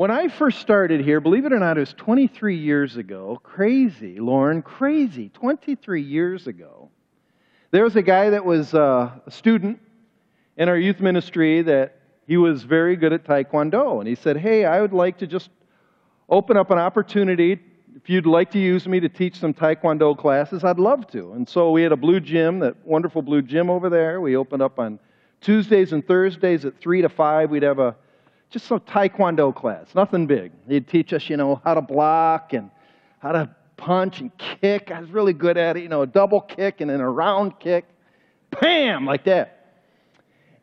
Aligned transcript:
When 0.00 0.10
I 0.10 0.28
first 0.28 0.60
started 0.60 1.02
here, 1.02 1.20
believe 1.20 1.44
it 1.44 1.52
or 1.52 1.58
not, 1.58 1.76
it 1.76 1.80
was 1.80 1.92
23 1.92 2.56
years 2.56 2.96
ago. 2.96 3.38
Crazy, 3.42 4.18
Lauren, 4.18 4.62
crazy. 4.62 5.28
23 5.28 6.00
years 6.00 6.46
ago. 6.46 6.88
There 7.70 7.84
was 7.84 7.96
a 7.96 8.00
guy 8.00 8.30
that 8.30 8.42
was 8.42 8.72
uh, 8.72 9.10
a 9.26 9.30
student 9.30 9.78
in 10.56 10.70
our 10.70 10.78
youth 10.78 11.00
ministry 11.00 11.60
that 11.60 12.00
he 12.26 12.38
was 12.38 12.62
very 12.62 12.96
good 12.96 13.12
at 13.12 13.24
Taekwondo. 13.24 13.98
And 13.98 14.08
he 14.08 14.14
said, 14.14 14.38
Hey, 14.38 14.64
I 14.64 14.80
would 14.80 14.94
like 14.94 15.18
to 15.18 15.26
just 15.26 15.50
open 16.30 16.56
up 16.56 16.70
an 16.70 16.78
opportunity. 16.78 17.60
If 17.94 18.08
you'd 18.08 18.24
like 18.24 18.52
to 18.52 18.58
use 18.58 18.88
me 18.88 19.00
to 19.00 19.08
teach 19.10 19.38
some 19.38 19.52
Taekwondo 19.52 20.16
classes, 20.16 20.64
I'd 20.64 20.78
love 20.78 21.08
to. 21.08 21.34
And 21.34 21.46
so 21.46 21.72
we 21.72 21.82
had 21.82 21.92
a 21.92 21.96
blue 21.98 22.20
gym, 22.20 22.60
that 22.60 22.86
wonderful 22.86 23.20
blue 23.20 23.42
gym 23.42 23.68
over 23.68 23.90
there. 23.90 24.22
We 24.22 24.34
opened 24.34 24.62
up 24.62 24.78
on 24.78 24.98
Tuesdays 25.42 25.92
and 25.92 26.02
Thursdays 26.06 26.64
at 26.64 26.80
3 26.80 27.02
to 27.02 27.10
5. 27.10 27.50
We'd 27.50 27.64
have 27.64 27.80
a 27.80 27.96
just 28.50 28.66
some 28.66 28.80
taekwondo 28.80 29.54
class, 29.54 29.94
nothing 29.94 30.26
big. 30.26 30.52
He'd 30.68 30.88
teach 30.88 31.12
us, 31.12 31.30
you 31.30 31.36
know, 31.36 31.60
how 31.64 31.74
to 31.74 31.80
block 31.80 32.52
and 32.52 32.70
how 33.20 33.32
to 33.32 33.48
punch 33.76 34.20
and 34.20 34.36
kick. 34.38 34.90
I 34.90 35.00
was 35.00 35.10
really 35.10 35.32
good 35.32 35.56
at 35.56 35.76
it, 35.76 35.82
you 35.82 35.88
know, 35.88 36.02
a 36.02 36.06
double 36.06 36.40
kick 36.40 36.80
and 36.80 36.90
then 36.90 37.00
a 37.00 37.08
round 37.08 37.58
kick. 37.60 37.84
Bam, 38.60 39.06
like 39.06 39.24
that. 39.24 39.56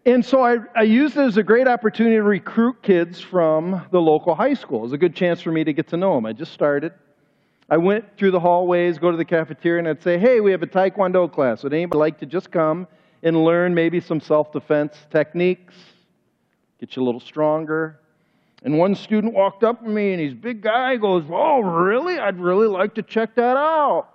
And 0.05 0.23
so 0.23 0.41
I, 0.41 0.57
I 0.75 0.83
used 0.83 1.17
it 1.17 1.21
as 1.21 1.37
a 1.37 1.43
great 1.43 1.67
opportunity 1.67 2.15
to 2.15 2.23
recruit 2.23 2.81
kids 2.81 3.19
from 3.19 3.85
the 3.91 3.99
local 3.99 4.35
high 4.35 4.53
school. 4.53 4.79
It 4.79 4.83
was 4.83 4.93
a 4.93 4.97
good 4.97 5.15
chance 5.15 5.41
for 5.41 5.51
me 5.51 5.63
to 5.63 5.73
get 5.73 5.87
to 5.89 5.97
know 5.97 6.15
them. 6.15 6.25
I 6.25 6.33
just 6.33 6.53
started. 6.53 6.93
I 7.69 7.77
went 7.77 8.17
through 8.17 8.31
the 8.31 8.39
hallways, 8.39 8.97
go 8.97 9.11
to 9.11 9.17
the 9.17 9.25
cafeteria, 9.25 9.79
and 9.79 9.87
I'd 9.87 10.01
say, 10.01 10.17
hey, 10.17 10.39
we 10.39 10.51
have 10.51 10.63
a 10.63 10.67
taekwondo 10.67 11.31
class. 11.31 11.63
Would 11.63 11.73
anybody 11.73 11.99
like 11.99 12.19
to 12.19 12.25
just 12.25 12.51
come 12.51 12.87
and 13.23 13.43
learn 13.43 13.73
maybe 13.73 13.99
some 13.99 14.21
self 14.21 14.53
defense 14.53 14.95
techniques? 15.11 15.73
Get 16.79 16.95
you 16.95 17.03
a 17.03 17.05
little 17.05 17.21
stronger. 17.21 17.99
And 18.63 18.77
one 18.77 18.95
student 18.95 19.33
walked 19.33 19.63
up 19.63 19.83
to 19.83 19.89
me 19.89 20.13
and 20.13 20.21
he's 20.21 20.33
a 20.33 20.35
big 20.35 20.61
guy 20.61 20.95
goes, 20.97 21.23
Oh, 21.29 21.59
really? 21.59 22.19
I'd 22.19 22.39
really 22.39 22.67
like 22.67 22.95
to 22.95 23.03
check 23.03 23.35
that 23.35 23.57
out. 23.57 24.09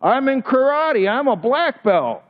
I'm 0.00 0.28
in 0.28 0.42
karate, 0.42 1.08
I'm 1.08 1.28
a 1.28 1.36
black 1.36 1.84
belt. 1.84 2.22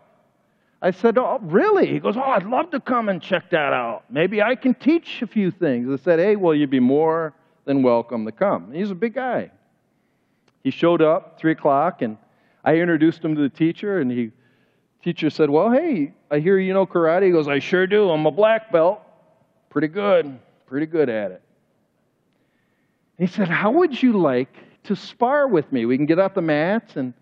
I 0.80 0.90
said, 0.90 1.16
Oh, 1.18 1.38
really? 1.42 1.86
He 1.86 2.00
goes, 2.00 2.16
Oh, 2.16 2.22
I'd 2.22 2.46
love 2.46 2.70
to 2.72 2.80
come 2.80 3.08
and 3.08 3.22
check 3.22 3.50
that 3.50 3.72
out. 3.72 4.04
Maybe 4.10 4.42
I 4.42 4.56
can 4.56 4.74
teach 4.74 5.22
a 5.22 5.26
few 5.26 5.50
things. 5.50 5.88
I 5.88 6.02
said, 6.02 6.18
Hey, 6.18 6.36
well, 6.36 6.54
you'd 6.54 6.70
be 6.70 6.80
more 6.80 7.32
than 7.64 7.82
welcome 7.82 8.24
to 8.26 8.32
come. 8.32 8.72
He's 8.72 8.90
a 8.90 8.94
big 8.94 9.14
guy. 9.14 9.50
He 10.64 10.70
showed 10.70 11.02
up, 11.02 11.38
3 11.38 11.52
o'clock, 11.52 12.02
and 12.02 12.16
I 12.64 12.76
introduced 12.76 13.24
him 13.24 13.34
to 13.34 13.40
the 13.40 13.48
teacher, 13.48 14.00
and 14.00 14.10
he 14.10 14.30
teacher 15.02 15.30
said, 15.30 15.50
Well, 15.50 15.70
hey, 15.70 16.12
I 16.30 16.38
hear 16.38 16.58
you 16.58 16.72
know 16.72 16.86
karate. 16.86 17.26
He 17.26 17.30
goes, 17.30 17.48
I 17.48 17.58
sure 17.58 17.86
do. 17.86 18.10
I'm 18.10 18.26
a 18.26 18.30
black 18.30 18.72
belt. 18.72 19.00
Pretty 19.72 19.88
good, 19.88 20.38
pretty 20.66 20.84
good 20.84 21.08
at 21.08 21.30
it. 21.30 21.42
He 23.16 23.26
said, 23.26 23.48
How 23.48 23.70
would 23.70 24.02
you 24.02 24.12
like 24.12 24.54
to 24.84 24.94
spar 24.94 25.48
with 25.48 25.72
me? 25.72 25.86
We 25.86 25.96
can 25.96 26.04
get 26.04 26.18
off 26.18 26.34
the 26.34 26.42
mats 26.42 26.96
and 26.96 27.14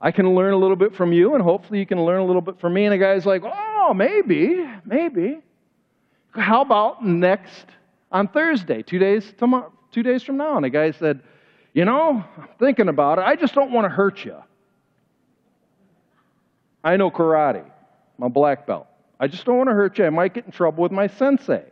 I 0.00 0.10
can 0.10 0.34
learn 0.34 0.54
a 0.54 0.56
little 0.56 0.74
bit 0.74 0.96
from 0.96 1.12
you, 1.12 1.34
and 1.34 1.42
hopefully 1.42 1.78
you 1.78 1.86
can 1.86 2.04
learn 2.04 2.18
a 2.18 2.24
little 2.24 2.42
bit 2.42 2.58
from 2.58 2.74
me. 2.74 2.86
And 2.86 2.92
the 2.92 2.98
guy's 2.98 3.24
like, 3.24 3.42
Oh, 3.44 3.94
maybe, 3.94 4.68
maybe. 4.84 5.38
How 6.32 6.62
about 6.62 7.06
next 7.06 7.66
on 8.10 8.26
Thursday, 8.26 8.82
two 8.82 8.98
days, 8.98 9.32
tomorrow, 9.38 9.72
two 9.92 10.02
days 10.02 10.24
from 10.24 10.36
now? 10.36 10.56
And 10.56 10.64
the 10.64 10.70
guy 10.70 10.90
said, 10.90 11.20
You 11.74 11.84
know, 11.84 12.24
I'm 12.36 12.48
thinking 12.58 12.88
about 12.88 13.20
it. 13.20 13.24
I 13.24 13.36
just 13.36 13.54
don't 13.54 13.70
want 13.70 13.84
to 13.84 13.88
hurt 13.88 14.24
you. 14.24 14.34
I 16.82 16.96
know 16.96 17.08
karate. 17.08 17.64
I'm 18.18 18.24
a 18.24 18.28
black 18.28 18.66
belt. 18.66 18.87
I 19.20 19.26
just 19.26 19.44
don't 19.44 19.56
want 19.56 19.68
to 19.68 19.74
hurt 19.74 19.98
you. 19.98 20.04
I 20.04 20.10
might 20.10 20.34
get 20.34 20.46
in 20.46 20.52
trouble 20.52 20.82
with 20.82 20.92
my 20.92 21.06
sensei. 21.06 21.64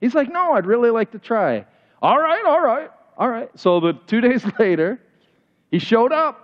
He's 0.00 0.14
like, 0.14 0.30
No, 0.30 0.52
I'd 0.52 0.66
really 0.66 0.90
like 0.90 1.12
to 1.12 1.18
try. 1.18 1.64
All 2.02 2.18
right, 2.18 2.44
all 2.44 2.60
right, 2.60 2.90
all 3.16 3.28
right. 3.28 3.48
So 3.54 3.80
the 3.80 3.94
two 4.06 4.20
days 4.28 4.44
later, 4.58 5.00
he 5.70 5.78
showed 5.78 6.12
up. 6.12 6.40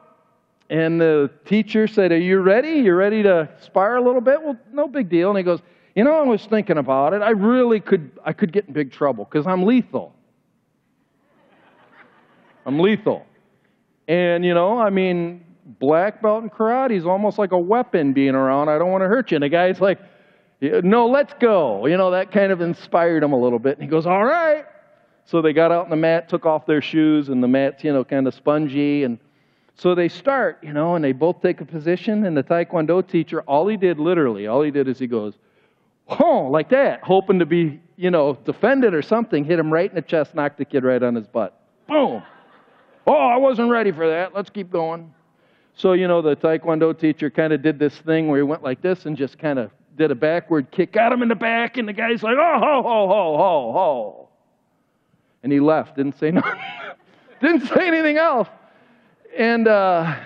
And 0.70 1.00
the 1.00 1.28
teacher 1.44 1.88
said, 1.88 2.12
Are 2.12 2.16
you 2.16 2.38
ready? 2.38 2.74
You 2.74 2.94
ready 2.94 3.22
to 3.24 3.48
spar 3.60 3.96
a 3.96 4.00
little 4.00 4.20
bit? 4.20 4.40
Well, 4.40 4.56
no 4.72 4.86
big 4.86 5.08
deal. 5.08 5.30
And 5.30 5.36
he 5.36 5.42
goes, 5.42 5.60
You 5.96 6.04
know, 6.04 6.14
I 6.14 6.22
was 6.22 6.46
thinking 6.46 6.78
about 6.78 7.12
it. 7.12 7.22
I 7.22 7.30
really 7.30 7.80
could 7.80 8.12
I 8.24 8.32
could 8.32 8.52
get 8.52 8.66
in 8.68 8.72
big 8.72 8.92
trouble 8.92 9.24
because 9.24 9.48
I'm 9.48 9.64
lethal. 9.64 10.14
I'm 12.66 12.78
lethal. 12.78 13.26
And 14.06 14.44
you 14.44 14.54
know, 14.54 14.78
I 14.78 14.90
mean, 14.90 15.44
black 15.80 16.22
belt 16.22 16.44
in 16.44 16.50
karate 16.50 16.92
is 16.92 17.04
almost 17.04 17.36
like 17.36 17.50
a 17.50 17.58
weapon 17.58 18.12
being 18.12 18.36
around. 18.36 18.68
I 18.68 18.78
don't 18.78 18.90
want 18.90 19.02
to 19.02 19.08
hurt 19.08 19.32
you. 19.32 19.36
And 19.36 19.42
the 19.42 19.48
guy's 19.48 19.80
like, 19.80 19.98
no, 20.60 21.06
let's 21.06 21.32
go. 21.40 21.86
You 21.86 21.96
know, 21.96 22.10
that 22.10 22.32
kind 22.32 22.52
of 22.52 22.60
inspired 22.60 23.22
him 23.22 23.32
a 23.32 23.38
little 23.40 23.58
bit. 23.58 23.76
And 23.76 23.82
he 23.82 23.88
goes, 23.88 24.06
All 24.06 24.24
right. 24.24 24.66
So 25.24 25.40
they 25.40 25.52
got 25.52 25.70
out 25.70 25.84
on 25.84 25.90
the 25.90 25.96
mat, 25.96 26.28
took 26.28 26.44
off 26.44 26.66
their 26.66 26.82
shoes, 26.82 27.28
and 27.28 27.42
the 27.42 27.48
mat's, 27.48 27.84
you 27.84 27.92
know, 27.92 28.04
kind 28.04 28.26
of 28.26 28.34
spongy. 28.34 29.04
And 29.04 29.18
so 29.76 29.94
they 29.94 30.08
start, 30.08 30.58
you 30.62 30.72
know, 30.72 30.96
and 30.96 31.04
they 31.04 31.12
both 31.12 31.40
take 31.40 31.60
a 31.60 31.64
position. 31.64 32.24
And 32.26 32.36
the 32.36 32.42
Taekwondo 32.42 33.06
teacher, 33.06 33.42
all 33.42 33.68
he 33.68 33.76
did 33.76 33.98
literally, 33.98 34.48
all 34.48 34.62
he 34.62 34.70
did 34.70 34.88
is 34.88 34.98
he 34.98 35.06
goes, 35.06 35.34
Oh, 36.08 36.48
like 36.50 36.70
that, 36.70 37.02
hoping 37.02 37.38
to 37.38 37.46
be, 37.46 37.80
you 37.96 38.10
know, 38.10 38.36
defended 38.44 38.94
or 38.94 39.02
something, 39.02 39.44
hit 39.44 39.58
him 39.58 39.72
right 39.72 39.88
in 39.88 39.94
the 39.94 40.02
chest, 40.02 40.34
knocked 40.34 40.58
the 40.58 40.64
kid 40.64 40.82
right 40.82 41.02
on 41.02 41.14
his 41.14 41.28
butt. 41.28 41.60
Boom. 41.86 42.22
Oh, 43.06 43.12
I 43.12 43.36
wasn't 43.36 43.70
ready 43.70 43.92
for 43.92 44.08
that. 44.08 44.34
Let's 44.34 44.50
keep 44.50 44.70
going. 44.70 45.14
So, 45.74 45.92
you 45.92 46.08
know, 46.08 46.20
the 46.20 46.34
Taekwondo 46.34 46.98
teacher 46.98 47.30
kind 47.30 47.52
of 47.52 47.62
did 47.62 47.78
this 47.78 47.96
thing 47.98 48.28
where 48.28 48.38
he 48.38 48.42
went 48.42 48.62
like 48.62 48.82
this 48.82 49.06
and 49.06 49.16
just 49.16 49.38
kind 49.38 49.58
of 49.58 49.70
did 49.96 50.10
a 50.10 50.14
backward 50.14 50.70
kick, 50.70 50.92
got 50.92 51.12
him 51.12 51.22
in 51.22 51.28
the 51.28 51.34
back, 51.34 51.76
and 51.76 51.88
the 51.88 51.92
guy's 51.92 52.22
like, 52.22 52.36
oh, 52.38 52.58
ho, 52.58 52.82
ho, 52.82 53.08
ho, 53.08 53.36
ho, 53.36 53.72
ho. 53.72 54.28
And 55.42 55.52
he 55.52 55.60
left, 55.60 55.96
didn't 55.96 56.18
say 56.18 56.30
nothing, 56.30 56.60
didn't 57.40 57.66
say 57.66 57.86
anything 57.86 58.16
else. 58.16 58.48
And 59.36 59.68
uh, 59.68 60.16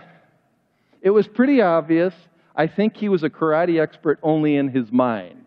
it 1.02 1.10
was 1.10 1.28
pretty 1.28 1.60
obvious. 1.60 2.14
I 2.56 2.66
think 2.66 2.96
he 2.96 3.08
was 3.08 3.22
a 3.22 3.30
karate 3.30 3.80
expert 3.80 4.18
only 4.22 4.56
in 4.56 4.68
his 4.68 4.90
mind. 4.92 5.46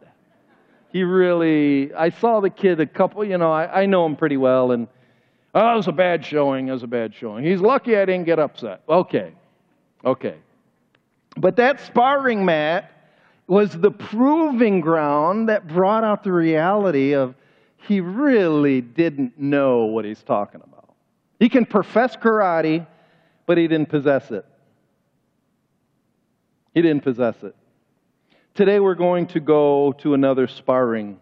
He 0.91 1.03
really, 1.03 1.93
I 1.93 2.09
saw 2.09 2.39
the 2.39 2.49
kid 2.49 2.79
a 2.79 2.85
couple, 2.85 3.23
you 3.23 3.37
know, 3.37 3.51
I, 3.51 3.81
I 3.81 3.85
know 3.85 4.05
him 4.05 4.15
pretty 4.15 4.37
well, 4.37 4.71
and 4.71 4.87
oh, 5.53 5.73
it 5.73 5.75
was 5.75 5.87
a 5.87 5.91
bad 5.91 6.25
showing, 6.25 6.67
it 6.67 6.71
was 6.71 6.83
a 6.83 6.87
bad 6.87 7.13
showing. 7.13 7.45
He's 7.45 7.59
lucky 7.59 7.97
I 7.97 8.05
didn't 8.05 8.25
get 8.25 8.39
upset. 8.39 8.81
Okay, 8.87 9.33
okay. 10.05 10.35
But 11.37 11.55
that 11.57 11.79
sparring 11.81 12.43
mat 12.45 12.91
was 13.47 13.71
the 13.71 13.91
proving 13.91 14.81
ground 14.81 15.49
that 15.49 15.67
brought 15.67 16.03
out 16.03 16.23
the 16.23 16.31
reality 16.31 17.13
of 17.13 17.35
he 17.77 18.01
really 18.01 18.81
didn't 18.81 19.39
know 19.39 19.85
what 19.85 20.03
he's 20.03 20.21
talking 20.21 20.61
about. 20.61 20.93
He 21.39 21.47
can 21.47 21.65
profess 21.65 22.15
karate, 22.17 22.85
but 23.45 23.57
he 23.57 23.67
didn't 23.67 23.89
possess 23.89 24.29
it. 24.31 24.45
He 26.73 26.81
didn't 26.81 27.03
possess 27.03 27.41
it. 27.43 27.55
Today 28.53 28.79
we're 28.79 28.95
going 28.95 29.27
to 29.27 29.39
go 29.39 29.93
to 29.99 30.13
another 30.13 30.47
sparring 30.47 31.19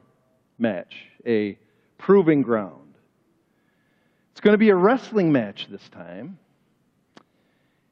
match, 0.57 0.95
a 1.25 1.57
proving 1.97 2.41
ground. 2.41 2.95
It's 4.31 4.41
going 4.41 4.53
to 4.53 4.57
be 4.57 4.69
a 4.69 4.75
wrestling 4.75 5.31
match 5.31 5.67
this 5.69 5.87
time. 5.89 6.39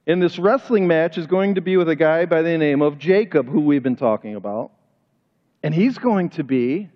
And 0.05 0.21
this 0.21 0.37
wrestling 0.37 0.85
match 0.87 1.17
is 1.17 1.27
going 1.27 1.55
to 1.55 1.61
be 1.61 1.77
with 1.77 1.87
a 1.87 1.95
guy 1.95 2.25
by 2.25 2.41
the 2.41 2.57
name 2.57 2.81
of 2.81 2.97
Jacob, 2.97 3.47
who 3.47 3.61
we've 3.61 3.83
been 3.83 3.95
talking 3.95 4.35
about. 4.35 4.71
And 5.61 5.73
he's 5.73 5.97
going 5.97 6.29
to 6.31 6.43
be 6.43 6.89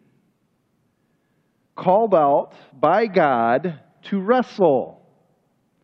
called 1.75 2.13
out 2.13 2.51
by 2.78 3.07
God 3.07 3.79
to 4.03 4.19
wrestle, 4.19 5.01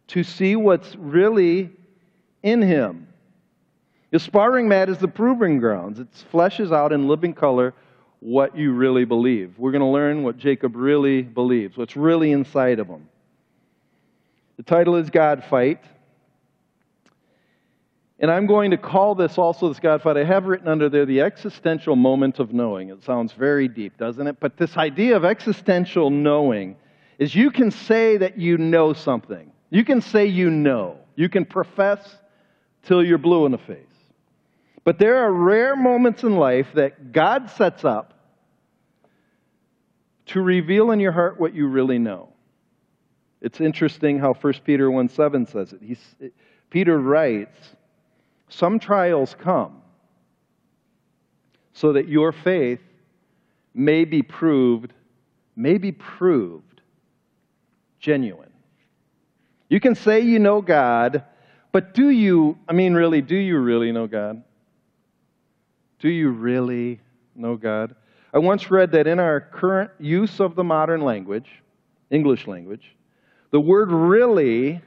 to 0.08 0.24
see 0.24 0.56
what's 0.58 0.96
really 0.96 1.72
in 2.42 2.62
him. 2.62 3.08
The 4.12 4.20
sparring 4.20 4.68
mat 4.68 4.90
is 4.90 4.98
the 4.98 5.08
proving 5.08 5.60
grounds. 5.60 6.00
It 6.00 6.08
fleshes 6.32 6.74
out 6.74 6.92
in 6.92 7.08
living 7.08 7.34
color 7.34 7.74
what 8.20 8.58
you 8.58 8.74
really 8.74 9.06
believe. 9.06 9.58
We're 9.58 9.72
going 9.72 9.82
to 9.82 9.88
learn 9.88 10.24
what 10.24 10.38
Jacob 10.38 10.76
really 10.76 11.22
believes, 11.22 11.78
what's 11.78 11.96
really 11.96 12.32
inside 12.32 12.80
of 12.80 12.88
him. 12.88 13.08
The 14.58 14.64
title 14.64 14.98
is 14.98 15.10
God 15.10 15.44
Fight. 15.50 15.84
And 18.24 18.32
I'm 18.32 18.46
going 18.46 18.72
to 18.72 18.78
call 18.78 19.16
this 19.16 19.38
also, 19.38 19.68
this 19.68 19.82
God 19.82 20.02
fight, 20.02 20.16
I 20.16 20.24
have 20.24 20.46
written 20.46 20.70
under 20.70 20.88
there 20.88 21.06
the 21.06 21.20
existential 21.20 21.98
moment 21.98 22.40
of 22.40 22.54
knowing. 22.54 22.88
It 22.88 23.04
sounds 23.04 23.34
very 23.34 23.68
deep, 23.68 23.98
doesn't 23.98 24.26
it? 24.26 24.38
But 24.40 24.56
this 24.56 24.78
idea 24.78 25.18
of 25.18 25.26
existential 25.26 26.10
knowing 26.10 26.78
is 27.20 27.36
you 27.36 27.52
can 27.52 27.70
say 27.70 28.16
that 28.16 28.38
you 28.38 28.58
know 28.58 28.94
something. 28.94 29.52
You 29.72 29.84
can 29.84 30.00
say 30.00 30.26
you 30.26 30.50
know. 30.50 31.00
You 31.18 31.28
can 31.28 31.44
profess 31.44 32.00
till 32.84 33.04
you're 33.04 33.18
blue 33.18 33.46
in 33.46 33.52
the 33.52 33.58
face. 33.58 33.78
But 34.86 35.00
there 35.00 35.18
are 35.26 35.32
rare 35.34 35.76
moments 35.76 36.24
in 36.24 36.38
life 36.38 36.68
that 36.76 37.12
God 37.12 37.50
sets 37.50 37.84
up 37.84 38.14
to 40.28 40.42
reveal 40.42 40.92
in 40.92 41.02
your 41.02 41.12
heart 41.12 41.42
what 41.42 41.54
you 41.54 41.68
really 41.68 42.00
know. 42.00 42.30
It's 43.42 43.60
interesting 43.60 44.18
how 44.18 44.34
1 44.34 44.54
Peter 44.64 44.90
1 44.90 45.10
7 45.10 45.46
says 45.46 45.74
it. 45.74 45.82
He's, 45.84 46.16
Peter 46.70 46.98
writes, 46.98 47.76
some 48.54 48.80
trials 48.80 49.36
come 49.40 49.82
so 51.74 51.94
that 51.94 52.08
your 52.08 52.32
faith 52.32 52.82
may 53.74 54.06
be 54.06 54.22
proved, 54.22 54.94
may 55.56 55.78
be 55.78 55.92
proved 55.92 56.82
genuine. 58.00 58.52
You 59.70 59.80
can 59.80 59.96
say 59.96 60.20
you 60.20 60.38
know 60.38 60.62
God, 60.62 61.24
but 61.72 61.96
do 61.96 62.10
you, 62.10 62.58
I 62.68 62.74
mean, 62.74 62.94
really, 62.94 63.22
do 63.22 63.36
you 63.36 63.58
really 63.58 63.92
know 63.92 64.06
God? 64.06 64.44
Do 66.00 66.10
you 66.10 66.30
really 66.30 67.00
know 67.36 67.56
God? 67.56 67.96
I 68.34 68.38
once 68.38 68.70
read 68.70 68.92
that 68.92 69.08
in 69.08 69.20
our 69.20 69.42
current 69.42 69.90
use 70.00 70.40
of 70.40 70.56
the 70.56 70.64
modern 70.64 71.02
language, 71.02 71.50
English 72.12 72.46
language, 72.46 72.96
the 73.50 73.60
word 73.60 73.92
really, 73.92 74.82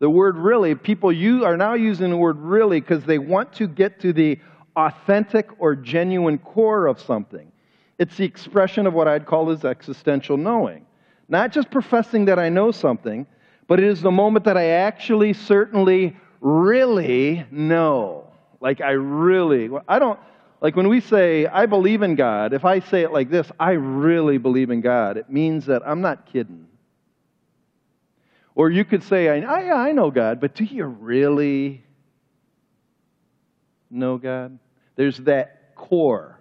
the 0.00 0.10
word 0.10 0.36
really, 0.36 0.74
people 0.74 1.12
you 1.12 1.44
are 1.44 1.56
now 1.56 1.74
using 1.74 2.10
the 2.10 2.16
word 2.16 2.38
really 2.38 2.80
because 2.80 3.04
they 3.04 3.18
want 3.18 3.52
to 3.52 3.68
get 3.68 4.00
to 4.00 4.12
the 4.12 4.38
authentic 4.74 5.50
or 5.58 5.76
genuine 5.76 6.38
core 6.38 6.86
of 6.86 6.98
something. 6.98 7.52
It's 7.98 8.16
the 8.16 8.24
expression 8.24 8.86
of 8.86 8.94
what 8.94 9.06
I'd 9.06 9.26
call 9.26 9.50
as 9.50 9.64
existential 9.64 10.38
knowing. 10.38 10.86
Not 11.28 11.52
just 11.52 11.70
professing 11.70 12.24
that 12.24 12.38
I 12.38 12.48
know 12.48 12.70
something, 12.70 13.26
but 13.68 13.78
it 13.78 13.84
is 13.84 14.00
the 14.00 14.10
moment 14.10 14.46
that 14.46 14.56
I 14.56 14.68
actually, 14.68 15.34
certainly, 15.34 16.16
really 16.40 17.44
know. 17.50 18.26
Like, 18.60 18.80
I 18.80 18.92
really, 18.92 19.68
I 19.86 19.98
don't, 19.98 20.18
like 20.62 20.76
when 20.76 20.88
we 20.88 21.00
say, 21.02 21.44
I 21.46 21.66
believe 21.66 22.00
in 22.00 22.14
God, 22.14 22.54
if 22.54 22.64
I 22.64 22.80
say 22.80 23.02
it 23.02 23.12
like 23.12 23.28
this, 23.28 23.52
I 23.60 23.72
really 23.72 24.38
believe 24.38 24.70
in 24.70 24.80
God, 24.80 25.18
it 25.18 25.28
means 25.28 25.66
that 25.66 25.82
I'm 25.86 26.00
not 26.00 26.24
kidding. 26.24 26.66
Or 28.60 28.68
you 28.68 28.84
could 28.84 29.02
say, 29.02 29.42
I, 29.42 29.88
I, 29.88 29.92
know 29.92 30.10
God, 30.10 30.38
but 30.38 30.54
do 30.54 30.64
you 30.64 30.84
really 30.84 31.82
know 33.90 34.18
God? 34.18 34.58
There's 34.96 35.16
that 35.20 35.74
core. 35.74 36.38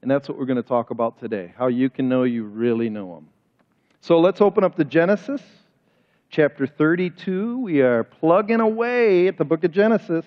And 0.00 0.08
that's 0.08 0.28
what 0.28 0.38
we're 0.38 0.44
going 0.44 0.62
to 0.62 0.62
talk 0.62 0.90
about 0.90 1.18
today 1.18 1.52
how 1.58 1.66
you 1.66 1.90
can 1.90 2.08
know 2.08 2.22
you 2.22 2.44
really 2.44 2.88
know 2.88 3.16
Him. 3.16 3.26
So 4.00 4.20
let's 4.20 4.40
open 4.40 4.62
up 4.62 4.76
to 4.76 4.84
Genesis 4.84 5.42
chapter 6.30 6.68
32. 6.68 7.58
We 7.58 7.80
are 7.80 8.04
plugging 8.04 8.60
away 8.60 9.26
at 9.26 9.36
the 9.36 9.44
book 9.44 9.64
of 9.64 9.72
Genesis 9.72 10.24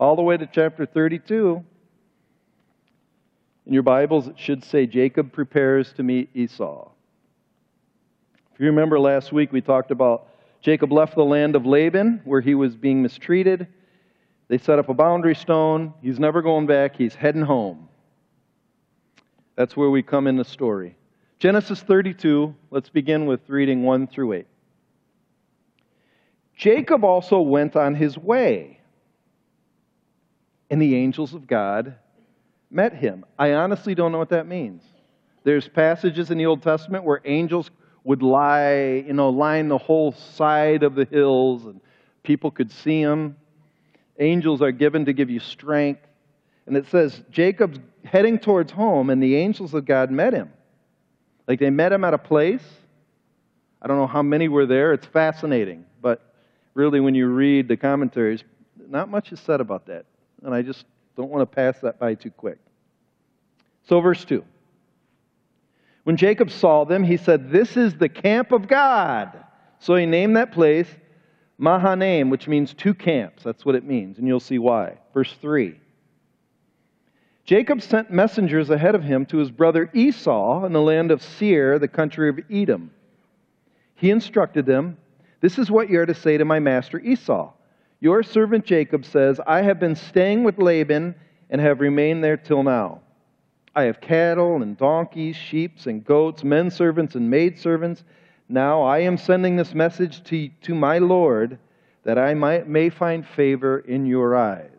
all 0.00 0.16
the 0.16 0.22
way 0.22 0.38
to 0.38 0.46
chapter 0.46 0.86
32. 0.86 1.62
In 3.66 3.72
your 3.74 3.82
Bibles, 3.82 4.26
it 4.26 4.38
should 4.38 4.64
say 4.64 4.86
Jacob 4.86 5.32
prepares 5.32 5.92
to 5.98 6.02
meet 6.02 6.30
Esau. 6.32 6.92
If 8.56 8.60
you 8.60 8.68
remember 8.68 8.98
last 8.98 9.34
week, 9.34 9.52
we 9.52 9.60
talked 9.60 9.90
about 9.90 10.28
Jacob 10.62 10.90
left 10.90 11.14
the 11.14 11.22
land 11.22 11.56
of 11.56 11.66
Laban 11.66 12.22
where 12.24 12.40
he 12.40 12.54
was 12.54 12.74
being 12.74 13.02
mistreated. 13.02 13.66
They 14.48 14.56
set 14.56 14.78
up 14.78 14.88
a 14.88 14.94
boundary 14.94 15.34
stone. 15.34 15.92
He's 16.00 16.18
never 16.18 16.40
going 16.40 16.66
back, 16.66 16.96
he's 16.96 17.14
heading 17.14 17.42
home. 17.42 17.90
That's 19.56 19.76
where 19.76 19.90
we 19.90 20.02
come 20.02 20.26
in 20.26 20.38
the 20.38 20.44
story. 20.44 20.96
Genesis 21.38 21.82
32, 21.82 22.54
let's 22.70 22.88
begin 22.88 23.26
with 23.26 23.40
reading 23.46 23.82
1 23.82 24.06
through 24.06 24.32
8. 24.32 24.46
Jacob 26.56 27.04
also 27.04 27.42
went 27.42 27.76
on 27.76 27.94
his 27.94 28.16
way, 28.16 28.80
and 30.70 30.80
the 30.80 30.96
angels 30.96 31.34
of 31.34 31.46
God 31.46 31.94
met 32.70 32.94
him. 32.94 33.26
I 33.38 33.52
honestly 33.52 33.94
don't 33.94 34.12
know 34.12 34.18
what 34.18 34.30
that 34.30 34.46
means. 34.46 34.82
There's 35.44 35.68
passages 35.68 36.30
in 36.30 36.38
the 36.38 36.46
Old 36.46 36.62
Testament 36.62 37.04
where 37.04 37.20
angels 37.26 37.70
would 38.06 38.22
lie, 38.22 39.04
you 39.04 39.12
know, 39.12 39.30
line 39.30 39.66
the 39.66 39.76
whole 39.76 40.12
side 40.12 40.84
of 40.84 40.94
the 40.94 41.04
hills 41.06 41.64
and 41.64 41.80
people 42.22 42.52
could 42.52 42.70
see 42.70 43.02
them. 43.02 43.36
Angels 44.20 44.62
are 44.62 44.70
given 44.70 45.06
to 45.06 45.12
give 45.12 45.28
you 45.28 45.40
strength. 45.40 46.06
And 46.66 46.76
it 46.76 46.86
says 46.86 47.20
Jacob's 47.30 47.80
heading 48.04 48.38
towards 48.38 48.70
home 48.70 49.10
and 49.10 49.20
the 49.20 49.34
angels 49.34 49.74
of 49.74 49.86
God 49.86 50.12
met 50.12 50.32
him. 50.32 50.52
Like 51.48 51.58
they 51.58 51.68
met 51.70 51.92
him 51.92 52.04
at 52.04 52.14
a 52.14 52.18
place. 52.18 52.62
I 53.82 53.88
don't 53.88 53.96
know 53.96 54.06
how 54.06 54.22
many 54.22 54.46
were 54.46 54.66
there. 54.66 54.92
It's 54.92 55.06
fascinating. 55.06 55.84
But 56.00 56.32
really, 56.74 57.00
when 57.00 57.16
you 57.16 57.26
read 57.26 57.66
the 57.66 57.76
commentaries, 57.76 58.44
not 58.88 59.08
much 59.08 59.32
is 59.32 59.40
said 59.40 59.60
about 59.60 59.86
that. 59.86 60.06
And 60.44 60.54
I 60.54 60.62
just 60.62 60.84
don't 61.16 61.28
want 61.28 61.42
to 61.42 61.52
pass 61.52 61.80
that 61.80 61.98
by 61.98 62.14
too 62.14 62.30
quick. 62.30 62.58
So, 63.88 64.00
verse 64.00 64.24
2. 64.24 64.44
When 66.06 66.16
Jacob 66.16 66.52
saw 66.52 66.84
them, 66.84 67.02
he 67.02 67.16
said, 67.16 67.50
This 67.50 67.76
is 67.76 67.96
the 67.96 68.08
camp 68.08 68.52
of 68.52 68.68
God. 68.68 69.42
So 69.80 69.96
he 69.96 70.06
named 70.06 70.36
that 70.36 70.52
place 70.52 70.86
Mahanaim, 71.58 72.30
which 72.30 72.46
means 72.46 72.72
two 72.72 72.94
camps. 72.94 73.42
That's 73.42 73.64
what 73.64 73.74
it 73.74 73.82
means, 73.82 74.18
and 74.18 74.28
you'll 74.28 74.38
see 74.38 74.60
why. 74.60 74.98
Verse 75.12 75.34
3. 75.40 75.74
Jacob 77.44 77.82
sent 77.82 78.12
messengers 78.12 78.70
ahead 78.70 78.94
of 78.94 79.02
him 79.02 79.26
to 79.26 79.38
his 79.38 79.50
brother 79.50 79.90
Esau 79.92 80.64
in 80.64 80.72
the 80.72 80.80
land 80.80 81.10
of 81.10 81.20
Seir, 81.20 81.80
the 81.80 81.88
country 81.88 82.28
of 82.28 82.38
Edom. 82.48 82.92
He 83.96 84.12
instructed 84.12 84.64
them, 84.64 84.98
This 85.40 85.58
is 85.58 85.72
what 85.72 85.90
you 85.90 85.98
are 85.98 86.06
to 86.06 86.14
say 86.14 86.38
to 86.38 86.44
my 86.44 86.60
master 86.60 87.00
Esau. 87.00 87.52
Your 87.98 88.22
servant 88.22 88.64
Jacob 88.64 89.04
says, 89.04 89.40
I 89.44 89.62
have 89.62 89.80
been 89.80 89.96
staying 89.96 90.44
with 90.44 90.58
Laban 90.58 91.16
and 91.50 91.60
have 91.60 91.80
remained 91.80 92.22
there 92.22 92.36
till 92.36 92.62
now. 92.62 93.00
I 93.76 93.82
have 93.82 94.00
cattle 94.00 94.62
and 94.62 94.74
donkeys, 94.74 95.36
sheep 95.36 95.84
and 95.84 96.02
goats, 96.02 96.42
men 96.42 96.70
servants 96.70 97.14
and 97.14 97.28
maid 97.28 97.58
servants. 97.58 98.04
Now 98.48 98.82
I 98.82 99.00
am 99.00 99.18
sending 99.18 99.54
this 99.54 99.74
message 99.74 100.24
to, 100.24 100.48
to 100.62 100.74
my 100.74 100.96
Lord 100.96 101.58
that 102.02 102.18
I 102.18 102.32
might, 102.32 102.66
may 102.66 102.88
find 102.88 103.26
favor 103.26 103.80
in 103.80 104.06
your 104.06 104.34
eyes. 104.34 104.70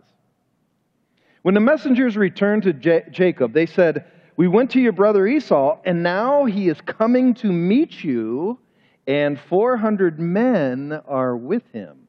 When 1.43 1.53
the 1.53 1.59
messengers 1.59 2.17
returned 2.17 2.63
to 2.63 2.73
J- 2.73 3.05
Jacob, 3.11 3.53
they 3.53 3.67
said, 3.67 4.05
We 4.35 4.47
went 4.47 4.71
to 4.71 4.81
your 4.81 4.93
brother 4.93 5.27
Esau, 5.27 5.79
and 5.85 6.01
now 6.01 6.45
he 6.45 6.67
is 6.67 6.81
coming 6.81 7.35
to 7.35 7.51
meet 7.51 8.03
you, 8.03 8.57
and 9.05 9.39
400 9.39 10.19
men 10.19 10.99
are 11.07 11.37
with 11.37 11.63
him 11.71 12.07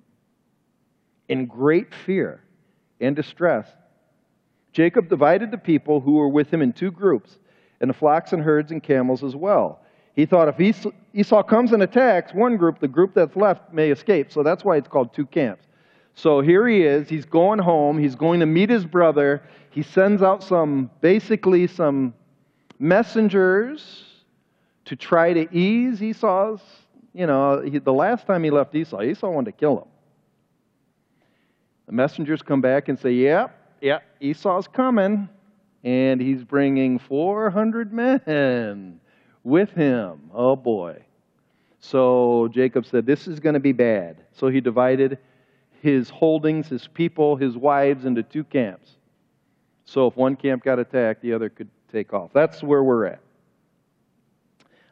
in 1.28 1.44
great 1.44 1.94
fear 1.94 2.42
and 2.98 3.14
distress. 3.14 3.68
Jacob 4.72 5.08
divided 5.08 5.50
the 5.50 5.58
people 5.58 6.00
who 6.00 6.12
were 6.12 6.28
with 6.28 6.52
him 6.52 6.62
in 6.62 6.72
two 6.72 6.90
groups, 6.90 7.38
and 7.80 7.90
the 7.90 7.94
flocks 7.94 8.32
and 8.32 8.42
herds 8.42 8.70
and 8.70 8.82
camels 8.82 9.24
as 9.24 9.34
well. 9.34 9.80
He 10.14 10.26
thought 10.26 10.48
if 10.48 10.94
Esau 11.14 11.42
comes 11.44 11.72
and 11.72 11.82
attacks 11.82 12.34
one 12.34 12.56
group, 12.56 12.80
the 12.80 12.88
group 12.88 13.14
that's 13.14 13.36
left 13.36 13.72
may 13.72 13.90
escape. 13.90 14.32
So 14.32 14.42
that's 14.42 14.64
why 14.64 14.76
it's 14.76 14.88
called 14.88 15.14
two 15.14 15.26
camps. 15.26 15.64
So 16.14 16.40
here 16.40 16.66
he 16.66 16.82
is. 16.82 17.08
He's 17.08 17.24
going 17.24 17.60
home. 17.60 17.96
He's 17.96 18.16
going 18.16 18.40
to 18.40 18.46
meet 18.46 18.68
his 18.68 18.84
brother. 18.84 19.44
He 19.70 19.84
sends 19.84 20.20
out 20.20 20.42
some, 20.42 20.90
basically, 21.00 21.68
some 21.68 22.14
messengers 22.80 24.04
to 24.86 24.96
try 24.96 25.32
to 25.32 25.56
ease 25.56 26.02
Esau's. 26.02 26.60
You 27.14 27.26
know, 27.26 27.60
he, 27.60 27.78
the 27.78 27.92
last 27.92 28.26
time 28.26 28.42
he 28.42 28.50
left 28.50 28.74
Esau, 28.74 29.02
Esau 29.02 29.30
wanted 29.30 29.52
to 29.52 29.56
kill 29.56 29.78
him. 29.78 29.88
The 31.86 31.92
messengers 31.92 32.42
come 32.42 32.60
back 32.60 32.88
and 32.88 32.98
say, 32.98 33.12
Yep, 33.12 33.56
yeah, 33.80 33.98
Esau's 34.20 34.68
coming, 34.68 35.28
and 35.84 36.20
he's 36.20 36.44
bringing 36.44 36.98
400 36.98 37.92
men 37.92 39.00
with 39.44 39.70
him. 39.70 40.30
Oh 40.34 40.56
boy. 40.56 41.02
So 41.80 42.48
Jacob 42.52 42.86
said, 42.86 43.06
This 43.06 43.28
is 43.28 43.40
going 43.40 43.54
to 43.54 43.60
be 43.60 43.72
bad. 43.72 44.24
So 44.32 44.48
he 44.48 44.60
divided 44.60 45.18
his 45.80 46.10
holdings, 46.10 46.68
his 46.68 46.88
people, 46.88 47.36
his 47.36 47.56
wives 47.56 48.04
into 48.04 48.22
two 48.22 48.44
camps. 48.44 48.96
So 49.84 50.06
if 50.06 50.16
one 50.16 50.36
camp 50.36 50.64
got 50.64 50.78
attacked, 50.78 51.22
the 51.22 51.32
other 51.32 51.48
could 51.48 51.70
take 51.90 52.12
off. 52.12 52.30
That's 52.32 52.62
where 52.62 52.82
we're 52.82 53.06
at. 53.06 53.20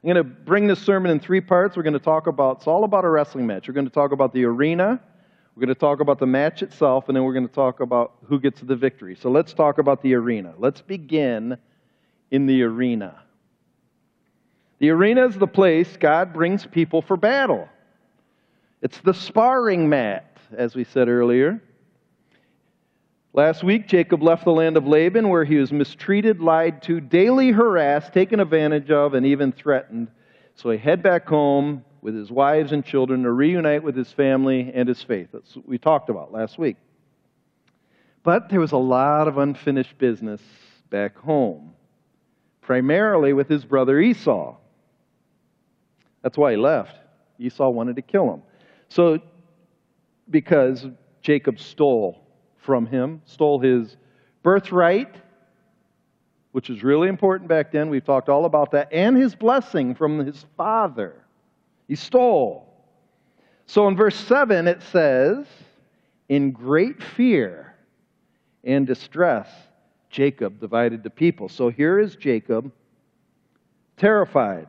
I'm 0.03 0.13
going 0.13 0.17
to 0.17 0.25
bring 0.25 0.67
this 0.69 0.81
sermon 0.81 1.11
in 1.11 1.19
three 1.19 1.41
parts. 1.41 1.77
We're 1.77 1.83
going 1.83 1.93
to 1.95 1.99
talk 1.99 2.29
about, 2.29 2.59
it's 2.59 2.67
all 2.67 2.85
about 2.85 3.05
a 3.05 3.09
wrestling 3.09 3.47
match. 3.47 3.67
We're 3.67 3.75
going 3.75 3.87
to 3.87 3.93
talk 3.93 4.13
about 4.13 4.33
the 4.33 4.45
arena. 4.45 5.01
We're 5.57 5.65
going 5.65 5.75
to 5.75 5.81
talk 5.81 6.01
about 6.01 6.19
the 6.19 6.27
match 6.27 6.63
itself, 6.63 7.09
and 7.09 7.17
then 7.17 7.25
we're 7.25 7.33
going 7.33 7.49
to 7.49 7.55
talk 7.55 7.81
about 7.81 8.17
who 8.27 8.39
gets 8.39 8.61
the 8.61 8.77
victory. 8.77 9.17
So 9.17 9.31
let's 9.31 9.55
talk 9.55 9.79
about 9.79 10.03
the 10.03 10.13
arena. 10.13 10.53
Let's 10.59 10.83
begin 10.83 11.57
in 12.31 12.45
the 12.45 12.63
arena. 12.63 13.23
The 14.81 14.91
arena 14.91 15.27
is 15.27 15.37
the 15.37 15.47
place 15.47 15.97
God 15.97 16.35
brings 16.35 16.67
people 16.67 17.01
for 17.01 17.17
battle. 17.17 17.71
It's 18.83 18.99
the 18.99 19.15
sparring 19.15 19.89
mat, 19.89 20.37
as 20.55 20.75
we 20.75 20.85
said 20.85 21.09
earlier. 21.09 21.63
Last 23.33 23.65
week, 23.65 23.89
Jacob 23.89 24.23
left 24.23 24.45
the 24.45 24.53
land 24.53 24.77
of 24.77 24.87
Laban 24.87 25.31
where 25.31 25.45
he 25.45 25.57
was 25.57 25.73
mistreated, 25.73 26.41
lied 26.41 26.83
to, 26.83 27.01
daily 27.01 27.51
harassed, 27.51 28.13
taken 28.13 28.41
advantage 28.41 28.91
of, 28.91 29.15
and 29.15 29.25
even 29.25 29.53
threatened. 29.53 30.09
So 30.55 30.71
he 30.71 30.77
head 30.77 31.03
back 31.03 31.27
home 31.27 31.83
with 32.07 32.15
his 32.15 32.31
wives 32.31 32.71
and 32.71 32.85
children 32.85 33.25
to 33.25 33.33
reunite 33.33 33.83
with 33.83 33.97
his 33.97 34.13
family 34.13 34.71
and 34.73 34.89
his 34.89 35.03
faith. 35.03 35.29
That's 35.33 35.57
what 35.57 35.69
we 35.69 35.77
talked 35.77 36.09
about 36.09 36.31
last 36.31 36.57
week. 36.57 36.77
But 38.23 38.49
there 38.49 38.61
was 38.61 38.71
a 38.71 38.77
lot 38.77 39.27
of 39.27 39.39
unfinished 39.39 39.99
business 39.99 40.41
back 40.89 41.17
home, 41.19 41.73
primarily 42.61 43.33
with 43.33 43.49
his 43.49 43.65
brother 43.65 43.99
Esau. 43.99 44.57
That's 46.23 46.39
why 46.39 46.53
he 46.53 46.57
left. 46.57 46.97
Esau 47.41 47.71
wanted 47.71 47.97
to 47.97 48.03
kill 48.03 48.33
him. 48.33 48.43
So, 48.89 49.19
because 50.31 50.87
Jacob 51.23 51.59
stole 51.59 52.25
from 52.59 52.87
him, 52.87 53.21
stole 53.25 53.59
his 53.59 53.97
birthright, 54.45 55.17
which 56.53 56.69
was 56.69 56.85
really 56.85 57.09
important 57.09 57.49
back 57.49 57.73
then. 57.73 57.91
We've 57.91 58.05
talked 58.05 58.29
all 58.29 58.45
about 58.45 58.71
that, 58.71 58.93
and 58.93 59.17
his 59.17 59.35
blessing 59.35 59.97
from 59.97 60.21
his 60.21 60.47
father. 60.57 61.26
He 61.89 61.95
stole. 61.95 62.67
So 63.67 63.89
in 63.89 63.97
verse 63.97 64.17
7, 64.17 64.69
it 64.69 64.83
says, 64.83 65.47
In 66.29 66.53
great 66.53 67.03
fear 67.03 67.75
and 68.65 68.87
distress, 68.87 69.49
Jacob 70.11 70.61
divided 70.61 71.03
the 71.03 71.11
people. 71.11 71.49
So 71.49 71.69
here 71.69 71.99
is 71.99 72.17
Jacob, 72.17 72.73
terrified. 73.97 74.69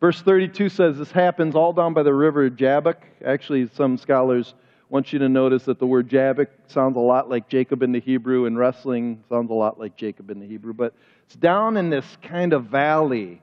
Verse 0.00 0.20
32 0.20 0.68
says 0.68 0.98
this 0.98 1.10
happens 1.10 1.54
all 1.54 1.72
down 1.72 1.94
by 1.94 2.02
the 2.02 2.12
river 2.12 2.50
Jabbok. 2.50 3.02
Actually, 3.24 3.68
some 3.74 3.96
scholars 3.96 4.54
want 4.88 5.12
you 5.12 5.18
to 5.18 5.28
notice 5.28 5.64
that 5.64 5.78
the 5.78 5.86
word 5.86 6.08
Jabbok 6.08 6.48
sounds 6.68 6.96
a 6.96 7.00
lot 7.00 7.28
like 7.28 7.48
Jacob 7.48 7.82
in 7.82 7.92
the 7.92 8.00
Hebrew, 8.00 8.46
and 8.46 8.58
wrestling 8.58 9.24
sounds 9.28 9.50
a 9.50 9.54
lot 9.54 9.80
like 9.80 9.96
Jacob 9.96 10.30
in 10.30 10.38
the 10.38 10.46
Hebrew. 10.46 10.74
But 10.74 10.94
it's 11.24 11.34
down 11.34 11.76
in 11.76 11.90
this 11.90 12.04
kind 12.22 12.52
of 12.52 12.66
valley. 12.66 13.40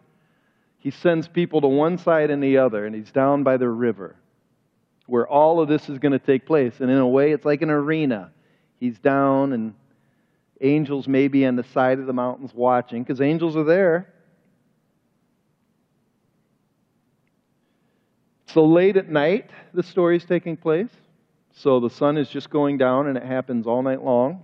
He 0.84 0.92
sends 0.92 1.30
people 1.30 1.62
to 1.62 1.68
one 1.68 1.98
side 1.98 2.30
and 2.30 2.44
the 2.44 2.58
other, 2.58 2.86
and 2.86 2.94
he's 2.94 3.10
down 3.10 3.44
by 3.44 3.56
the 3.56 3.70
river 3.70 4.18
where 5.06 5.26
all 5.26 5.62
of 5.62 5.70
this 5.70 5.88
is 5.88 5.98
going 5.98 6.12
to 6.12 6.20
take 6.20 6.46
place. 6.46 6.82
And 6.82 6.92
in 6.92 6.98
a 6.98 7.08
way, 7.08 7.32
it's 7.32 7.46
like 7.46 7.62
an 7.62 7.70
arena. 7.70 8.32
He's 8.82 9.00
down, 9.00 9.54
and 9.54 9.76
angels 10.60 11.08
may 11.08 11.30
be 11.30 11.46
on 11.46 11.56
the 11.56 11.64
side 11.64 12.00
of 12.00 12.06
the 12.06 12.12
mountains 12.12 12.52
watching, 12.54 13.02
because 13.02 13.22
angels 13.22 13.56
are 13.56 13.64
there. 13.64 14.14
So 18.48 18.66
late 18.66 18.98
at 18.98 19.08
night, 19.08 19.52
the 19.74 19.84
story 19.84 20.18
is 20.18 20.26
taking 20.26 20.58
place. 20.58 20.92
So 21.54 21.80
the 21.80 21.90
sun 21.90 22.18
is 22.18 22.28
just 22.28 22.50
going 22.50 22.78
down, 22.78 23.08
and 23.08 23.18
it 23.18 23.24
happens 23.24 23.68
all 23.68 23.82
night 23.84 24.04
long. 24.04 24.44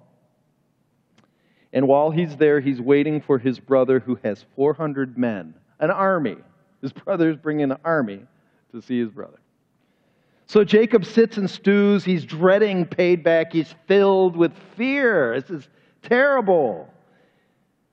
And 1.74 1.86
while 1.86 2.12
he's 2.12 2.38
there, 2.38 2.62
he's 2.62 2.80
waiting 2.80 3.20
for 3.20 3.40
his 3.40 3.60
brother 3.60 4.00
who 4.00 4.18
has 4.24 4.46
400 4.56 5.18
men, 5.18 5.54
an 5.80 5.92
army. 5.92 6.38
His 6.82 6.92
brother's 6.94 7.38
bringing 7.38 7.72
an 7.72 7.78
army 7.84 8.22
to 8.72 8.82
see 8.82 9.00
his 9.00 9.10
brother. 9.10 9.40
So 10.46 10.64
Jacob 10.64 11.06
sits 11.06 11.38
and 11.38 11.50
stews. 11.50 12.04
He's 12.04 12.26
dreading 12.26 12.86
paid 12.86 13.24
back. 13.24 13.54
He's 13.54 13.74
filled 13.88 14.36
with 14.36 14.52
fear. 14.76 15.40
This 15.40 15.50
is 15.50 15.68
terrible. 16.02 16.92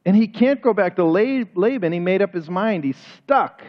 And 0.07 0.17
he 0.17 0.29
can't 0.29 0.63
go 0.63 0.73
back 0.73 0.97
to 0.97 1.05
Laban. 1.05 1.93
He 1.93 2.01
made 2.01 2.23
up 2.23 2.33
his 2.33 2.49
mind. 2.49 2.85
He's 2.85 2.97
stuck. 3.19 3.63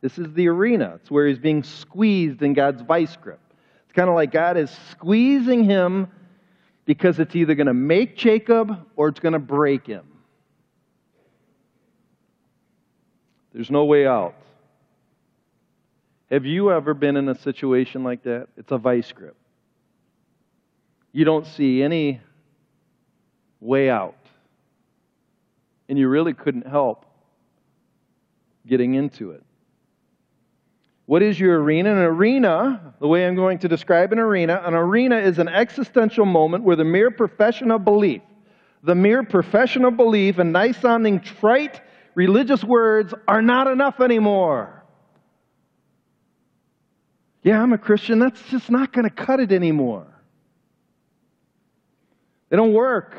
This 0.00 0.18
is 0.18 0.32
the 0.32 0.48
arena. 0.48 0.94
It's 1.00 1.10
where 1.10 1.26
he's 1.26 1.38
being 1.38 1.62
squeezed 1.62 2.42
in 2.42 2.54
God's 2.54 2.82
vice 2.82 3.16
grip. 3.16 3.40
It's 3.84 3.92
kind 3.96 4.08
of 4.08 4.14
like 4.14 4.30
God 4.30 4.56
is 4.56 4.70
squeezing 4.90 5.64
him 5.64 6.06
because 6.84 7.18
it's 7.18 7.34
either 7.34 7.54
going 7.54 7.66
to 7.66 7.74
make 7.74 8.16
Jacob 8.16 8.86
or 8.96 9.08
it's 9.08 9.20
going 9.20 9.32
to 9.32 9.38
break 9.38 9.86
him. 9.86 10.04
There's 13.52 13.70
no 13.70 13.84
way 13.84 14.06
out. 14.06 14.34
Have 16.30 16.46
you 16.46 16.70
ever 16.70 16.94
been 16.94 17.16
in 17.16 17.28
a 17.28 17.34
situation 17.34 18.04
like 18.04 18.22
that? 18.22 18.48
It's 18.56 18.70
a 18.70 18.78
vice 18.78 19.10
grip. 19.10 19.36
You 21.12 21.24
don't 21.24 21.46
see 21.46 21.82
any 21.82 22.20
way 23.60 23.90
out. 23.90 24.14
And 25.88 25.98
you 25.98 26.08
really 26.08 26.34
couldn't 26.34 26.68
help 26.68 27.04
getting 28.66 28.94
into 28.94 29.32
it. 29.32 29.42
What 31.06 31.22
is 31.22 31.40
your 31.40 31.60
arena? 31.60 31.90
An 31.90 31.98
arena, 31.98 32.94
the 33.00 33.08
way 33.08 33.26
I'm 33.26 33.34
going 33.34 33.58
to 33.58 33.68
describe 33.68 34.12
an 34.12 34.20
arena, 34.20 34.62
an 34.64 34.74
arena 34.74 35.18
is 35.18 35.40
an 35.40 35.48
existential 35.48 36.24
moment 36.24 36.62
where 36.62 36.76
the 36.76 36.84
mere 36.84 37.10
profession 37.10 37.72
of 37.72 37.84
belief, 37.84 38.22
the 38.84 38.94
mere 38.94 39.24
profession 39.24 39.84
of 39.84 39.96
belief 39.96 40.38
and 40.38 40.52
nice 40.52 40.80
sounding 40.80 41.18
trite 41.18 41.80
religious 42.20 42.62
words 42.62 43.14
are 43.26 43.40
not 43.40 43.66
enough 43.66 43.98
anymore. 43.98 44.84
Yeah, 47.42 47.62
I'm 47.62 47.72
a 47.72 47.78
Christian. 47.78 48.18
That's 48.18 48.42
just 48.50 48.70
not 48.70 48.92
going 48.92 49.04
to 49.08 49.14
cut 49.26 49.40
it 49.40 49.52
anymore. 49.52 50.06
They 52.50 52.58
don't 52.58 52.74
work. 52.74 53.16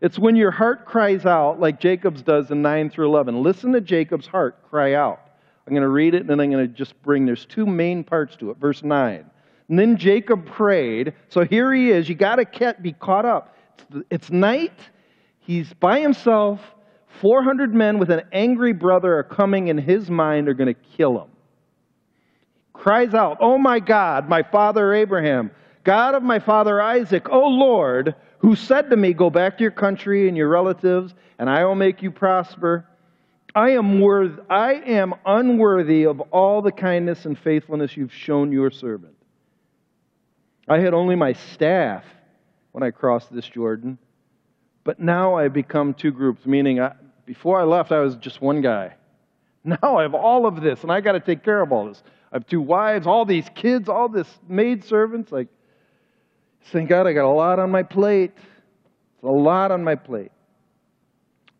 It's 0.00 0.18
when 0.18 0.34
your 0.34 0.50
heart 0.50 0.84
cries 0.84 1.24
out, 1.24 1.60
like 1.60 1.78
Jacob's 1.78 2.22
does 2.22 2.50
in 2.50 2.60
9 2.60 2.90
through 2.90 3.06
11. 3.06 3.40
Listen 3.40 3.70
to 3.72 3.80
Jacob's 3.80 4.26
heart 4.26 4.68
cry 4.68 4.94
out. 4.94 5.20
I'm 5.64 5.72
going 5.72 5.82
to 5.82 5.88
read 5.88 6.14
it 6.14 6.22
and 6.22 6.28
then 6.28 6.40
I'm 6.40 6.50
going 6.50 6.66
to 6.66 6.74
just 6.74 7.00
bring, 7.02 7.26
there's 7.26 7.46
two 7.46 7.66
main 7.66 8.02
parts 8.02 8.34
to 8.38 8.50
it. 8.50 8.56
Verse 8.56 8.82
9. 8.82 9.24
And 9.68 9.78
then 9.78 9.96
Jacob 9.96 10.44
prayed. 10.44 11.14
So 11.28 11.44
here 11.44 11.72
he 11.72 11.92
is. 11.92 12.08
You 12.08 12.16
got 12.16 12.36
to 12.36 12.76
be 12.82 12.94
caught 12.94 13.26
up. 13.26 13.56
It's 14.10 14.28
night. 14.28 14.78
He's 15.38 15.72
by 15.74 16.00
himself. 16.00 16.60
400 17.20 17.74
men 17.74 17.98
with 17.98 18.10
an 18.10 18.22
angry 18.32 18.72
brother 18.72 19.18
are 19.18 19.22
coming, 19.22 19.70
and 19.70 19.78
his 19.78 20.10
mind 20.10 20.48
are 20.48 20.54
going 20.54 20.74
to 20.74 20.80
kill 20.96 21.22
him. 21.22 21.28
Cries 22.72 23.14
out, 23.14 23.38
Oh 23.40 23.56
my 23.58 23.80
God, 23.80 24.28
my 24.28 24.42
father 24.42 24.92
Abraham, 24.92 25.50
God 25.84 26.14
of 26.14 26.22
my 26.22 26.38
father 26.38 26.80
Isaac, 26.82 27.28
O 27.30 27.48
Lord, 27.48 28.14
who 28.38 28.56
said 28.56 28.90
to 28.90 28.96
me, 28.96 29.12
Go 29.12 29.30
back 29.30 29.58
to 29.58 29.62
your 29.62 29.70
country 29.70 30.28
and 30.28 30.36
your 30.36 30.48
relatives, 30.48 31.14
and 31.38 31.48
I 31.48 31.64
will 31.64 31.74
make 31.74 32.02
you 32.02 32.10
prosper. 32.10 32.86
I 33.54 33.70
am, 33.70 34.00
worth, 34.00 34.40
I 34.50 34.74
am 34.74 35.14
unworthy 35.24 36.04
of 36.04 36.20
all 36.20 36.60
the 36.60 36.72
kindness 36.72 37.24
and 37.24 37.38
faithfulness 37.38 37.96
you've 37.96 38.12
shown 38.12 38.50
your 38.50 38.70
servant. 38.70 39.14
I 40.68 40.80
had 40.80 40.92
only 40.94 41.14
my 41.14 41.34
staff 41.34 42.04
when 42.72 42.82
I 42.82 42.90
crossed 42.90 43.32
this 43.32 43.46
Jordan, 43.46 43.98
but 44.82 44.98
now 44.98 45.36
I've 45.36 45.52
become 45.52 45.94
two 45.94 46.10
groups, 46.10 46.44
meaning 46.46 46.80
I, 46.80 46.94
before 47.26 47.60
I 47.60 47.64
left, 47.64 47.92
I 47.92 48.00
was 48.00 48.16
just 48.16 48.40
one 48.40 48.60
guy. 48.60 48.94
Now 49.66 49.96
I 49.96 50.02
have 50.02 50.14
all 50.14 50.44
of 50.44 50.60
this, 50.60 50.82
and 50.82 50.92
I 50.92 51.00
got 51.00 51.12
to 51.12 51.20
take 51.20 51.42
care 51.42 51.62
of 51.62 51.72
all 51.72 51.86
this. 51.86 52.02
I 52.30 52.36
have 52.36 52.46
two 52.46 52.60
wives, 52.60 53.06
all 53.06 53.24
these 53.24 53.46
kids, 53.54 53.88
all 53.88 54.10
this 54.10 54.28
maid 54.46 54.84
servants. 54.84 55.32
Like, 55.32 55.48
thank 56.64 56.90
God 56.90 57.06
I 57.06 57.14
got 57.14 57.24
a 57.24 57.32
lot 57.32 57.58
on 57.58 57.70
my 57.70 57.82
plate. 57.82 58.32
It's 58.36 59.22
a 59.22 59.26
lot 59.26 59.70
on 59.70 59.82
my 59.82 59.94
plate. 59.94 60.32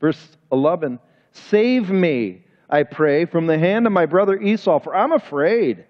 Verse 0.02 0.36
11 0.52 0.98
Save 1.32 1.88
me, 1.88 2.42
I 2.68 2.82
pray, 2.82 3.24
from 3.24 3.46
the 3.46 3.56
hand 3.56 3.86
of 3.86 3.92
my 3.94 4.04
brother 4.04 4.38
Esau, 4.38 4.80
for 4.80 4.94
I'm 4.94 5.12
afraid 5.12 5.86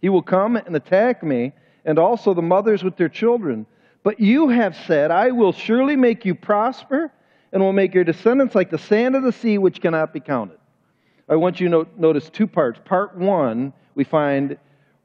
he 0.00 0.08
will 0.08 0.22
come 0.22 0.56
and 0.56 0.74
attack 0.74 1.22
me, 1.22 1.52
and 1.84 1.98
also 1.98 2.32
the 2.32 2.40
mothers 2.40 2.82
with 2.82 2.96
their 2.96 3.10
children. 3.10 3.66
But 4.02 4.20
you 4.20 4.48
have 4.48 4.74
said, 4.86 5.10
I 5.10 5.32
will 5.32 5.52
surely 5.52 5.96
make 5.96 6.24
you 6.24 6.34
prosper, 6.34 7.12
and 7.52 7.62
will 7.62 7.72
make 7.72 7.94
your 7.94 8.04
descendants 8.04 8.54
like 8.54 8.70
the 8.70 8.78
sand 8.78 9.16
of 9.16 9.22
the 9.22 9.32
sea, 9.32 9.58
which 9.58 9.80
cannot 9.80 10.12
be 10.12 10.20
counted. 10.20 10.58
I 11.28 11.36
want 11.36 11.60
you 11.60 11.68
to 11.68 11.86
notice 11.96 12.30
two 12.30 12.46
parts. 12.46 12.80
Part 12.84 13.16
one, 13.16 13.72
we 13.94 14.04
find 14.04 14.56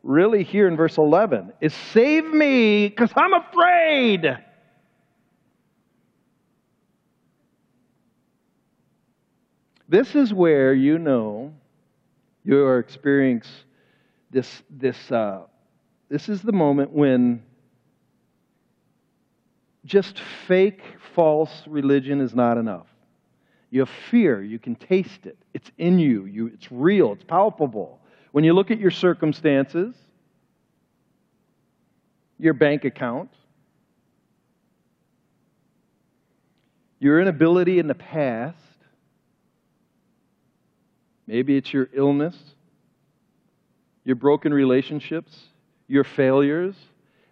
really 0.03 0.43
here 0.43 0.67
in 0.67 0.75
verse 0.75 0.97
11, 0.97 1.53
is 1.61 1.73
save 1.73 2.25
me, 2.25 2.87
because 2.89 3.11
I'm 3.15 3.33
afraid. 3.33 4.37
This 9.87 10.15
is 10.15 10.33
where 10.33 10.73
you 10.73 10.97
know 10.97 11.53
you 12.43 12.65
are 12.65 12.79
experiencing 12.79 13.51
this, 14.31 14.63
this, 14.69 15.11
uh, 15.11 15.43
this 16.09 16.27
is 16.27 16.41
the 16.41 16.51
moment 16.51 16.91
when 16.91 17.43
just 19.85 20.21
fake, 20.47 20.81
false 21.13 21.63
religion 21.67 22.21
is 22.21 22.33
not 22.33 22.57
enough. 22.57 22.87
You 23.69 23.81
have 23.81 23.89
fear, 24.11 24.41
you 24.41 24.59
can 24.59 24.75
taste 24.75 25.25
it, 25.25 25.37
it's 25.53 25.71
in 25.77 25.99
you, 25.99 26.25
you 26.25 26.47
it's 26.47 26.71
real, 26.71 27.13
it's 27.13 27.23
palpable. 27.23 27.99
When 28.31 28.43
you 28.43 28.53
look 28.53 28.71
at 28.71 28.79
your 28.79 28.91
circumstances, 28.91 29.95
your 32.37 32.53
bank 32.53 32.85
account, 32.85 33.29
your 36.99 37.19
inability 37.19 37.79
in 37.79 37.87
the 37.87 37.95
past, 37.95 38.57
Maybe 41.27 41.55
it's 41.55 41.71
your 41.71 41.89
illness, 41.93 42.37
your 44.03 44.15
broken 44.15 44.53
relationships, 44.53 45.35
your 45.87 46.03
failures. 46.03 46.75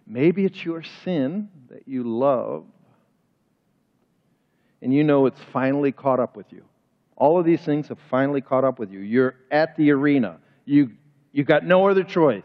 Maybe 0.06 0.44
it's 0.44 0.64
your 0.64 0.82
sin 1.04 1.48
that 1.70 1.86
you 1.86 2.04
love. 2.04 2.64
And 4.80 4.92
you 4.92 5.04
know 5.04 5.26
it's 5.26 5.40
finally 5.52 5.92
caught 5.92 6.20
up 6.20 6.36
with 6.36 6.52
you. 6.52 6.64
All 7.16 7.38
of 7.38 7.44
these 7.44 7.60
things 7.60 7.88
have 7.88 7.98
finally 8.10 8.40
caught 8.40 8.64
up 8.64 8.78
with 8.78 8.90
you. 8.90 8.98
You're 8.98 9.36
at 9.50 9.76
the 9.76 9.92
arena. 9.92 10.38
You, 10.64 10.90
you've 11.32 11.46
got 11.46 11.64
no 11.64 11.88
other 11.88 12.02
choice. 12.02 12.42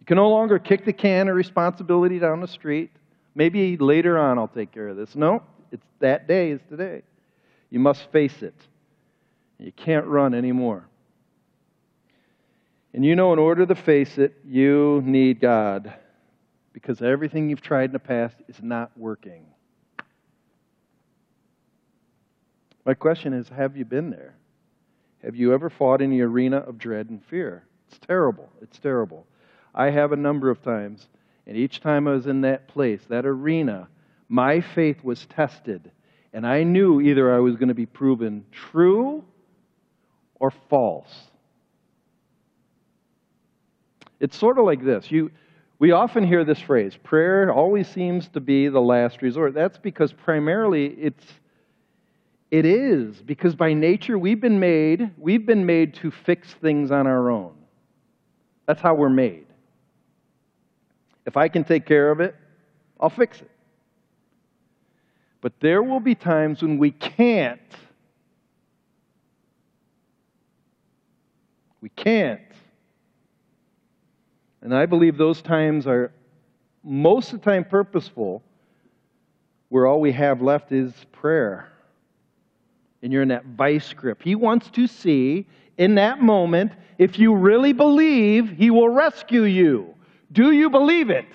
You 0.00 0.06
can 0.06 0.16
no 0.16 0.28
longer 0.28 0.58
kick 0.58 0.84
the 0.84 0.92
can 0.92 1.28
of 1.28 1.36
responsibility 1.36 2.18
down 2.18 2.40
the 2.40 2.48
street. 2.48 2.90
Maybe 3.34 3.76
later 3.76 4.18
on 4.18 4.38
I'll 4.38 4.48
take 4.48 4.72
care 4.72 4.88
of 4.88 4.96
this. 4.96 5.14
No, 5.14 5.42
it's 5.70 5.84
that 6.00 6.26
day 6.26 6.50
is 6.50 6.60
today. 6.68 7.02
You 7.70 7.78
must 7.78 8.10
face 8.10 8.42
it. 8.42 8.54
You 9.58 9.70
can't 9.70 10.06
run 10.06 10.34
anymore. 10.34 10.84
And 12.92 13.04
you 13.04 13.14
know, 13.14 13.32
in 13.32 13.38
order 13.38 13.66
to 13.66 13.74
face 13.74 14.18
it, 14.18 14.34
you 14.44 15.02
need 15.04 15.40
God 15.40 15.94
because 16.72 17.02
everything 17.02 17.48
you've 17.48 17.60
tried 17.60 17.86
in 17.86 17.92
the 17.92 17.98
past 17.98 18.36
is 18.48 18.62
not 18.62 18.90
working. 18.96 19.46
My 22.84 22.94
question 22.94 23.32
is 23.32 23.48
have 23.48 23.76
you 23.76 23.84
been 23.84 24.10
there? 24.10 24.34
Have 25.22 25.36
you 25.36 25.52
ever 25.52 25.70
fought 25.70 26.00
in 26.00 26.10
the 26.10 26.22
arena 26.22 26.58
of 26.58 26.78
dread 26.78 27.10
and 27.10 27.22
fear? 27.24 27.64
It's 27.88 27.98
terrible. 27.98 28.48
It's 28.62 28.78
terrible. 28.78 29.26
I 29.74 29.90
have 29.90 30.12
a 30.12 30.16
number 30.16 30.50
of 30.50 30.62
times, 30.62 31.08
and 31.46 31.56
each 31.56 31.80
time 31.80 32.08
I 32.08 32.12
was 32.12 32.26
in 32.26 32.40
that 32.40 32.68
place, 32.68 33.00
that 33.08 33.26
arena, 33.26 33.88
my 34.28 34.60
faith 34.60 35.04
was 35.04 35.26
tested. 35.26 35.90
And 36.32 36.46
I 36.46 36.62
knew 36.62 37.00
either 37.00 37.34
I 37.34 37.40
was 37.40 37.56
going 37.56 37.68
to 37.68 37.74
be 37.74 37.86
proven 37.86 38.44
true 38.50 39.24
or 40.36 40.50
false. 40.50 41.29
It's 44.20 44.36
sort 44.36 44.58
of 44.58 44.66
like 44.66 44.84
this. 44.84 45.10
You, 45.10 45.30
we 45.78 45.92
often 45.92 46.24
hear 46.24 46.44
this 46.44 46.60
phrase 46.60 46.96
prayer 47.02 47.50
always 47.52 47.88
seems 47.88 48.28
to 48.28 48.40
be 48.40 48.68
the 48.68 48.80
last 48.80 49.22
resort. 49.22 49.54
That's 49.54 49.78
because 49.78 50.12
primarily 50.12 50.88
it's 50.88 51.24
it 52.50 52.66
is 52.66 53.16
because 53.22 53.54
by 53.54 53.72
nature 53.72 54.18
we've 54.18 54.40
been 54.40 54.60
made 54.60 55.10
we've 55.16 55.46
been 55.46 55.64
made 55.64 55.94
to 55.94 56.10
fix 56.10 56.52
things 56.54 56.90
on 56.90 57.06
our 57.06 57.30
own. 57.30 57.54
That's 58.66 58.80
how 58.80 58.94
we're 58.94 59.08
made. 59.08 59.46
If 61.24 61.36
I 61.36 61.48
can 61.48 61.64
take 61.64 61.86
care 61.86 62.10
of 62.10 62.20
it, 62.20 62.34
I'll 63.00 63.10
fix 63.10 63.40
it. 63.40 63.50
But 65.40 65.54
there 65.60 65.82
will 65.82 66.00
be 66.00 66.14
times 66.14 66.60
when 66.60 66.76
we 66.76 66.90
can't. 66.90 67.60
We 71.80 71.88
can't. 71.88 72.40
And 74.62 74.74
I 74.74 74.86
believe 74.86 75.16
those 75.16 75.42
times 75.42 75.86
are 75.86 76.12
most 76.82 77.32
of 77.32 77.40
the 77.40 77.50
time 77.50 77.64
purposeful, 77.64 78.42
where 79.68 79.86
all 79.86 80.00
we 80.00 80.12
have 80.12 80.42
left 80.42 80.72
is 80.72 80.92
prayer. 81.12 81.68
And 83.02 83.12
you're 83.12 83.22
in 83.22 83.28
that 83.28 83.46
vice 83.46 83.92
grip. 83.92 84.22
He 84.22 84.34
wants 84.34 84.70
to 84.70 84.86
see 84.86 85.46
in 85.78 85.94
that 85.94 86.20
moment 86.20 86.72
if 86.98 87.18
you 87.18 87.34
really 87.34 87.72
believe 87.72 88.50
He 88.50 88.70
will 88.70 88.88
rescue 88.88 89.44
you. 89.44 89.94
Do 90.32 90.52
you 90.52 90.70
believe 90.70 91.10
it? 91.10 91.26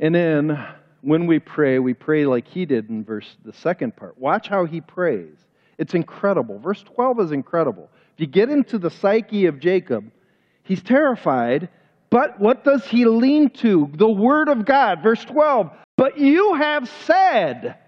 And 0.00 0.12
then 0.12 0.58
when 1.02 1.26
we 1.26 1.38
pray, 1.38 1.78
we 1.78 1.94
pray 1.94 2.26
like 2.26 2.46
he 2.46 2.66
did 2.66 2.90
in 2.90 3.04
verse 3.04 3.36
the 3.44 3.52
second 3.52 3.96
part. 3.96 4.18
Watch 4.18 4.48
how 4.48 4.64
he 4.64 4.80
prays. 4.80 5.36
It's 5.78 5.94
incredible. 5.94 6.58
Verse 6.58 6.82
12 6.82 7.20
is 7.20 7.32
incredible. 7.32 7.88
You 8.22 8.28
get 8.28 8.50
into 8.50 8.78
the 8.78 8.88
psyche 8.88 9.46
of 9.46 9.58
Jacob, 9.58 10.12
he's 10.62 10.80
terrified, 10.80 11.68
but 12.08 12.38
what 12.38 12.62
does 12.62 12.86
he 12.86 13.04
lean 13.04 13.50
to? 13.50 13.90
The 13.94 14.08
word 14.08 14.48
of 14.48 14.64
God. 14.64 15.02
Verse 15.02 15.24
12. 15.24 15.72
But 15.96 16.18
you 16.18 16.54
have 16.54 16.88
said, 17.04 17.78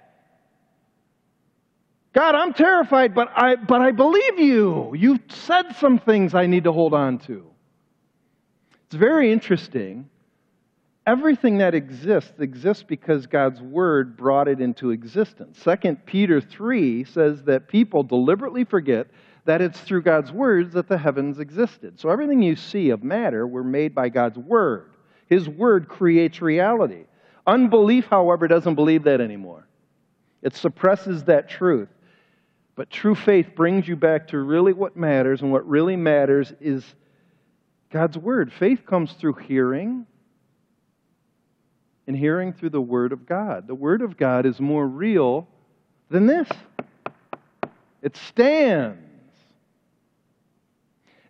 God, 2.13 2.35
I'm 2.35 2.53
terrified, 2.53 3.15
but 3.15 3.29
I, 3.37 3.55
but 3.55 3.81
I 3.81 3.93
believe 3.93 4.41
you. 4.41 4.93
You've 4.97 5.21
said 5.29 5.77
some 5.77 6.01
things 6.01 6.35
I 6.35 6.47
need 6.47 6.65
to 6.65 6.73
hold 6.73 6.95
on 6.95 7.21
to. 7.21 7.47
It's 8.87 8.97
very 8.97 9.31
interesting 9.31 10.11
everything 11.07 11.59
that 11.59 11.75
exists 11.75 12.33
exists 12.39 12.83
because 12.83 13.27
God's 13.27 13.61
word 13.61 14.17
brought 14.17 14.49
it 14.49 14.61
into 14.61 14.91
existence. 14.91 15.61
2 15.63 15.97
Peter 16.07 16.41
3 16.41 17.05
says 17.05 17.43
that 17.43 17.69
people 17.69 18.03
deliberately 18.03 18.65
forget 18.65 19.07
that 19.45 19.61
it's 19.61 19.81
through 19.81 20.03
God's 20.03 20.33
words 20.33 20.73
that 20.75 20.89
the 20.89 20.99
heavens 20.99 21.39
existed. 21.39 22.01
So 22.01 22.09
everything 22.09 22.43
you 22.43 22.57
see 22.57 22.91
of 22.91 23.03
matter 23.03 23.47
were 23.47 23.65
made 23.65 23.95
by 23.95 24.09
God's 24.09 24.39
word. 24.39 24.91
His 25.29 25.49
word 25.49 25.89
creates 25.89 26.41
reality. 26.41 27.05
Unbelief, 27.47 28.07
however, 28.07 28.49
doesn't 28.49 28.75
believe 28.75 29.05
that 29.05 29.21
anymore. 29.21 29.67
It 30.43 30.55
suppresses 30.55 31.25
that 31.25 31.49
truth. 31.49 31.89
But 32.75 32.91
true 32.91 33.15
faith 33.15 33.55
brings 33.55 33.87
you 33.87 33.97
back 33.97 34.29
to 34.29 34.39
really 34.39 34.73
what 34.73 34.97
matters, 34.97 35.43
and 35.43 35.53
what 35.53 35.69
really 35.69 35.97
matters 35.97 36.53
is 36.61 36.85
God's 37.91 38.19
word. 38.19 38.53
Faith 38.53 38.85
comes 38.85 39.13
through 39.13 39.35
hearing, 39.35 40.07
and 42.07 42.17
hearing 42.17 42.53
through 42.53 42.71
the 42.71 42.81
Word 42.81 43.13
of 43.13 43.27
God. 43.27 43.67
The 43.67 43.75
Word 43.75 44.03
of 44.03 44.17
God 44.17 44.45
is 44.45 44.61
more 44.61 44.87
real 44.87 45.49
than 46.11 46.27
this, 46.27 46.49
it 48.03 48.17
stands. 48.17 48.99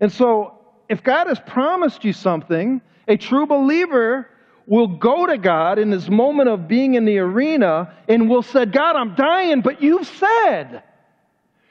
And 0.01 0.13
so, 0.13 0.59
if 0.89 1.03
God 1.03 1.29
has 1.29 1.41
promised 1.41 2.05
you 2.05 2.13
something, 2.13 2.81
a 3.09 3.17
true 3.17 3.47
believer 3.47 4.29
will 4.67 4.87
go 4.87 5.27
to 5.27 5.37
God 5.39 5.79
in 5.79 5.91
this 5.91 6.09
moment 6.09 6.49
of 6.49 6.69
being 6.69 6.95
in 6.95 7.05
the 7.05 7.19
arena 7.19 7.95
and 8.09 8.29
will 8.29 8.43
say, 8.43 8.65
God, 8.67 8.97
I'm 8.97 9.15
dying, 9.15 9.61
but 9.61 9.83
you've 9.83 10.07
said. 10.07 10.83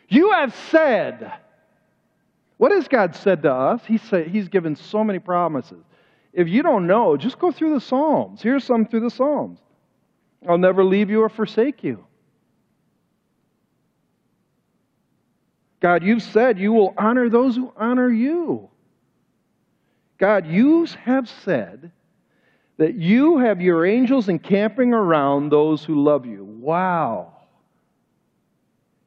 You 0.10 0.32
have 0.32 0.54
said. 0.72 1.34
What 2.58 2.72
has 2.72 2.88
God 2.88 3.16
said 3.16 3.42
to 3.44 3.52
us? 3.52 3.82
He 3.86 3.98
said, 3.98 4.28
he's 4.28 4.48
given 4.48 4.76
so 4.76 5.04
many 5.04 5.20
promises. 5.20 5.84
If 6.34 6.48
you 6.48 6.64
don't 6.64 6.88
know, 6.88 7.18
just 7.18 7.40
go 7.40 7.52
through 7.52 7.74
the 7.74 7.82
Psalms. 7.82 8.42
Here's 8.42 8.64
some 8.64 8.86
through 8.86 9.02
the 9.02 9.10
Psalms 9.10 9.60
I'll 10.48 10.58
never 10.58 10.84
leave 10.84 11.10
you 11.10 11.22
or 11.22 11.30
forsake 11.30 11.84
you. 11.84 12.06
God, 15.84 16.02
you've 16.02 16.24
said 16.24 16.58
you 16.58 16.72
will 16.72 16.94
honor 16.98 17.28
those 17.28 17.58
who 17.58 17.74
honor 17.76 18.10
you. 18.10 18.70
God, 20.18 20.48
you 20.48 20.88
have 21.04 21.28
said 21.44 21.92
that 22.78 22.96
you 22.96 23.40
have 23.40 23.60
your 23.60 23.86
angels 23.86 24.30
encamping 24.30 24.94
around 24.94 25.50
those 25.50 25.84
who 25.84 26.02
love 26.02 26.26
you. 26.26 26.46
Wow. 26.46 27.34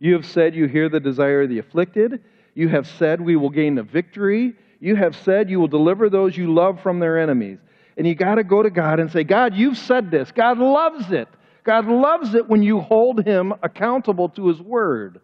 You 0.00 0.12
have 0.12 0.26
said 0.26 0.54
you 0.54 0.66
hear 0.66 0.90
the 0.90 1.00
desire 1.00 1.44
of 1.44 1.48
the 1.48 1.60
afflicted. 1.60 2.22
You 2.54 2.68
have 2.68 2.86
said 2.86 3.22
we 3.22 3.36
will 3.36 3.48
gain 3.48 3.76
the 3.76 3.82
victory. 3.82 4.52
You 4.78 4.96
have 4.96 5.16
said 5.16 5.48
you 5.48 5.58
will 5.58 5.68
deliver 5.68 6.10
those 6.10 6.36
you 6.36 6.52
love 6.52 6.82
from 6.82 6.98
their 6.98 7.18
enemies. 7.18 7.58
And 7.96 8.06
you 8.06 8.14
got 8.14 8.34
to 8.34 8.44
go 8.44 8.62
to 8.62 8.68
God 8.68 9.00
and 9.00 9.10
say, 9.10 9.24
God, 9.24 9.54
you've 9.54 9.78
said 9.78 10.10
this. 10.10 10.30
God 10.30 10.58
loves 10.58 11.10
it. 11.10 11.28
God 11.64 11.86
loves 11.86 12.34
it 12.34 12.46
when 12.46 12.62
you 12.62 12.80
hold 12.80 13.24
him 13.24 13.54
accountable 13.62 14.28
to 14.28 14.48
his 14.48 14.60
word 14.60 15.22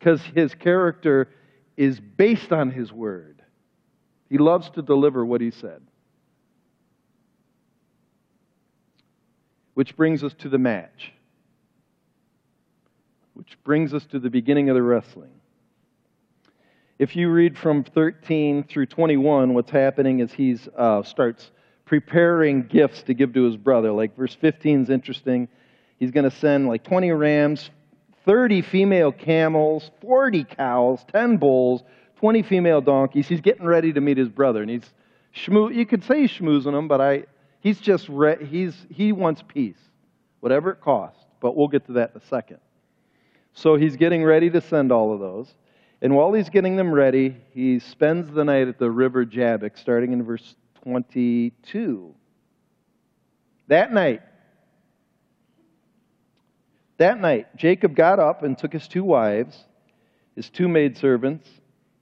because 0.00 0.22
his 0.34 0.54
character 0.54 1.28
is 1.76 2.00
based 2.00 2.52
on 2.52 2.70
his 2.70 2.90
word. 2.90 3.42
He 4.30 4.38
loves 4.38 4.70
to 4.70 4.82
deliver 4.82 5.24
what 5.26 5.42
he 5.42 5.50
said. 5.50 5.82
Which 9.74 9.94
brings 9.96 10.24
us 10.24 10.32
to 10.38 10.48
the 10.48 10.58
match. 10.58 11.12
Which 13.34 13.58
brings 13.62 13.92
us 13.92 14.04
to 14.06 14.18
the 14.18 14.30
beginning 14.30 14.70
of 14.70 14.74
the 14.74 14.82
wrestling. 14.82 15.32
If 16.98 17.14
you 17.14 17.30
read 17.30 17.58
from 17.58 17.84
13 17.84 18.64
through 18.64 18.86
21, 18.86 19.54
what's 19.54 19.70
happening 19.70 20.20
is 20.20 20.32
he 20.32 20.58
uh, 20.76 21.02
starts 21.02 21.50
preparing 21.84 22.62
gifts 22.62 23.02
to 23.04 23.14
give 23.14 23.34
to 23.34 23.44
his 23.44 23.56
brother. 23.56 23.92
Like 23.92 24.16
verse 24.16 24.34
15 24.34 24.82
is 24.82 24.90
interesting. 24.90 25.48
He's 25.98 26.10
going 26.10 26.28
to 26.28 26.36
send 26.36 26.68
like 26.68 26.84
20 26.84 27.10
rams, 27.12 27.70
30 28.26 28.62
female 28.62 29.12
camels, 29.12 29.90
40 30.00 30.44
cows, 30.44 31.04
10 31.12 31.36
bulls, 31.38 31.82
20 32.16 32.42
female 32.42 32.80
donkeys. 32.80 33.26
He's 33.26 33.40
getting 33.40 33.64
ready 33.64 33.92
to 33.92 34.00
meet 34.00 34.18
his 34.18 34.28
brother, 34.28 34.60
and 34.62 34.70
he's 34.70 34.92
schmoo- 35.34 35.74
You 35.74 35.86
could 35.86 36.04
say 36.04 36.22
he's 36.22 36.30
schmoozing 36.32 36.76
him, 36.76 36.86
but 36.86 37.00
I, 37.00 37.24
he's 37.60 37.80
just 37.80 38.08
re- 38.08 38.44
he's 38.44 38.74
he 38.90 39.12
wants 39.12 39.42
peace, 39.46 39.78
whatever 40.40 40.70
it 40.70 40.80
costs. 40.80 41.24
But 41.40 41.56
we'll 41.56 41.68
get 41.68 41.86
to 41.86 41.92
that 41.92 42.10
in 42.14 42.20
a 42.20 42.26
second. 42.26 42.58
So 43.54 43.76
he's 43.76 43.96
getting 43.96 44.22
ready 44.22 44.50
to 44.50 44.60
send 44.60 44.92
all 44.92 45.12
of 45.12 45.20
those. 45.20 45.52
And 46.02 46.14
while 46.14 46.32
he's 46.32 46.48
getting 46.48 46.76
them 46.76 46.92
ready, 46.92 47.36
he 47.52 47.78
spends 47.78 48.30
the 48.32 48.44
night 48.44 48.68
at 48.68 48.78
the 48.78 48.90
river 48.90 49.24
Jabbok, 49.24 49.76
starting 49.76 50.12
in 50.12 50.22
verse 50.22 50.54
22. 50.84 52.14
That 53.68 53.92
night, 53.92 54.22
that 57.00 57.18
night, 57.18 57.56
Jacob 57.56 57.96
got 57.96 58.18
up 58.18 58.42
and 58.42 58.56
took 58.56 58.74
his 58.74 58.86
two 58.86 59.02
wives, 59.02 59.64
his 60.36 60.50
two 60.50 60.68
maidservants, 60.68 61.48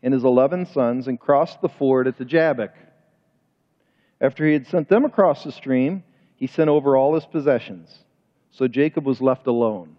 and 0.03 0.13
his 0.13 0.25
eleven 0.25 0.67
sons, 0.67 1.07
and 1.07 1.21
crossed 1.21 1.61
the 1.61 1.69
ford 1.69 2.09
at 2.09 2.19
the 2.19 2.25
Jabbok. 2.25 2.75
After 4.21 4.45
he 4.45 4.53
had 4.53 4.67
sent 4.67 4.89
them 4.89 5.05
across 5.05 5.45
the 5.45 5.53
stream, 5.53 6.03
he 6.35 6.49
sent 6.49 6.69
over 6.69 6.97
all 6.97 7.15
his 7.15 7.25
possessions. 7.25 7.97
So 8.51 8.67
Jacob 8.67 9.05
was 9.05 9.21
left 9.21 9.47
alone. 9.47 9.97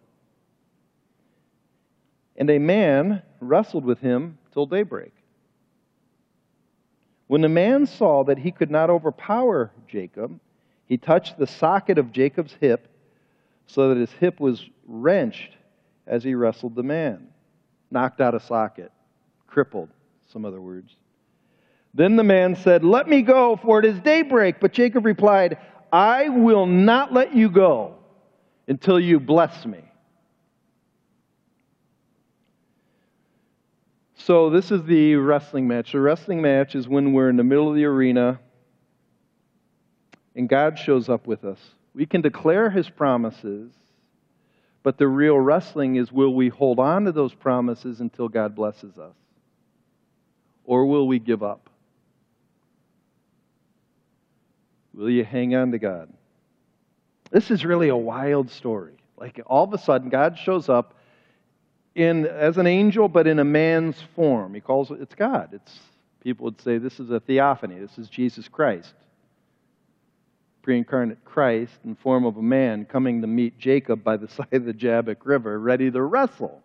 And 2.36 2.50
a 2.50 2.60
man 2.60 3.22
wrestled 3.40 3.86
with 3.86 4.00
him 4.00 4.38
till 4.52 4.66
daybreak. 4.66 5.14
When 7.28 7.40
the 7.40 7.48
man 7.48 7.86
saw 7.86 8.26
that 8.26 8.40
he 8.40 8.52
could 8.52 8.70
not 8.70 8.90
overpower 8.90 9.72
Jacob, 9.88 10.42
he 10.88 10.98
touched 10.98 11.38
the 11.38 11.48
socket 11.48 11.98
of 11.98 12.12
Jacob's 12.12 12.58
hip 12.60 12.88
so 13.69 13.89
that 13.89 13.97
his 13.97 14.12
hip 14.13 14.39
was 14.39 14.67
wrenched 14.88 15.55
as 16.08 16.23
he 16.23 16.34
wrestled 16.34 16.75
the 16.75 16.84
man. 16.84 17.27
Knocked 17.91 18.19
out 18.19 18.34
a 18.34 18.39
socket, 18.39 18.91
crippled, 19.47 19.89
some 20.27 20.43
other 20.43 20.60
words. 20.60 20.95
Then 21.93 22.15
the 22.15 22.23
man 22.23 22.55
said, 22.55 22.84
Let 22.84 23.08
me 23.08 23.21
go, 23.21 23.55
for 23.58 23.79
it 23.79 23.86
is 23.86 23.99
daybreak. 23.99 24.60
But 24.60 24.73
Jacob 24.73 25.05
replied, 25.05 25.58
I 25.91 26.29
will 26.29 26.65
not 26.65 27.13
let 27.13 27.36
you 27.36 27.49
go 27.49 27.95
until 28.67 28.99
you 28.99 29.19
bless 29.19 29.65
me. 29.65 29.79
So, 34.15 34.49
this 34.49 34.71
is 34.71 34.84
the 34.84 35.15
wrestling 35.15 35.67
match. 35.67 35.91
The 35.91 35.99
wrestling 35.99 36.41
match 36.41 36.75
is 36.75 36.88
when 36.88 37.13
we're 37.13 37.29
in 37.29 37.38
the 37.38 37.43
middle 37.43 37.69
of 37.69 37.75
the 37.75 37.86
arena 37.86 38.39
and 40.36 40.49
God 40.49 40.77
shows 40.77 41.08
up 41.10 41.27
with 41.27 41.45
us. 41.45 41.60
We 41.93 42.06
can 42.06 42.21
declare 42.21 42.69
his 42.69 42.89
promises, 42.89 43.71
but 44.84 44.97
the 44.97 45.08
real 45.08 45.39
wrestling 45.39 45.95
is 45.95 46.12
will 46.12 46.34
we 46.34 46.49
hold 46.49 46.80
on 46.80 47.06
to 47.06 47.12
those 47.12 47.34
promises 47.34 47.99
until 47.99 48.28
God 48.28 48.56
blesses 48.56 48.97
us? 48.97 49.15
Or 50.65 50.86
will 50.86 51.08
we 51.08 51.19
give 51.19 51.41
up? 51.41 51.69
Will 54.93 55.10
you 55.10 55.23
hang 55.23 55.56
on 55.56 55.71
to 55.71 55.80
God? 55.80 56.10
This 57.32 57.52
is 57.52 57.65
really 57.65 57.89
a 57.89 57.95
wild 57.95 58.49
story. 58.49 58.93
Like 59.17 59.39
all 59.45 59.63
of 59.63 59.73
a 59.73 59.78
sudden, 59.78 60.10
God 60.10 60.38
shows 60.38 60.69
up 60.69 60.95
in 61.95 62.25
as 62.25 62.58
an 62.58 62.67
angel, 62.67 63.08
but 63.08 63.28
in 63.28 63.39
a 63.39 63.43
man's 63.43 64.02
form. 64.15 64.54
He 64.54 64.62
calls 64.62 64.91
it 64.91 65.02
it's 65.02 65.15
God. 65.15 65.49
It's 65.54 65.80
people 66.23 66.45
would 66.45 66.62
say 66.62 66.78
this 66.78 66.99
is 66.99 67.10
a 67.10 67.19
theophany. 67.19 67.80
This 67.80 67.97
is 67.97 68.10
Jesus 68.10 68.47
Christ 68.47 68.93
pre-incarnate 70.62 71.24
Christ 71.26 71.74
in 71.86 71.95
form 71.95 72.26
of 72.26 72.38
a 72.38 72.41
man 72.41 72.86
coming 72.86 73.22
to 73.22 73.28
meet 73.28 73.58
Jacob 73.58 74.04
by 74.04 74.17
the 74.17 74.28
side 74.36 74.48
of 74.52 74.65
the 74.65 74.74
Jabbok 74.74 75.26
River, 75.26 75.60
ready 75.60 75.89
to 75.91 76.02
wrestle. 76.02 76.62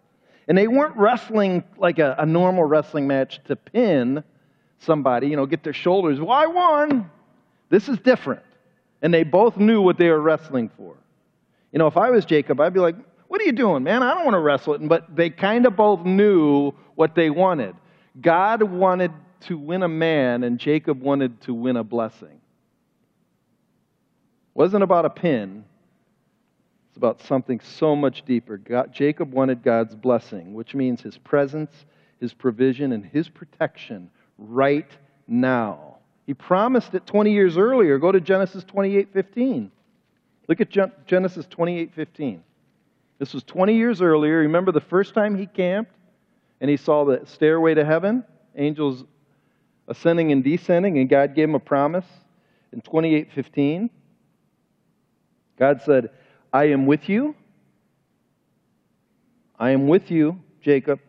And 0.46 0.58
they 0.58 0.68
weren't 0.68 0.96
wrestling 0.96 1.64
like 1.78 1.98
a, 1.98 2.16
a 2.18 2.26
normal 2.26 2.64
wrestling 2.64 3.06
match 3.06 3.40
to 3.44 3.56
pin 3.56 4.22
somebody, 4.78 5.28
you 5.28 5.36
know, 5.36 5.46
get 5.46 5.62
their 5.62 5.72
shoulders. 5.72 6.20
Well, 6.20 6.30
I 6.30 6.46
won. 6.46 7.10
This 7.70 7.88
is 7.88 7.98
different. 7.98 8.42
And 9.00 9.12
they 9.12 9.22
both 9.22 9.56
knew 9.56 9.80
what 9.80 9.98
they 9.98 10.08
were 10.08 10.20
wrestling 10.20 10.70
for. 10.76 10.96
You 11.72 11.78
know, 11.78 11.86
if 11.86 11.96
I 11.96 12.10
was 12.10 12.24
Jacob, 12.24 12.60
I'd 12.60 12.74
be 12.74 12.80
like, 12.80 12.96
what 13.28 13.40
are 13.40 13.44
you 13.44 13.52
doing, 13.52 13.82
man? 13.82 14.02
I 14.02 14.14
don't 14.14 14.24
want 14.24 14.34
to 14.34 14.40
wrestle 14.40 14.74
it. 14.74 14.86
But 14.86 15.16
they 15.16 15.30
kind 15.30 15.66
of 15.66 15.76
both 15.76 16.04
knew 16.04 16.72
what 16.94 17.14
they 17.14 17.30
wanted. 17.30 17.74
God 18.20 18.62
wanted 18.62 19.12
to 19.40 19.58
win 19.58 19.82
a 19.82 19.88
man, 19.88 20.44
and 20.44 20.58
Jacob 20.58 21.00
wanted 21.00 21.40
to 21.42 21.54
win 21.54 21.76
a 21.76 21.84
blessing 21.84 22.40
wasn't 24.54 24.82
about 24.82 25.04
a 25.04 25.10
pin. 25.10 25.64
It's 26.88 26.96
about 26.96 27.20
something 27.22 27.60
so 27.60 27.96
much 27.96 28.24
deeper. 28.24 28.56
God, 28.56 28.92
Jacob 28.92 29.32
wanted 29.32 29.62
God's 29.62 29.94
blessing, 29.94 30.54
which 30.54 30.74
means 30.74 31.02
his 31.02 31.18
presence, 31.18 31.72
his 32.20 32.32
provision, 32.32 32.92
and 32.92 33.04
his 33.04 33.28
protection 33.28 34.10
right 34.38 34.90
now. 35.26 35.96
He 36.26 36.34
promised 36.34 36.94
it 36.94 37.04
20 37.06 37.32
years 37.32 37.58
earlier. 37.58 37.98
Go 37.98 38.12
to 38.12 38.20
Genesis 38.20 38.64
28:15. 38.64 39.70
Look 40.48 40.60
at 40.60 40.70
Genesis 41.06 41.46
28:15. 41.46 42.42
This 43.18 43.34
was 43.34 43.42
20 43.44 43.76
years 43.76 44.00
earlier. 44.00 44.38
Remember 44.38 44.72
the 44.72 44.80
first 44.80 45.14
time 45.14 45.36
he 45.36 45.46
camped 45.46 45.92
and 46.60 46.70
he 46.70 46.76
saw 46.76 47.04
the 47.04 47.22
stairway 47.26 47.74
to 47.74 47.84
heaven, 47.84 48.24
angels 48.54 49.04
ascending 49.88 50.32
and 50.32 50.42
descending, 50.44 50.98
and 50.98 51.08
God 51.08 51.34
gave 51.34 51.48
him 51.48 51.54
a 51.54 51.60
promise 51.60 52.06
in 52.72 52.80
28:15. 52.80 53.90
God 55.58 55.82
said, 55.82 56.10
I 56.52 56.64
am 56.66 56.86
with 56.86 57.08
you. 57.08 57.34
I 59.58 59.70
am 59.70 59.86
with 59.86 60.10
you, 60.10 60.40
Jacob. 60.60 61.00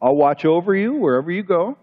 I'll 0.00 0.16
watch 0.16 0.44
over 0.44 0.74
you 0.74 0.94
wherever 0.94 1.30
you 1.30 1.42
go. 1.42 1.76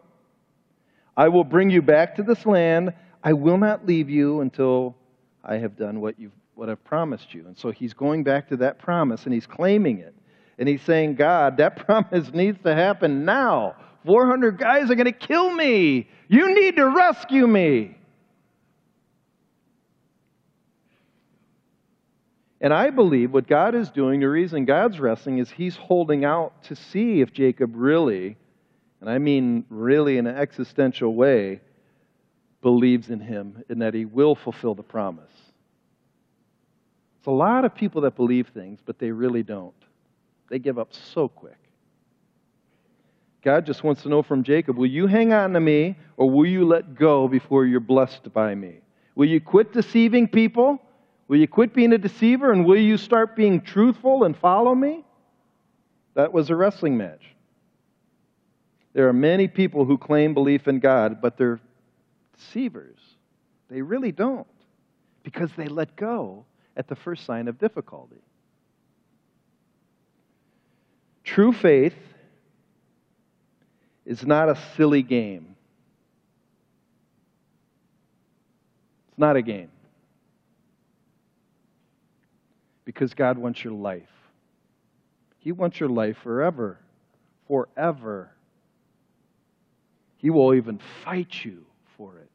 I 1.17 1.29
will 1.29 1.43
bring 1.43 1.69
you 1.69 1.81
back 1.81 2.15
to 2.15 2.23
this 2.23 2.45
land. 2.45 2.93
I 3.23 3.33
will 3.33 3.57
not 3.57 3.85
leave 3.85 4.09
you 4.09 4.41
until 4.41 4.95
I 5.43 5.57
have 5.57 5.77
done 5.77 6.01
what 6.01 6.19
you've 6.19 6.33
what 6.55 6.69
I've 6.69 6.83
promised 6.83 7.33
you. 7.33 7.45
And 7.47 7.57
so 7.57 7.69
he's 7.69 7.93
going 7.93 8.23
back 8.23 8.47
to 8.49 8.57
that 8.57 8.79
promise 8.79 9.25
and 9.25 9.33
he's 9.33 9.45
claiming 9.45 9.99
it. 9.99 10.15
And 10.57 10.67
he's 10.69 10.81
saying, 10.81 11.15
God, 11.15 11.57
that 11.57 11.75
promise 11.85 12.33
needs 12.33 12.57
to 12.63 12.73
happen 12.73 13.25
now. 13.25 13.75
400 14.05 14.57
guys 14.57 14.89
are 14.89 14.95
going 14.95 15.05
to 15.05 15.11
kill 15.11 15.51
me. 15.51 16.07
You 16.27 16.53
need 16.55 16.77
to 16.77 16.89
rescue 16.89 17.47
me. 17.47 17.97
And 22.65 22.73
I 22.73 22.89
believe 22.89 23.31
what 23.31 23.45
God 23.45 23.75
is 23.75 23.91
doing, 23.91 24.21
the 24.21 24.27
reason 24.27 24.65
God's 24.65 24.99
wrestling 24.99 25.37
is 25.37 25.51
He's 25.51 25.75
holding 25.75 26.25
out 26.25 26.63
to 26.63 26.75
see 26.75 27.21
if 27.21 27.31
Jacob 27.31 27.73
really, 27.75 28.37
and 29.01 29.07
I 29.07 29.19
mean 29.19 29.65
really 29.69 30.17
in 30.17 30.25
an 30.25 30.35
existential 30.35 31.13
way, 31.13 31.61
believes 32.63 33.11
in 33.11 33.19
Him 33.19 33.63
and 33.69 33.83
that 33.83 33.93
He 33.93 34.05
will 34.05 34.33
fulfill 34.33 34.73
the 34.73 34.81
promise. 34.81 35.29
It's 37.19 37.27
a 37.27 37.29
lot 37.29 37.65
of 37.65 37.75
people 37.75 38.01
that 38.01 38.15
believe 38.15 38.47
things, 38.47 38.79
but 38.83 38.97
they 38.97 39.11
really 39.11 39.43
don't. 39.43 39.75
They 40.49 40.57
give 40.57 40.79
up 40.79 40.91
so 40.91 41.27
quick. 41.27 41.59
God 43.43 43.67
just 43.67 43.83
wants 43.83 44.01
to 44.01 44.09
know 44.09 44.23
from 44.23 44.41
Jacob 44.41 44.75
will 44.75 44.87
you 44.87 45.05
hang 45.05 45.33
on 45.33 45.53
to 45.53 45.59
me 45.59 45.97
or 46.17 46.31
will 46.31 46.47
you 46.47 46.65
let 46.65 46.95
go 46.95 47.27
before 47.27 47.67
you're 47.67 47.79
blessed 47.79 48.33
by 48.33 48.55
me? 48.55 48.79
Will 49.13 49.29
you 49.29 49.39
quit 49.39 49.71
deceiving 49.71 50.27
people? 50.27 50.81
Will 51.27 51.37
you 51.37 51.47
quit 51.47 51.73
being 51.73 51.93
a 51.93 51.97
deceiver 51.97 52.51
and 52.51 52.65
will 52.65 52.77
you 52.77 52.97
start 52.97 53.35
being 53.35 53.61
truthful 53.61 54.23
and 54.23 54.37
follow 54.37 54.75
me? 54.75 55.03
That 56.13 56.31
was 56.31 56.49
a 56.49 56.55
wrestling 56.55 56.97
match. 56.97 57.23
There 58.93 59.07
are 59.09 59.13
many 59.13 59.47
people 59.47 59.85
who 59.85 59.97
claim 59.97 60.33
belief 60.33 60.67
in 60.67 60.79
God, 60.79 61.21
but 61.21 61.37
they're 61.37 61.59
deceivers. 62.37 62.99
They 63.69 63.81
really 63.81 64.11
don't 64.11 64.47
because 65.23 65.49
they 65.57 65.67
let 65.67 65.95
go 65.95 66.45
at 66.77 66.87
the 66.87 66.95
first 66.95 67.25
sign 67.25 67.47
of 67.47 67.57
difficulty. 67.57 68.21
True 71.23 71.51
faith 71.51 71.95
is 74.05 74.25
not 74.25 74.47
a 74.47 74.57
silly 74.77 75.01
game. 75.01 75.55
It's 79.09 79.17
not 79.17 79.35
a 79.35 79.41
game. 79.41 79.71
Because 82.85 83.13
God 83.13 83.37
wants 83.37 83.63
your 83.63 83.73
life. 83.73 84.09
He 85.39 85.51
wants 85.51 85.79
your 85.79 85.89
life 85.89 86.17
forever, 86.23 86.79
forever. 87.47 88.31
He 90.17 90.29
will 90.29 90.53
even 90.53 90.79
fight 91.03 91.43
you 91.43 91.65
for 91.97 92.17
it. 92.17 92.29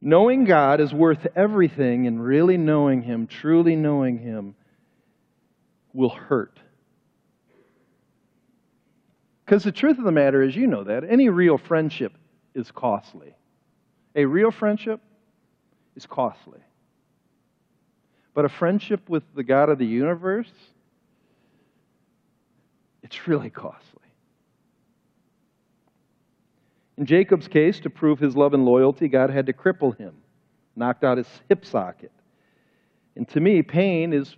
Knowing 0.00 0.44
God 0.44 0.80
is 0.80 0.92
worth 0.92 1.26
everything, 1.34 2.06
and 2.06 2.22
really 2.22 2.58
knowing 2.58 3.00
Him, 3.00 3.26
truly 3.26 3.76
knowing 3.76 4.18
Him, 4.18 4.54
will 5.94 6.10
hurt. 6.10 6.58
Because 9.44 9.64
the 9.64 9.72
truth 9.72 9.98
of 9.98 10.04
the 10.04 10.12
matter 10.12 10.42
is, 10.42 10.54
you 10.54 10.66
know 10.66 10.84
that, 10.84 11.04
any 11.08 11.30
real 11.30 11.56
friendship 11.56 12.12
is 12.54 12.70
costly. 12.70 13.34
A 14.14 14.26
real 14.26 14.50
friendship 14.50 15.00
is 15.96 16.04
costly. 16.04 16.60
But 18.34 18.44
a 18.44 18.48
friendship 18.48 19.08
with 19.08 19.22
the 19.34 19.44
God 19.44 19.68
of 19.68 19.78
the 19.78 19.86
universe, 19.86 20.50
it's 23.02 23.28
really 23.28 23.50
costly. 23.50 24.00
In 26.96 27.06
Jacob's 27.06 27.48
case, 27.48 27.80
to 27.80 27.90
prove 27.90 28.18
his 28.18 28.36
love 28.36 28.54
and 28.54 28.64
loyalty, 28.64 29.08
God 29.08 29.30
had 29.30 29.46
to 29.46 29.52
cripple 29.52 29.96
him, 29.96 30.14
knocked 30.76 31.04
out 31.04 31.18
his 31.18 31.28
hip 31.48 31.64
socket. 31.64 32.12
And 33.16 33.28
to 33.28 33.40
me, 33.40 33.62
pain 33.62 34.12
is 34.12 34.36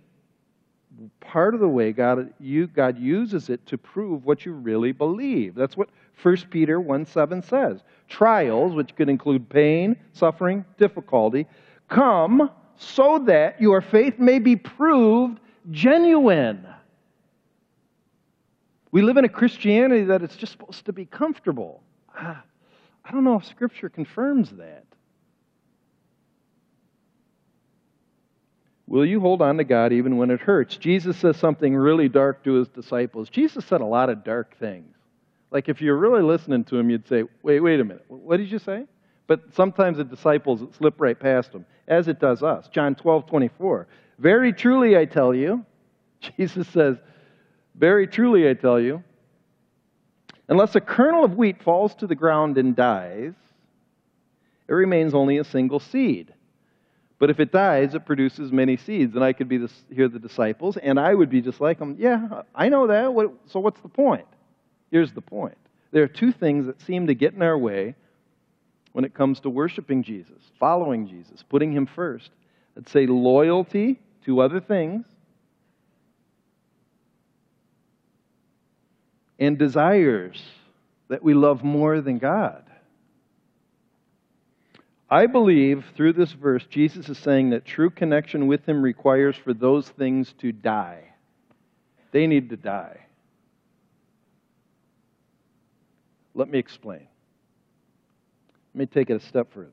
part 1.19 1.53
of 1.53 1.59
the 1.59 1.67
way 1.67 1.91
God, 1.91 2.33
you, 2.39 2.67
God 2.67 2.97
uses 2.97 3.49
it 3.49 3.65
to 3.67 3.77
prove 3.77 4.25
what 4.25 4.45
you 4.45 4.53
really 4.53 4.91
believe. 4.91 5.55
That's 5.55 5.77
what 5.77 5.89
1 6.21 6.37
Peter 6.49 6.79
1 6.79 7.05
7 7.05 7.43
says. 7.43 7.81
Trials, 8.07 8.73
which 8.73 8.95
could 8.95 9.09
include 9.09 9.49
pain, 9.49 9.95
suffering, 10.13 10.65
difficulty, 10.77 11.45
come 11.89 12.49
so 12.77 13.19
that 13.25 13.61
your 13.61 13.81
faith 13.81 14.19
may 14.19 14.39
be 14.39 14.55
proved 14.55 15.39
genuine. 15.71 16.65
We 18.91 19.01
live 19.01 19.17
in 19.17 19.25
a 19.25 19.29
Christianity 19.29 20.05
that 20.05 20.21
it's 20.21 20.35
just 20.35 20.53
supposed 20.53 20.85
to 20.85 20.93
be 20.93 21.05
comfortable. 21.05 21.83
Ah, 22.15 22.43
I 23.03 23.11
don't 23.11 23.23
know 23.23 23.35
if 23.35 23.45
Scripture 23.45 23.89
confirms 23.89 24.51
that. 24.51 24.85
Will 28.87 29.05
you 29.05 29.19
hold 29.19 29.41
on 29.41 29.57
to 29.57 29.65
God 29.65 29.91
even 29.91 30.15
when 30.15 30.31
it 30.31 30.39
hurts? 30.39 30.77
Jesus 30.77 31.17
says 31.17 31.35
something 31.35 31.75
really 31.75 32.07
dark 32.07 32.43
to 32.45 32.53
his 32.53 32.69
disciples. 32.69 33.29
Jesus 33.29 33.65
said 33.65 33.81
a 33.81 33.85
lot 33.85 34.09
of 34.09 34.23
dark 34.23 34.57
things. 34.57 34.95
Like 35.51 35.67
if 35.67 35.81
you're 35.81 35.97
really 35.97 36.21
listening 36.21 36.63
to 36.65 36.77
him, 36.77 36.89
you'd 36.89 37.07
say, 37.07 37.23
wait, 37.43 37.59
wait 37.59 37.79
a 37.79 37.83
minute. 37.83 38.05
What 38.07 38.37
did 38.37 38.49
you 38.49 38.59
say? 38.59 38.85
But 39.27 39.53
sometimes 39.53 39.97
the 39.97 40.05
disciples 40.05 40.63
slip 40.77 40.95
right 40.99 41.19
past 41.19 41.51
them, 41.51 41.65
as 41.87 42.07
it 42.07 42.19
does 42.19 42.41
us. 42.41 42.67
John 42.69 42.95
12, 42.95 43.27
24. 43.27 43.87
Very 44.19 44.53
truly 44.53 44.97
I 44.97 45.05
tell 45.05 45.35
you, 45.35 45.65
Jesus 46.37 46.67
says, 46.69 46.97
Very 47.75 48.07
truly 48.07 48.49
I 48.49 48.53
tell 48.53 48.79
you, 48.79 49.03
unless 50.47 50.75
a 50.75 50.81
kernel 50.81 51.25
of 51.25 51.35
wheat 51.35 51.61
falls 51.61 51.93
to 51.95 52.07
the 52.07 52.15
ground 52.15 52.57
and 52.57 52.75
dies, 52.75 53.33
it 54.67 54.73
remains 54.73 55.13
only 55.13 55.37
a 55.37 55.43
single 55.43 55.79
seed. 55.79 56.33
But 57.19 57.29
if 57.29 57.39
it 57.39 57.51
dies, 57.51 57.95
it 57.95 58.05
produces 58.05 58.51
many 58.51 58.77
seeds. 58.77 59.15
And 59.15 59.23
I 59.23 59.33
could 59.33 59.49
be 59.49 59.67
here, 59.93 60.07
the 60.07 60.19
disciples, 60.19 60.77
and 60.77 60.99
I 60.99 61.15
would 61.15 61.29
be 61.29 61.41
just 61.41 61.59
like 61.59 61.79
them. 61.79 61.95
Yeah, 61.97 62.43
I 62.53 62.69
know 62.69 62.87
that. 62.87 63.13
What, 63.13 63.33
so 63.47 63.59
what's 63.59 63.81
the 63.81 63.89
point? 63.89 64.27
Here's 64.91 65.11
the 65.11 65.21
point 65.21 65.57
there 65.91 66.03
are 66.03 66.07
two 66.07 66.31
things 66.31 66.65
that 66.67 66.81
seem 66.81 67.07
to 67.07 67.15
get 67.15 67.33
in 67.33 67.41
our 67.41 67.57
way 67.57 67.95
when 68.97 69.05
it 69.05 69.13
comes 69.13 69.39
to 69.41 69.47
worshiping 69.47 70.01
Jesus, 70.01 70.41
following 70.59 71.07
Jesus, 71.07 71.43
putting 71.47 71.71
Him 71.71 71.85
first. 71.85 72.31
I'd 72.75 72.89
say 72.89 73.05
loyalty 73.05 73.99
to 74.25 74.41
other 74.41 74.59
things 74.59 75.05
and 79.37 79.55
desires 79.55 80.41
that 81.09 81.21
we 81.21 81.35
love 81.35 81.63
more 81.63 82.01
than 82.01 82.17
God. 82.17 82.63
I 85.07 85.27
believe 85.27 85.85
through 85.95 86.13
this 86.13 86.31
verse, 86.31 86.65
Jesus 86.67 87.07
is 87.07 87.19
saying 87.19 87.51
that 87.51 87.65
true 87.65 87.91
connection 87.91 88.47
with 88.47 88.67
Him 88.67 88.81
requires 88.81 89.35
for 89.35 89.53
those 89.53 89.87
things 89.87 90.33
to 90.39 90.51
die. 90.51 91.03
They 92.11 92.25
need 92.25 92.49
to 92.49 92.57
die. 92.57 93.05
Let 96.33 96.49
me 96.49 96.57
explain. 96.57 97.07
Let 98.77 98.81
me 98.81 98.85
take 98.93 99.09
it 99.09 99.15
a 99.15 99.25
step 99.25 99.51
further. 99.53 99.71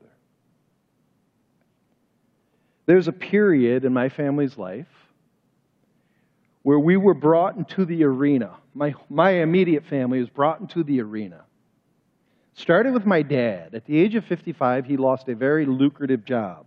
There's 2.87 3.07
a 3.07 3.11
period 3.11 3.85
in 3.85 3.93
my 3.93 4.09
family's 4.09 4.57
life 4.57 4.87
where 6.63 6.79
we 6.79 6.97
were 6.97 7.13
brought 7.13 7.55
into 7.55 7.85
the 7.85 8.03
arena. 8.03 8.55
My, 8.73 8.95
my 9.07 9.29
immediate 9.29 9.85
family 9.85 10.19
was 10.21 10.29
brought 10.29 10.59
into 10.59 10.83
the 10.83 11.01
arena. 11.01 11.43
Started 12.55 12.95
with 12.95 13.05
my 13.05 13.21
dad. 13.21 13.75
At 13.75 13.85
the 13.85 13.95
age 13.95 14.15
of 14.15 14.25
55, 14.25 14.87
he 14.87 14.97
lost 14.97 15.29
a 15.29 15.35
very 15.35 15.67
lucrative 15.67 16.25
job. 16.25 16.65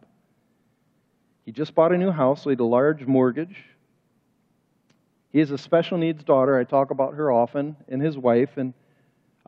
He 1.45 1.51
just 1.51 1.75
bought 1.75 1.91
a 1.91 1.99
new 1.99 2.13
house, 2.13 2.45
so 2.45 2.51
he 2.51 2.53
had 2.53 2.61
a 2.61 2.65
large 2.65 3.05
mortgage. 3.05 3.65
He 5.33 5.41
has 5.41 5.51
a 5.51 5.59
special 5.59 5.99
needs 5.99 6.23
daughter. 6.23 6.57
I 6.57 6.63
talk 6.63 6.93
about 6.93 7.15
her 7.15 7.33
often, 7.33 7.75
and 7.89 8.01
his 8.01 8.17
wife, 8.17 8.59
and 8.59 8.75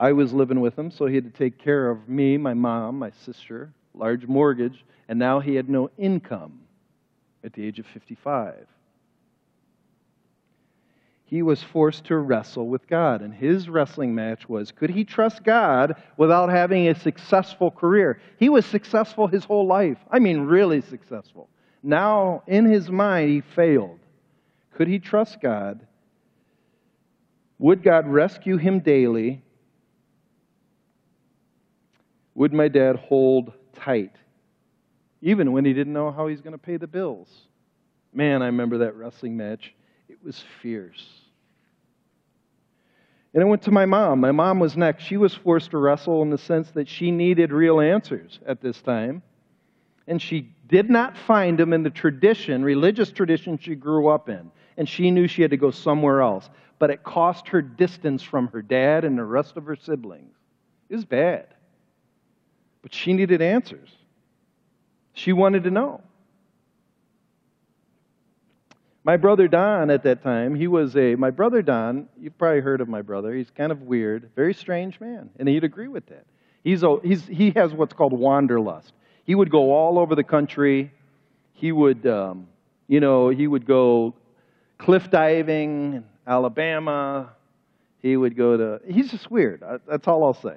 I 0.00 0.10
was 0.10 0.32
living 0.32 0.60
with 0.60 0.76
him, 0.76 0.90
so 0.90 1.06
he 1.06 1.14
had 1.14 1.24
to 1.24 1.38
take 1.38 1.58
care 1.58 1.88
of 1.88 2.08
me, 2.08 2.36
my 2.36 2.54
mom, 2.54 2.98
my 2.98 3.10
sister, 3.24 3.72
large 3.94 4.26
mortgage, 4.26 4.84
and 5.08 5.16
now 5.16 5.38
he 5.38 5.54
had 5.54 5.68
no 5.68 5.90
income 5.96 6.58
at 7.44 7.52
the 7.52 7.64
age 7.64 7.78
of 7.78 7.86
55 7.86 8.66
he 11.30 11.42
was 11.42 11.62
forced 11.62 12.06
to 12.06 12.16
wrestle 12.16 12.66
with 12.66 12.88
God. 12.88 13.22
And 13.22 13.32
his 13.32 13.68
wrestling 13.68 14.12
match 14.16 14.48
was 14.48 14.72
could 14.72 14.90
he 14.90 15.04
trust 15.04 15.44
God 15.44 15.94
without 16.16 16.48
having 16.48 16.88
a 16.88 16.94
successful 16.96 17.70
career? 17.70 18.20
He 18.36 18.48
was 18.48 18.66
successful 18.66 19.28
his 19.28 19.44
whole 19.44 19.64
life. 19.64 19.98
I 20.10 20.18
mean, 20.18 20.40
really 20.40 20.80
successful. 20.80 21.48
Now, 21.84 22.42
in 22.48 22.64
his 22.64 22.90
mind, 22.90 23.30
he 23.30 23.42
failed. 23.42 24.00
Could 24.74 24.88
he 24.88 24.98
trust 24.98 25.40
God? 25.40 25.86
Would 27.60 27.84
God 27.84 28.08
rescue 28.08 28.56
him 28.56 28.80
daily? 28.80 29.40
Would 32.34 32.52
my 32.52 32.68
dad 32.68 32.96
hold 32.96 33.52
tight, 33.74 34.14
even 35.20 35.52
when 35.52 35.64
he 35.64 35.72
didn't 35.72 35.92
know 35.92 36.10
how 36.10 36.26
he's 36.26 36.40
going 36.40 36.52
to 36.52 36.58
pay 36.58 36.76
the 36.76 36.86
bills? 36.86 37.28
Man, 38.12 38.42
I 38.42 38.46
remember 38.46 38.78
that 38.78 38.96
wrestling 38.96 39.36
match. 39.36 39.74
It 40.08 40.18
was 40.22 40.42
fierce. 40.60 41.06
And 43.32 43.42
I 43.42 43.46
went 43.46 43.62
to 43.62 43.70
my 43.70 43.86
mom. 43.86 44.20
My 44.20 44.32
mom 44.32 44.58
was 44.58 44.76
next. 44.76 45.04
She 45.04 45.16
was 45.16 45.34
forced 45.34 45.70
to 45.70 45.78
wrestle 45.78 46.22
in 46.22 46.30
the 46.30 46.38
sense 46.38 46.70
that 46.72 46.88
she 46.88 47.12
needed 47.12 47.52
real 47.52 47.80
answers 47.80 48.40
at 48.46 48.60
this 48.60 48.80
time. 48.82 49.22
And 50.08 50.20
she 50.20 50.52
did 50.66 50.90
not 50.90 51.16
find 51.16 51.56
them 51.56 51.72
in 51.72 51.84
the 51.84 51.90
tradition, 51.90 52.64
religious 52.64 53.12
tradition 53.12 53.56
she 53.58 53.76
grew 53.76 54.08
up 54.08 54.28
in. 54.28 54.50
And 54.76 54.88
she 54.88 55.12
knew 55.12 55.28
she 55.28 55.42
had 55.42 55.52
to 55.52 55.56
go 55.56 55.70
somewhere 55.70 56.22
else. 56.22 56.50
But 56.80 56.90
it 56.90 57.04
cost 57.04 57.46
her 57.48 57.62
distance 57.62 58.22
from 58.22 58.48
her 58.48 58.62
dad 58.62 59.04
and 59.04 59.16
the 59.16 59.24
rest 59.24 59.56
of 59.56 59.64
her 59.66 59.76
siblings. 59.76 60.34
It 60.88 60.96
was 60.96 61.04
bad. 61.04 61.46
But 62.82 62.94
she 62.94 63.12
needed 63.12 63.42
answers. 63.42 63.90
She 65.12 65.32
wanted 65.32 65.64
to 65.64 65.70
know. 65.70 66.02
My 69.02 69.16
brother 69.16 69.48
Don 69.48 69.90
at 69.90 70.02
that 70.04 70.22
time, 70.22 70.54
he 70.54 70.66
was 70.66 70.96
a, 70.96 71.14
my 71.14 71.30
brother 71.30 71.62
Don, 71.62 72.06
you've 72.20 72.36
probably 72.36 72.60
heard 72.60 72.80
of 72.80 72.88
my 72.88 73.02
brother. 73.02 73.34
He's 73.34 73.50
kind 73.50 73.72
of 73.72 73.82
weird, 73.82 74.30
very 74.36 74.52
strange 74.52 75.00
man, 75.00 75.30
and 75.38 75.48
he'd 75.48 75.64
agree 75.64 75.88
with 75.88 76.06
that. 76.06 76.26
He's, 76.62 76.82
a, 76.82 76.98
he's, 77.02 77.26
he 77.26 77.50
has 77.52 77.72
what's 77.72 77.94
called 77.94 78.12
wanderlust. 78.12 78.92
He 79.24 79.34
would 79.34 79.50
go 79.50 79.72
all 79.72 79.98
over 79.98 80.14
the 80.14 80.24
country. 80.24 80.92
He 81.54 81.72
would, 81.72 82.06
um, 82.06 82.46
you 82.88 83.00
know, 83.00 83.30
he 83.30 83.46
would 83.46 83.64
go 83.66 84.14
cliff 84.76 85.10
diving 85.10 85.94
in 85.94 86.04
Alabama. 86.26 87.30
He 88.02 88.16
would 88.16 88.36
go 88.36 88.56
to, 88.56 88.80
he's 88.86 89.10
just 89.10 89.30
weird. 89.30 89.62
That's 89.88 90.06
all 90.08 90.24
I'll 90.24 90.34
say. 90.34 90.56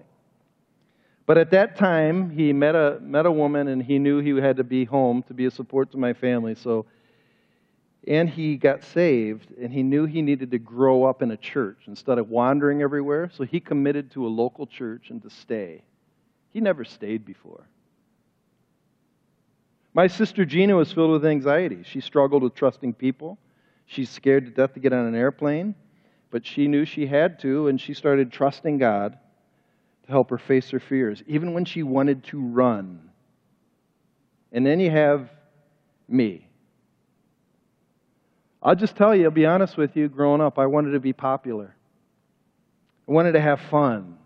But 1.26 1.38
at 1.38 1.52
that 1.52 1.78
time, 1.78 2.30
he 2.30 2.52
met 2.52 2.76
a, 2.76 3.00
met 3.02 3.26
a 3.26 3.32
woman 3.32 3.68
and 3.68 3.82
he 3.82 3.98
knew 4.00 4.20
he 4.20 4.32
had 4.42 4.58
to 4.58 4.64
be 4.64 4.86
home 4.86 5.24
to 5.24 5.34
be 5.34 5.46
a 5.46 5.52
support 5.52 5.92
to 5.92 5.98
my 5.98 6.14
family. 6.14 6.56
So 6.56 6.86
and 8.06 8.30
he 8.30 8.58
got 8.58 8.84
saved 8.84 9.54
and 9.58 9.72
he 9.72 9.82
knew 9.82 10.06
he 10.06 10.22
needed 10.22 10.52
to 10.52 10.60
grow 10.60 11.06
up 11.06 11.22
in 11.22 11.32
a 11.32 11.38
church 11.38 11.84
instead 11.88 12.18
of 12.18 12.30
wandering 12.30 12.82
everywhere. 12.82 13.30
So 13.34 13.46
he 13.46 13.62
committed 13.62 14.12
to 14.12 14.28
a 14.28 14.28
local 14.28 14.68
church 14.68 15.10
and 15.10 15.22
to 15.22 15.30
stay. 15.30 15.84
He 16.52 16.60
never 16.60 16.84
stayed 16.84 17.26
before. 17.26 17.66
My 19.94 20.08
sister 20.08 20.44
gina 20.44 20.76
was 20.76 20.92
filled 20.92 21.12
with 21.12 21.26
anxiety. 21.26 21.84
She 21.84 22.02
struggled 22.02 22.44
with 22.44 22.56
trusting 22.56 22.96
people. 22.96 23.38
She's 23.86 24.10
scared 24.10 24.46
to 24.46 24.52
death 24.52 24.74
to 24.74 24.80
get 24.80 24.92
on 24.92 25.06
an 25.06 25.16
airplane 25.16 25.76
but 26.34 26.48
she 26.48 26.68
knew 26.68 26.84
she 26.84 27.06
had 27.06 27.40
to 27.40 27.68
and 27.68 27.80
she 27.80 27.94
started 27.94 28.32
trusting 28.32 28.80
god 28.80 29.20
to 30.06 30.12
help 30.12 30.30
her 30.30 30.38
face 30.38 30.70
her 30.70 30.80
fears 30.80 31.24
even 31.28 31.54
when 31.54 31.66
she 31.66 31.84
wanted 31.84 32.24
to 32.24 32.40
run 32.40 33.10
and 34.52 34.66
then 34.66 34.80
you 34.80 34.92
have 34.92 35.30
me 36.08 36.48
I'll 38.64 38.76
just 38.76 38.96
tell 38.96 39.14
you, 39.14 39.26
I'll 39.26 39.32
be 39.32 39.46
honest 39.46 39.76
with 39.76 39.98
you, 39.98 40.08
growing 40.08 40.40
up, 40.40 40.58
I 40.58 40.68
wanted 40.68 40.92
to 40.92 41.00
be 41.02 41.12
popular. 41.12 41.76
I 43.08 43.12
wanted 43.12 43.34
to 43.34 43.42
have 43.42 43.60
fun. 43.70 44.18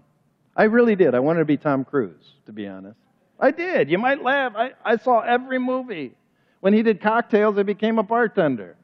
I 0.56 0.66
really 0.66 0.96
did. 0.96 1.16
I 1.16 1.20
wanted 1.20 1.40
to 1.40 1.46
be 1.46 1.58
Tom 1.58 1.84
Cruise, 1.84 2.34
to 2.46 2.52
be 2.52 2.68
honest. 2.68 3.00
I 3.40 3.50
did. 3.50 3.90
You 3.90 3.98
might 3.98 4.24
laugh. 4.24 4.54
I, 4.56 4.72
I 4.86 4.98
saw 4.98 5.22
every 5.22 5.58
movie. 5.58 6.14
When 6.60 6.74
he 6.74 6.84
did 6.84 7.02
cocktails, 7.02 7.58
I 7.58 7.64
became 7.64 7.98
a 7.98 8.04
bartender. 8.04 8.77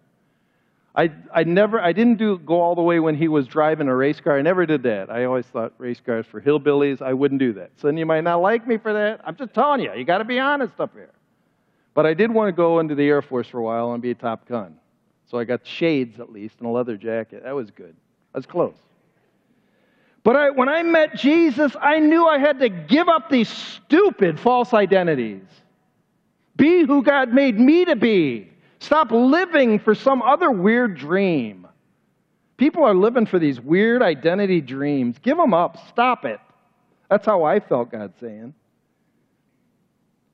I, 0.96 1.12
I 1.34 1.44
never, 1.44 1.82
I 1.82 1.92
didn't 1.92 2.20
do, 2.20 2.38
go 2.38 2.62
all 2.62 2.76
the 2.76 2.82
way 2.82 3.00
when 3.00 3.16
he 3.16 3.28
was 3.28 3.48
driving 3.48 3.88
a 3.88 3.96
race 3.96 4.20
car. 4.20 4.38
I 4.38 4.44
never 4.44 4.66
did 4.66 4.84
that. 4.84 5.10
I 5.10 5.24
always 5.26 5.46
thought 5.48 5.74
race 5.80 6.00
cars 6.00 6.28
for 6.28 6.40
hillbillies. 6.40 7.02
I 7.02 7.14
wouldn't 7.14 7.40
do 7.40 7.54
that. 7.54 7.72
So 7.78 7.88
then 7.88 7.98
you 7.98 8.06
might 8.06 8.24
not 8.24 8.42
like 8.42 8.68
me 8.68 8.78
for 8.78 8.94
that. 8.94 9.22
I'm 9.26 9.36
just 9.36 9.56
telling 9.56 9.82
you, 9.82 9.92
you 9.96 10.04
got 10.04 10.20
to 10.20 10.24
be 10.24 10.40
honest 10.40 10.80
up 10.80 10.94
here. 10.94 11.10
But 11.96 12.06
I 12.06 12.14
did 12.14 12.32
want 12.32 12.50
to 12.50 12.52
go 12.52 12.80
into 12.80 12.94
the 12.94 13.08
Air 13.08 13.24
Force 13.24 13.48
for 13.48 13.60
a 13.60 13.64
while 13.64 13.94
and 13.94 14.02
be 14.02 14.12
a 14.12 14.16
Top 14.16 14.48
Gun. 14.48 14.76
So 15.26 15.40
I 15.40 15.46
got 15.46 15.66
shades 15.66 16.20
at 16.20 16.32
least 16.32 16.56
and 16.60 16.68
a 16.68 16.72
leather 16.72 16.96
jacket. 16.96 17.44
That 17.44 17.56
was 17.56 17.72
good. 17.72 17.96
I 18.36 18.38
was 18.38 18.46
close. 18.46 18.76
But 20.24 20.36
I, 20.36 20.52
when 20.52 20.70
I 20.70 20.84
met 20.84 21.16
Jesus, 21.16 21.76
I 21.82 22.00
knew 22.00 22.26
I 22.28 22.38
had 22.38 22.60
to 22.60 22.70
give 22.70 23.10
up 23.10 23.30
these 23.30 23.50
stupid 23.50 24.40
false 24.40 24.74
identities. 24.74 25.44
Be 26.56 26.86
who 26.86 27.02
God 27.02 27.34
made 27.34 27.60
me 27.60 27.84
to 27.86 27.96
be. 27.96 28.53
Stop 28.84 29.12
living 29.12 29.80
for 29.80 29.96
some 29.96 30.22
other 30.22 30.52
weird 30.52 30.98
dream. 30.98 31.66
People 32.58 32.84
are 32.84 32.94
living 32.94 33.26
for 33.26 33.40
these 33.40 33.60
weird 33.62 34.02
identity 34.02 34.60
dreams. 34.60 35.18
Give 35.20 35.38
them 35.38 35.54
up. 35.54 35.78
Stop 35.88 36.26
it. 36.26 36.42
That's 37.10 37.26
how 37.26 37.44
I 37.44 37.62
felt 37.62 37.92
God 37.92 38.12
saying. 38.20 38.54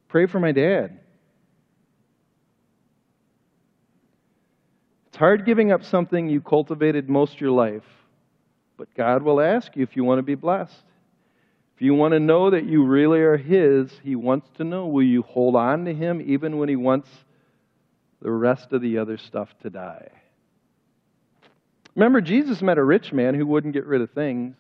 Pray 0.07 0.25
for 0.25 0.39
my 0.39 0.51
dad. 0.51 0.99
It's 5.09 5.17
hard 5.17 5.45
giving 5.45 5.71
up 5.71 5.83
something 5.83 6.27
you 6.27 6.41
cultivated 6.41 7.07
most 7.07 7.35
of 7.35 7.41
your 7.41 7.51
life, 7.51 7.85
but 8.77 8.91
God 8.95 9.21
will 9.21 9.39
ask 9.41 9.75
you 9.75 9.83
if 9.83 9.95
you 9.95 10.03
want 10.03 10.17
to 10.17 10.23
be 10.23 10.33
blessed. 10.33 10.85
If 11.75 11.83
you 11.83 11.93
want 11.93 12.13
to 12.13 12.19
know 12.19 12.49
that 12.49 12.65
you 12.65 12.83
really 12.83 13.19
are 13.19 13.37
His, 13.37 13.91
He 14.03 14.15
wants 14.15 14.49
to 14.55 14.63
know 14.63 14.87
will 14.87 15.03
you 15.03 15.21
hold 15.21 15.55
on 15.55 15.85
to 15.85 15.93
Him 15.93 16.19
even 16.25 16.57
when 16.57 16.67
He 16.67 16.75
wants 16.75 17.09
the 18.21 18.31
rest 18.31 18.73
of 18.73 18.81
the 18.81 18.97
other 18.97 19.17
stuff 19.17 19.49
to 19.61 19.69
die? 19.69 20.09
Remember, 21.95 22.21
Jesus 22.21 22.61
met 22.61 22.77
a 22.77 22.83
rich 22.83 23.11
man 23.11 23.35
who 23.35 23.45
wouldn't 23.45 23.73
get 23.73 23.85
rid 23.85 24.01
of 24.01 24.11
things. 24.11 24.55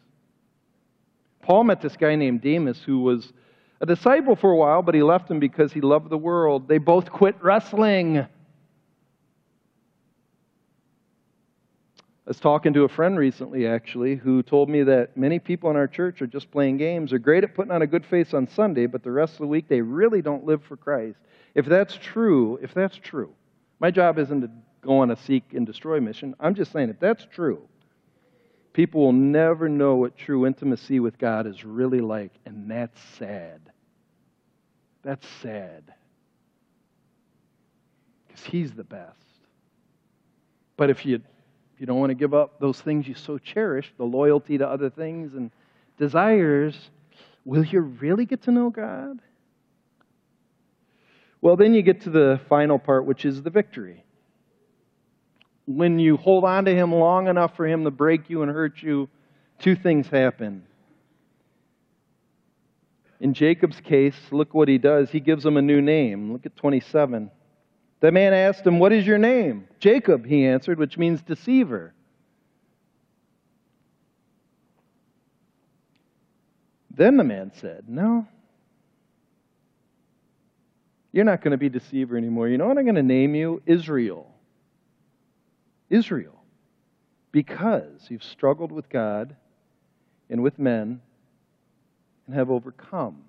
Paul 1.41 1.63
met 1.63 1.81
this 1.81 1.95
guy 1.95 2.15
named 2.15 2.41
Demas 2.41 2.81
who 2.85 2.99
was 2.99 3.31
a 3.81 3.85
disciple 3.85 4.35
for 4.35 4.51
a 4.51 4.55
while, 4.55 4.81
but 4.81 4.93
he 4.93 5.01
left 5.03 5.31
him 5.31 5.39
because 5.39 5.71
he 5.71 5.81
loved 5.81 6.09
the 6.09 6.17
world. 6.17 6.67
They 6.67 6.79
both 6.79 7.09
quit 7.11 7.35
wrestling. 7.41 8.17
I 8.17 8.27
was 12.27 12.39
talking 12.39 12.73
to 12.73 12.83
a 12.83 12.89
friend 12.89 13.17
recently, 13.17 13.65
actually, 13.65 14.15
who 14.15 14.43
told 14.43 14.69
me 14.69 14.83
that 14.83 15.17
many 15.17 15.39
people 15.39 15.71
in 15.71 15.75
our 15.75 15.87
church 15.87 16.21
are 16.21 16.27
just 16.27 16.51
playing 16.51 16.77
games. 16.77 17.09
They're 17.09 17.19
great 17.19 17.43
at 17.43 17.55
putting 17.55 17.71
on 17.71 17.81
a 17.81 17.87
good 17.87 18.05
face 18.05 18.35
on 18.35 18.47
Sunday, 18.47 18.85
but 18.85 19.01
the 19.01 19.11
rest 19.11 19.33
of 19.33 19.39
the 19.39 19.47
week 19.47 19.67
they 19.67 19.81
really 19.81 20.21
don't 20.21 20.45
live 20.45 20.61
for 20.63 20.77
Christ. 20.77 21.17
If 21.55 21.65
that's 21.65 21.95
true, 21.95 22.59
if 22.61 22.73
that's 22.73 22.97
true, 22.97 23.33
my 23.79 23.91
job 23.91 24.19
isn't 24.19 24.41
to 24.41 24.49
go 24.81 24.99
on 24.99 25.11
a 25.11 25.15
seek 25.15 25.53
and 25.53 25.65
destroy 25.65 25.99
mission. 25.99 26.35
I'm 26.39 26.55
just 26.55 26.71
saying, 26.71 26.89
if 26.89 26.99
that's 26.99 27.25
true, 27.25 27.61
people 28.73 29.01
will 29.01 29.13
never 29.13 29.69
know 29.69 29.95
what 29.95 30.17
true 30.17 30.45
intimacy 30.45 30.99
with 30.99 31.17
God 31.17 31.47
is 31.47 31.65
really 31.65 32.01
like, 32.01 32.31
and 32.45 32.69
that's 32.69 32.99
sad. 33.17 33.61
That's 35.03 35.27
sad. 35.41 35.93
Because 38.27 38.43
He's 38.43 38.71
the 38.73 38.83
best. 38.83 39.17
But 40.77 40.89
if 40.89 41.05
you, 41.05 41.15
if 41.15 41.79
you 41.79 41.85
don't 41.85 41.99
want 41.99 42.11
to 42.11 42.15
give 42.15 42.33
up 42.33 42.59
those 42.59 42.79
things 42.79 43.07
you 43.07 43.15
so 43.15 43.37
cherish, 43.37 43.91
the 43.97 44.05
loyalty 44.05 44.57
to 44.57 44.67
other 44.67 44.89
things 44.89 45.33
and 45.33 45.51
desires, 45.97 46.89
will 47.43 47.65
you 47.65 47.81
really 47.81 48.25
get 48.25 48.43
to 48.43 48.51
know 48.51 48.69
God? 48.69 49.19
Well, 51.41 51.55
then 51.55 51.73
you 51.73 51.81
get 51.81 52.01
to 52.01 52.09
the 52.09 52.39
final 52.49 52.79
part, 52.79 53.05
which 53.05 53.25
is 53.25 53.41
the 53.41 53.49
victory. 53.49 54.03
When 55.65 55.99
you 55.99 56.17
hold 56.17 56.43
on 56.43 56.65
to 56.65 56.75
Him 56.75 56.93
long 56.93 57.27
enough 57.27 57.55
for 57.55 57.65
Him 57.65 57.83
to 57.85 57.91
break 57.91 58.29
you 58.29 58.41
and 58.41 58.51
hurt 58.51 58.81
you, 58.81 59.09
two 59.59 59.75
things 59.75 60.07
happen. 60.07 60.63
In 63.19 63.33
Jacob's 63.33 63.81
case, 63.81 64.15
look 64.31 64.53
what 64.53 64.67
he 64.69 64.77
does. 64.77 65.09
He 65.09 65.19
gives 65.19 65.45
him 65.45 65.57
a 65.57 65.61
new 65.61 65.81
name. 65.81 66.31
Look 66.31 66.45
at 66.45 66.55
27. 66.55 67.29
The 67.99 68.11
man 68.11 68.33
asked 68.33 68.65
him, 68.65 68.79
What 68.79 68.93
is 68.93 69.05
your 69.05 69.17
name? 69.17 69.67
Jacob, 69.79 70.25
he 70.25 70.45
answered, 70.45 70.79
which 70.79 70.97
means 70.97 71.21
deceiver. 71.21 71.93
Then 76.91 77.17
the 77.17 77.23
man 77.25 77.51
said, 77.55 77.85
No, 77.87 78.25
you're 81.11 81.25
not 81.25 81.41
going 81.41 81.51
to 81.51 81.57
be 81.57 81.69
deceiver 81.69 82.17
anymore. 82.17 82.47
You 82.47 82.57
know 82.57 82.67
what 82.67 82.77
I'm 82.77 82.85
going 82.85 82.95
to 82.95 83.03
name 83.03 83.35
you? 83.35 83.61
Israel. 83.65 84.31
Israel. 85.89 86.43
Because 87.31 88.07
you've 88.09 88.23
struggled 88.23 88.71
with 88.71 88.89
God 88.89 89.35
and 90.29 90.43
with 90.43 90.59
men 90.59 91.01
and 92.27 92.35
have 92.35 92.51
overcome. 92.51 93.23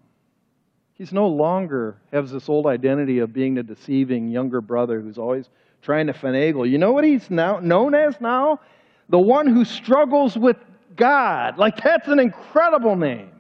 He's 0.94 1.12
no 1.12 1.28
longer 1.28 1.96
has 2.12 2.30
this 2.30 2.48
old 2.48 2.66
identity 2.66 3.20
of 3.20 3.32
being 3.32 3.54
the 3.54 3.62
deceiving 3.62 4.28
younger 4.28 4.60
brother 4.60 5.00
who's 5.00 5.16
always 5.16 5.48
trying 5.80 6.06
to 6.08 6.12
finagle. 6.12 6.68
You 6.68 6.76
know 6.76 6.92
what 6.92 7.04
he's 7.04 7.30
now 7.30 7.58
known 7.60 7.94
as 7.94 8.20
now? 8.20 8.60
The 9.08 9.18
one 9.18 9.46
who 9.46 9.64
struggles 9.64 10.36
with 10.36 10.58
God. 10.96 11.56
Like 11.56 11.82
that's 11.82 12.08
an 12.08 12.18
incredible 12.18 12.96
name. 12.96 13.30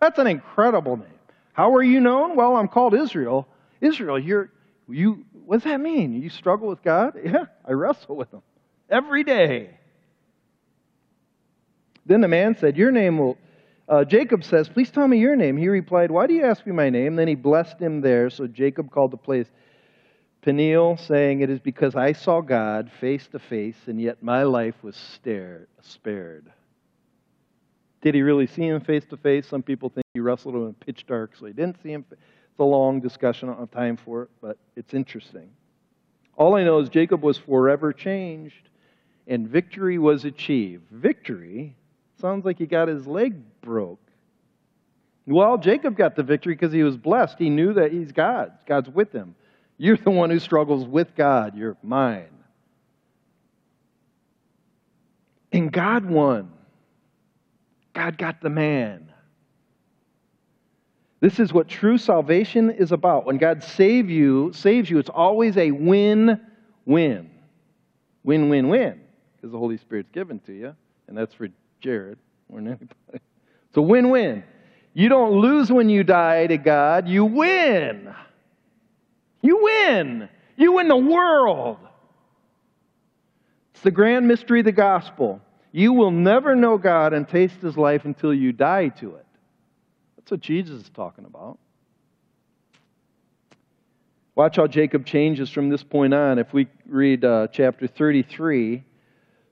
That's 0.00 0.20
an 0.20 0.28
incredible 0.28 0.96
name. 0.96 1.08
How 1.52 1.74
are 1.74 1.82
you 1.82 1.98
known? 1.98 2.36
Well, 2.36 2.54
I'm 2.54 2.68
called 2.68 2.94
Israel. 2.94 3.48
Israel, 3.80 4.18
you're 4.18 4.50
you 4.88 5.24
what 5.44 5.56
does 5.56 5.64
that 5.64 5.80
mean? 5.80 6.20
You 6.20 6.30
struggle 6.30 6.68
with 6.68 6.82
God? 6.82 7.14
Yeah, 7.24 7.46
I 7.66 7.72
wrestle 7.72 8.16
with 8.16 8.32
him 8.32 8.42
every 8.88 9.24
day. 9.24 9.78
Then 12.06 12.20
the 12.20 12.28
man 12.28 12.56
said, 12.56 12.76
Your 12.76 12.90
name 12.90 13.18
will 13.18 13.38
uh, 13.90 14.04
Jacob 14.04 14.44
says, 14.44 14.68
Please 14.68 14.90
tell 14.90 15.08
me 15.08 15.18
your 15.18 15.34
name. 15.34 15.56
He 15.56 15.68
replied, 15.68 16.12
Why 16.12 16.28
do 16.28 16.34
you 16.34 16.44
ask 16.44 16.64
me 16.64 16.72
my 16.72 16.90
name? 16.90 17.16
Then 17.16 17.26
he 17.26 17.34
blessed 17.34 17.80
him 17.80 18.00
there. 18.00 18.30
So 18.30 18.46
Jacob 18.46 18.92
called 18.92 19.10
the 19.10 19.16
place 19.16 19.48
Peniel, 20.42 20.96
saying, 20.96 21.40
It 21.40 21.50
is 21.50 21.58
because 21.58 21.96
I 21.96 22.12
saw 22.12 22.40
God 22.40 22.90
face 23.00 23.26
to 23.32 23.40
face, 23.40 23.76
and 23.86 24.00
yet 24.00 24.22
my 24.22 24.44
life 24.44 24.76
was 24.82 24.96
spared. 25.82 26.52
Did 28.00 28.14
he 28.14 28.22
really 28.22 28.46
see 28.46 28.66
him 28.66 28.80
face 28.80 29.04
to 29.10 29.16
face? 29.16 29.48
Some 29.48 29.62
people 29.62 29.90
think 29.90 30.06
he 30.14 30.20
wrestled 30.20 30.54
him 30.54 30.68
in 30.68 30.74
pitch 30.74 31.04
dark, 31.06 31.32
so 31.36 31.46
he 31.46 31.52
didn't 31.52 31.82
see 31.82 31.90
him. 31.90 32.04
It's 32.50 32.60
a 32.60 32.64
long 32.64 33.00
discussion. 33.00 33.48
I 33.48 33.52
don't 33.52 33.60
have 33.60 33.70
time 33.70 33.96
for 33.96 34.22
it, 34.22 34.30
but 34.40 34.58
it's 34.76 34.94
interesting. 34.94 35.50
All 36.36 36.56
I 36.56 36.64
know 36.64 36.78
is 36.78 36.88
Jacob 36.88 37.22
was 37.22 37.38
forever 37.38 37.92
changed, 37.92 38.68
and 39.26 39.48
victory 39.48 39.98
was 39.98 40.24
achieved. 40.24 40.84
Victory 40.90 41.76
Sounds 42.20 42.44
like 42.44 42.58
he 42.58 42.66
got 42.66 42.88
his 42.88 43.06
leg 43.06 43.34
broke. 43.62 44.00
Well, 45.26 45.56
Jacob 45.58 45.96
got 45.96 46.16
the 46.16 46.22
victory 46.22 46.54
because 46.54 46.72
he 46.72 46.82
was 46.82 46.96
blessed. 46.96 47.38
He 47.38 47.48
knew 47.48 47.72
that 47.74 47.92
he's 47.92 48.12
God. 48.12 48.52
God's 48.66 48.90
with 48.90 49.12
him. 49.12 49.34
You're 49.78 49.96
the 49.96 50.10
one 50.10 50.28
who 50.28 50.38
struggles 50.38 50.86
with 50.86 51.14
God. 51.16 51.56
You're 51.56 51.76
mine. 51.82 52.28
And 55.52 55.72
God 55.72 56.04
won. 56.04 56.52
God 57.94 58.18
got 58.18 58.40
the 58.40 58.50
man. 58.50 59.09
This 61.20 61.38
is 61.38 61.52
what 61.52 61.68
true 61.68 61.98
salvation 61.98 62.70
is 62.70 62.92
about. 62.92 63.26
When 63.26 63.36
God 63.36 63.62
save 63.62 64.08
you, 64.08 64.52
saves 64.54 64.88
you, 64.88 64.98
it's 64.98 65.10
always 65.10 65.56
a 65.58 65.70
win-win. 65.70 67.30
Win-win-win. 68.24 69.00
Because 69.36 69.52
the 69.52 69.58
Holy 69.58 69.76
Spirit's 69.76 70.10
given 70.12 70.40
to 70.40 70.52
you, 70.52 70.74
and 71.08 71.16
that's 71.16 71.34
for 71.34 71.48
Jared 71.80 72.18
more 72.48 72.60
than 72.60 72.68
anybody. 72.68 73.24
It's 73.68 73.76
a 73.76 73.82
win 73.82 74.10
win. 74.10 74.44
You 74.92 75.08
don't 75.08 75.40
lose 75.40 75.70
when 75.70 75.88
you 75.88 76.04
die 76.04 76.46
to 76.46 76.56
God, 76.56 77.06
you 77.06 77.24
win. 77.24 78.14
You 79.42 79.62
win. 79.62 80.28
You 80.56 80.72
win 80.72 80.88
the 80.88 80.96
world. 80.96 81.78
It's 83.72 83.82
the 83.82 83.90
grand 83.90 84.26
mystery 84.26 84.60
of 84.60 84.64
the 84.66 84.72
gospel. 84.72 85.40
You 85.72 85.92
will 85.92 86.10
never 86.10 86.56
know 86.56 86.76
God 86.76 87.12
and 87.12 87.28
taste 87.28 87.60
his 87.62 87.76
life 87.76 88.04
until 88.04 88.34
you 88.34 88.52
die 88.52 88.88
to 88.88 89.14
it. 89.14 89.26
That's 90.20 90.32
what 90.32 90.40
Jesus 90.40 90.82
is 90.82 90.90
talking 90.90 91.24
about. 91.24 91.58
Watch 94.34 94.56
how 94.56 94.66
Jacob 94.66 95.06
changes 95.06 95.48
from 95.48 95.70
this 95.70 95.82
point 95.82 96.12
on. 96.12 96.38
If 96.38 96.52
we 96.52 96.66
read 96.86 97.24
uh, 97.24 97.46
chapter 97.50 97.86
33, 97.86 98.84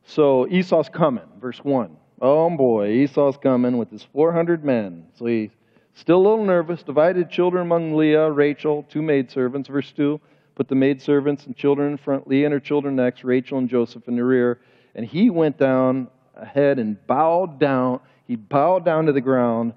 so 0.04 0.46
Esau's 0.48 0.90
coming, 0.90 1.24
verse 1.40 1.58
1. 1.64 1.96
Oh 2.20 2.54
boy, 2.54 2.90
Esau's 2.90 3.38
coming 3.38 3.78
with 3.78 3.90
his 3.90 4.06
400 4.12 4.62
men. 4.62 5.06
So 5.14 5.24
he's 5.24 5.50
still 5.94 6.18
a 6.18 6.24
little 6.28 6.44
nervous. 6.44 6.82
Divided 6.82 7.30
children 7.30 7.62
among 7.62 7.96
Leah, 7.96 8.30
Rachel, 8.30 8.84
two 8.90 9.00
maidservants. 9.00 9.68
Verse 9.68 9.90
2 9.92 10.20
put 10.54 10.68
the 10.68 10.74
maidservants 10.74 11.46
and 11.46 11.56
children 11.56 11.92
in 11.92 11.96
front, 11.96 12.26
Leah 12.26 12.46
and 12.46 12.52
her 12.52 12.58
children 12.60 12.96
next, 12.96 13.22
Rachel 13.22 13.58
and 13.58 13.68
Joseph 13.70 14.08
in 14.08 14.16
the 14.16 14.24
rear. 14.24 14.58
And 14.96 15.06
he 15.06 15.30
went 15.30 15.56
down 15.56 16.08
ahead 16.34 16.78
and 16.78 16.98
bowed 17.06 17.58
down. 17.58 18.00
He 18.26 18.34
bowed 18.36 18.84
down 18.84 19.06
to 19.06 19.12
the 19.12 19.20
ground 19.20 19.72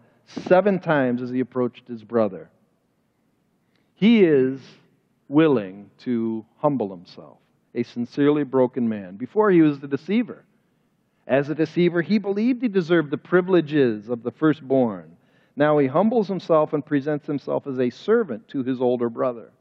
seven 0.48 0.80
times 0.80 1.22
as 1.22 1.30
he 1.30 1.39
approached 1.39 1.88
his 1.88 2.04
brother. 2.04 2.50
He 3.96 4.24
is 4.24 4.60
willing 5.28 5.89
to 6.00 6.46
humble 6.58 6.89
himself, 6.89 7.38
a 7.76 7.84
sincerely 7.84 8.44
broken 8.44 8.89
man. 8.89 9.15
Before 9.15 9.52
he 9.52 9.62
was 9.62 9.80
the 9.80 9.88
deceiver. 9.88 10.44
As 11.28 11.50
a 11.50 11.56
deceiver, 11.56 12.02
he 12.02 12.17
believed 12.17 12.62
he 12.62 12.67
deserved 12.67 13.12
the 13.12 13.17
privileges 13.17 14.10
of 14.10 14.24
the 14.24 14.32
firstborn. 14.32 15.15
Now 15.56 15.78
he 15.78 15.88
humbles 15.88 16.28
himself 16.28 16.74
and 16.74 16.86
presents 16.86 17.28
himself 17.28 17.67
as 17.67 17.80
a 17.80 17.89
servant 17.89 18.48
to 18.50 18.63
his 18.63 18.82
older 18.82 19.10
brother. 19.10 19.52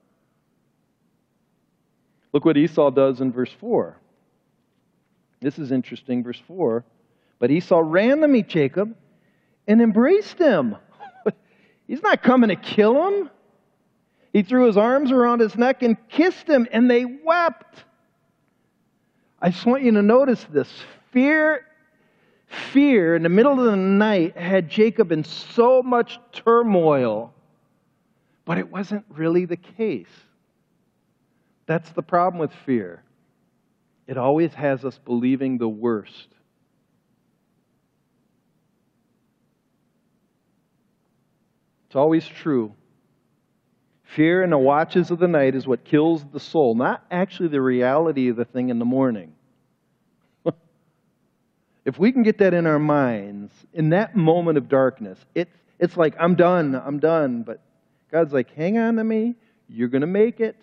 Look 2.33 2.45
what 2.45 2.57
Esau 2.57 2.91
does 2.91 3.21
in 3.21 3.33
verse 3.33 3.53
4. 3.61 3.97
This 5.41 5.59
is 5.59 5.73
interesting, 5.73 6.23
verse 6.23 6.41
4. 6.47 6.85
But 7.39 7.51
Esau 7.51 7.81
ran 7.85 8.21
to 8.21 8.29
meet 8.29 8.49
Jacob 8.49 8.95
and 9.67 9.81
embraced 9.81 10.39
him. 10.39 10.77
He's 11.87 12.03
not 12.03 12.23
coming 12.23 12.49
to 12.49 12.57
kill 12.57 13.09
him. 13.09 13.31
He 14.33 14.43
threw 14.43 14.67
his 14.67 14.77
arms 14.77 15.11
around 15.11 15.41
his 15.41 15.57
neck 15.57 15.83
and 15.83 15.97
kissed 16.09 16.49
him, 16.49 16.69
and 16.73 16.91
they 16.91 17.05
wept. 17.05 17.85
I 19.43 19.51
just 19.51 19.67
want 19.67 19.83
you 19.83 19.93
to 19.93 20.03
notice 20.03 20.45
this 20.51 20.69
fear, 21.13 21.67
fear 22.73 23.17
in 23.17 23.23
the 23.23 23.29
middle 23.29 23.59
of 23.59 23.65
the 23.65 23.77
night 23.77 24.37
had 24.37 24.69
Jacob 24.69 25.13
in 25.13 25.25
so 25.25 25.83
much 25.83 26.19
turmoil, 26.33 27.33
but 28.45 28.59
it 28.59 28.71
wasn't 28.71 29.05
really 29.09 29.47
the 29.47 29.57
case. 29.57 30.09
That's 31.67 31.91
the 31.91 32.03
problem 32.03 32.39
with 32.41 32.53
fear. 32.67 33.03
It 34.07 34.19
always 34.19 34.53
has 34.55 34.85
us 34.85 34.99
believing 34.99 35.57
the 35.57 35.69
worst. 35.69 36.29
It's 41.91 41.97
always 41.97 42.25
true. 42.25 42.73
Fear 44.15 44.45
in 44.45 44.51
the 44.51 44.59
watches 44.59 45.11
of 45.11 45.19
the 45.19 45.27
night 45.27 45.57
is 45.57 45.67
what 45.67 45.85
kills 45.85 46.25
the 46.33 46.39
soul, 46.39 46.77
not 46.77 47.05
actually 47.11 47.49
the 47.49 47.61
reality 47.61 48.29
of 48.29 48.37
the 48.37 48.45
thing 48.45 48.69
in 48.69 48.79
the 48.79 48.85
morning. 48.85 49.33
If 51.85 51.99
we 51.99 52.13
can 52.13 52.23
get 52.23 52.39
that 52.39 52.55
in 52.55 52.65
our 52.65 52.79
minds, 52.79 53.53
in 53.73 53.89
that 53.89 54.15
moment 54.15 54.57
of 54.57 54.69
darkness, 54.69 55.19
it's, 55.35 55.51
it's 55.81 55.97
like, 55.97 56.15
I'm 56.21 56.37
done, 56.37 56.77
I'm 56.77 57.01
done. 57.01 57.43
But 57.43 57.61
God's 58.13 58.33
like, 58.33 58.55
hang 58.55 58.79
on 58.79 58.95
to 58.95 59.03
me. 59.03 59.35
You're 59.69 59.89
going 59.89 60.03
to 60.03 60.07
make 60.07 60.39
it. 60.39 60.55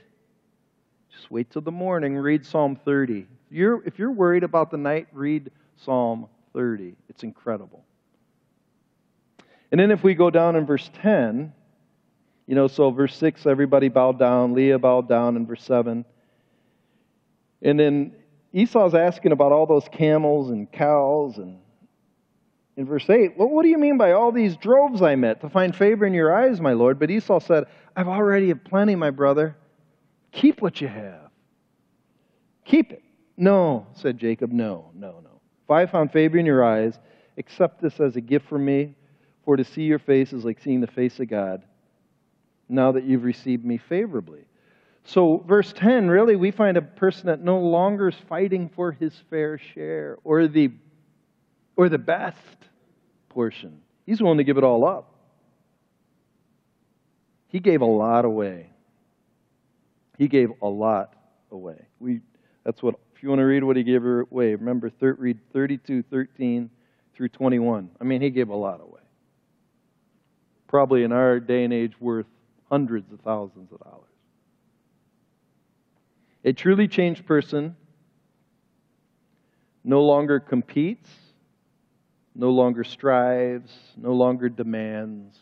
Just 1.11 1.29
wait 1.29 1.51
till 1.51 1.61
the 1.61 1.71
morning. 1.71 2.15
Read 2.15 2.45
Psalm 2.45 2.79
30. 2.85 3.27
You're, 3.51 3.83
if 3.85 3.99
you're 3.99 4.11
worried 4.11 4.43
about 4.45 4.71
the 4.71 4.77
night, 4.77 5.07
read 5.11 5.51
Psalm 5.75 6.27
30. 6.53 6.95
It's 7.09 7.23
incredible. 7.23 7.83
And 9.71 9.79
then 9.79 9.91
if 9.91 10.03
we 10.03 10.15
go 10.15 10.29
down 10.29 10.55
in 10.55 10.65
verse 10.65 10.89
10, 11.01 11.53
you 12.45 12.55
know, 12.55 12.67
so 12.67 12.89
verse 12.91 13.15
6, 13.17 13.45
everybody 13.45 13.89
bowed 13.89 14.17
down. 14.17 14.53
Leah 14.53 14.79
bowed 14.79 15.09
down 15.09 15.35
in 15.35 15.45
verse 15.45 15.63
7. 15.63 16.05
And 17.61 17.79
then 17.79 18.13
Esau's 18.53 18.95
asking 18.95 19.33
about 19.33 19.51
all 19.51 19.65
those 19.65 19.87
camels 19.91 20.49
and 20.49 20.71
cows 20.71 21.37
and 21.37 21.59
in 22.77 22.85
verse 22.85 23.09
8, 23.09 23.35
well, 23.35 23.49
what 23.49 23.63
do 23.63 23.69
you 23.69 23.79
mean 23.79 23.97
by 23.97 24.11
all 24.11 24.31
these 24.31 24.55
droves 24.55 25.01
I 25.01 25.15
met 25.15 25.41
to 25.41 25.49
find 25.49 25.75
favor 25.75 26.05
in 26.05 26.13
your 26.13 26.33
eyes, 26.33 26.61
my 26.61 26.73
Lord? 26.73 26.99
But 26.99 27.09
Esau 27.09 27.39
said, 27.39 27.65
I've 27.95 28.07
already 28.07 28.49
have 28.49 28.63
plenty, 28.63 28.95
my 28.95 29.09
brother. 29.09 29.57
Keep 30.31 30.61
what 30.61 30.79
you 30.79 30.87
have. 30.87 31.31
Keep 32.65 32.91
it. 32.91 33.03
No, 33.35 33.87
said 33.93 34.19
Jacob, 34.19 34.51
no, 34.51 34.91
no, 34.93 35.19
no. 35.23 35.41
If 35.63 35.71
I 35.71 35.87
found 35.87 36.11
favor 36.11 36.37
in 36.37 36.45
your 36.45 36.63
eyes, 36.63 36.99
accept 37.39 37.81
this 37.81 37.99
as 37.99 38.15
a 38.15 38.21
gift 38.21 38.47
from 38.47 38.63
me, 38.63 38.93
for 39.47 39.55
to 39.55 39.63
see 39.63 39.83
your 39.83 39.97
face 39.97 40.33
is 40.33 40.43
like 40.43 40.59
seeing 40.59 40.81
the 40.81 40.87
face 40.87 41.21
of 41.21 41.29
God, 41.29 41.63
now 42.67 42.91
that 42.91 43.05
you've 43.05 43.23
received 43.23 43.63
me 43.63 43.77
favorably. 43.77 44.41
So, 45.05 45.37
verse 45.47 45.71
10, 45.71 46.09
really, 46.09 46.35
we 46.35 46.51
find 46.51 46.75
a 46.75 46.81
person 46.81 47.27
that 47.27 47.41
no 47.41 47.57
longer 47.57 48.09
is 48.09 48.15
fighting 48.27 48.69
for 48.75 48.91
his 48.91 49.13
fair 49.29 49.57
share 49.57 50.17
or 50.25 50.49
the, 50.49 50.71
or 51.77 51.87
the 51.87 51.97
best 51.97 52.35
portion. 53.29 53.79
He's 54.05 54.21
willing 54.21 54.39
to 54.39 54.43
give 54.43 54.57
it 54.57 54.65
all 54.65 54.85
up. 54.85 55.15
He 57.47 57.61
gave 57.61 57.79
a 57.79 57.85
lot 57.85 58.25
away. 58.25 58.69
He 60.17 60.27
gave 60.27 60.51
a 60.61 60.67
lot 60.67 61.13
away. 61.53 61.85
We, 62.01 62.19
that's 62.65 62.83
what, 62.83 62.95
if 63.15 63.23
you 63.23 63.29
want 63.29 63.39
to 63.39 63.45
read 63.45 63.63
what 63.63 63.77
he 63.77 63.83
gave 63.83 64.03
away, 64.03 64.55
remember, 64.55 64.89
thir, 64.89 65.13
read 65.13 65.39
32, 65.53 66.03
13 66.03 66.69
through 67.15 67.29
21. 67.29 67.91
I 68.01 68.03
mean, 68.03 68.21
he 68.21 68.29
gave 68.29 68.49
a 68.49 68.53
lot 68.53 68.81
away. 68.81 68.99
Probably 70.67 71.03
in 71.03 71.11
our 71.11 71.39
day 71.39 71.63
and 71.63 71.73
age 71.73 71.99
worth 71.99 72.25
hundreds 72.69 73.11
of 73.11 73.19
thousands 73.21 73.71
of 73.71 73.79
dollars. 73.79 74.03
A 76.43 76.53
truly 76.53 76.87
changed 76.87 77.25
person 77.25 77.75
no 79.83 80.03
longer 80.03 80.39
competes, 80.39 81.09
no 82.35 82.51
longer 82.51 82.83
strives, 82.83 83.71
no 83.95 84.13
longer 84.13 84.49
demands, 84.49 85.39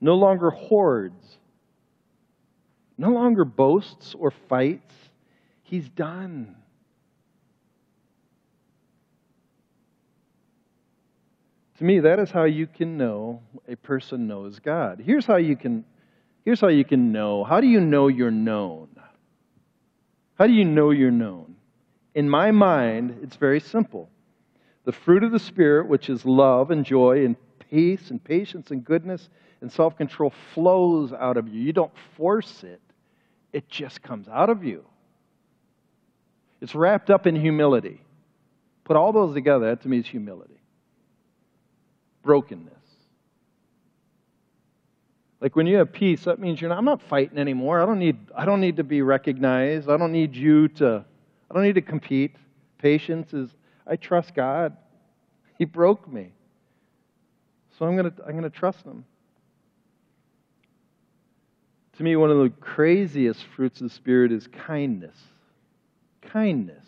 no 0.00 0.14
longer 0.14 0.50
hoards, 0.50 1.38
no 2.96 3.10
longer 3.10 3.44
boasts 3.44 4.14
or 4.14 4.30
fights. 4.30 4.94
He's 5.62 5.88
done. 5.88 6.56
To 11.78 11.84
me, 11.84 12.00
that 12.00 12.18
is 12.18 12.30
how 12.30 12.44
you 12.44 12.66
can 12.66 12.96
know 12.98 13.40
a 13.68 13.76
person 13.76 14.26
knows 14.26 14.58
God. 14.58 15.00
Here's 15.04 15.24
how 15.24 15.36
you 15.36 15.54
can, 15.56 15.84
here's 16.44 16.60
how 16.60 16.68
you 16.68 16.84
can 16.84 17.12
know. 17.12 17.44
How 17.44 17.60
do 17.60 17.68
you 17.68 17.80
know 17.80 18.08
you're 18.08 18.32
known? 18.32 18.88
How 20.34 20.48
do 20.48 20.52
you 20.52 20.64
know 20.64 20.90
you're 20.90 21.12
known? 21.12 21.54
In 22.16 22.28
my 22.28 22.50
mind, 22.50 23.20
it's 23.22 23.36
very 23.36 23.60
simple. 23.60 24.08
The 24.86 24.92
fruit 24.92 25.22
of 25.22 25.30
the 25.30 25.38
Spirit, 25.38 25.86
which 25.86 26.10
is 26.10 26.24
love 26.24 26.72
and 26.72 26.84
joy 26.84 27.24
and 27.24 27.36
peace 27.70 28.10
and 28.10 28.22
patience 28.22 28.72
and 28.72 28.84
goodness 28.84 29.28
and 29.60 29.70
self 29.70 29.96
control, 29.96 30.32
flows 30.54 31.12
out 31.12 31.36
of 31.36 31.46
you. 31.46 31.60
You 31.60 31.72
don't 31.72 31.92
force 32.16 32.64
it, 32.64 32.80
it 33.52 33.68
just 33.68 34.02
comes 34.02 34.26
out 34.26 34.50
of 34.50 34.64
you. 34.64 34.84
It's 36.60 36.74
wrapped 36.74 37.08
up 37.08 37.28
in 37.28 37.36
humility. 37.36 38.00
Put 38.82 38.96
all 38.96 39.12
those 39.12 39.32
together, 39.32 39.66
that 39.66 39.82
to 39.82 39.88
me 39.88 39.98
is 39.98 40.06
humility. 40.08 40.57
Brokenness. 42.28 42.74
Like 45.40 45.56
when 45.56 45.66
you 45.66 45.78
have 45.78 45.94
peace, 45.94 46.24
that 46.24 46.38
means 46.38 46.60
you're 46.60 46.68
not, 46.68 46.76
I'm 46.76 46.84
not 46.84 47.00
fighting 47.00 47.38
anymore. 47.38 47.80
I 47.80 47.86
don't 47.86 47.98
need 47.98 48.18
I 48.36 48.44
don't 48.44 48.60
need 48.60 48.76
to 48.76 48.84
be 48.84 49.00
recognized. 49.00 49.88
I 49.88 49.96
don't 49.96 50.12
need 50.12 50.36
you 50.36 50.68
to 50.68 51.06
I 51.50 51.54
don't 51.54 51.62
need 51.62 51.76
to 51.76 51.80
compete. 51.80 52.36
Patience 52.76 53.32
is 53.32 53.48
I 53.86 53.96
trust 53.96 54.34
God. 54.34 54.76
He 55.56 55.64
broke 55.64 56.06
me. 56.06 56.32
So 57.78 57.86
I'm 57.86 57.96
going 57.96 58.10
to 58.10 58.22
I'm 58.26 58.32
going 58.32 58.42
to 58.42 58.50
trust 58.50 58.84
him. 58.84 59.06
To 61.96 62.02
me, 62.02 62.14
one 62.16 62.30
of 62.30 62.36
the 62.36 62.50
craziest 62.60 63.42
fruits 63.56 63.80
of 63.80 63.88
the 63.88 63.94
Spirit 63.94 64.32
is 64.32 64.48
kindness. 64.48 65.16
Kindness. 66.20 66.84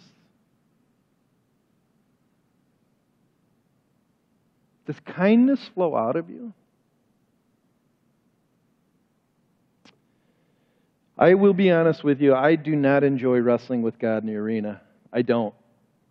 Does 4.91 4.99
kindness 5.07 5.61
flow 5.73 5.95
out 5.95 6.17
of 6.17 6.29
you? 6.31 6.53
I 11.17 11.35
will 11.35 11.53
be 11.53 11.71
honest 11.71 12.03
with 12.03 12.21
you, 12.21 12.35
I 12.35 12.57
do 12.57 12.75
not 12.75 13.05
enjoy 13.05 13.39
wrestling 13.39 13.83
with 13.83 14.01
God 14.01 14.25
in 14.25 14.27
the 14.27 14.35
arena. 14.35 14.81
I 15.13 15.23
don't. 15.23 15.55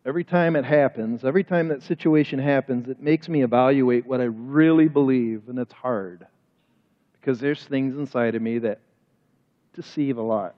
Every 0.06 0.24
time 0.24 0.56
it 0.56 0.64
happens, 0.64 1.26
every 1.26 1.44
time 1.44 1.68
that 1.68 1.84
situation 1.84 2.40
happens, 2.40 2.88
it 2.88 3.02
makes 3.02 3.28
me 3.28 3.44
evaluate 3.44 4.06
what 4.06 4.22
I 4.22 4.30
really 4.32 4.88
believe, 4.88 5.50
and 5.50 5.60
it's 5.60 5.74
hard. 5.74 6.26
Because 7.20 7.38
there's 7.38 7.62
things 7.66 7.98
inside 7.98 8.36
of 8.36 8.42
me 8.42 8.60
that 8.60 8.80
deceive 9.74 10.18
a 10.18 10.22
lot. 10.22 10.56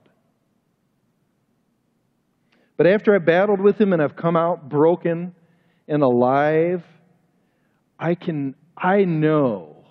But 2.76 2.86
after 2.86 3.16
I've 3.16 3.24
battled 3.24 3.60
with 3.60 3.80
him 3.80 3.92
and 3.92 4.00
I've 4.00 4.14
come 4.14 4.36
out 4.36 4.68
broken 4.68 5.34
and 5.88 6.04
alive, 6.04 6.84
I 8.02 8.16
can, 8.16 8.56
I 8.76 9.04
know, 9.04 9.84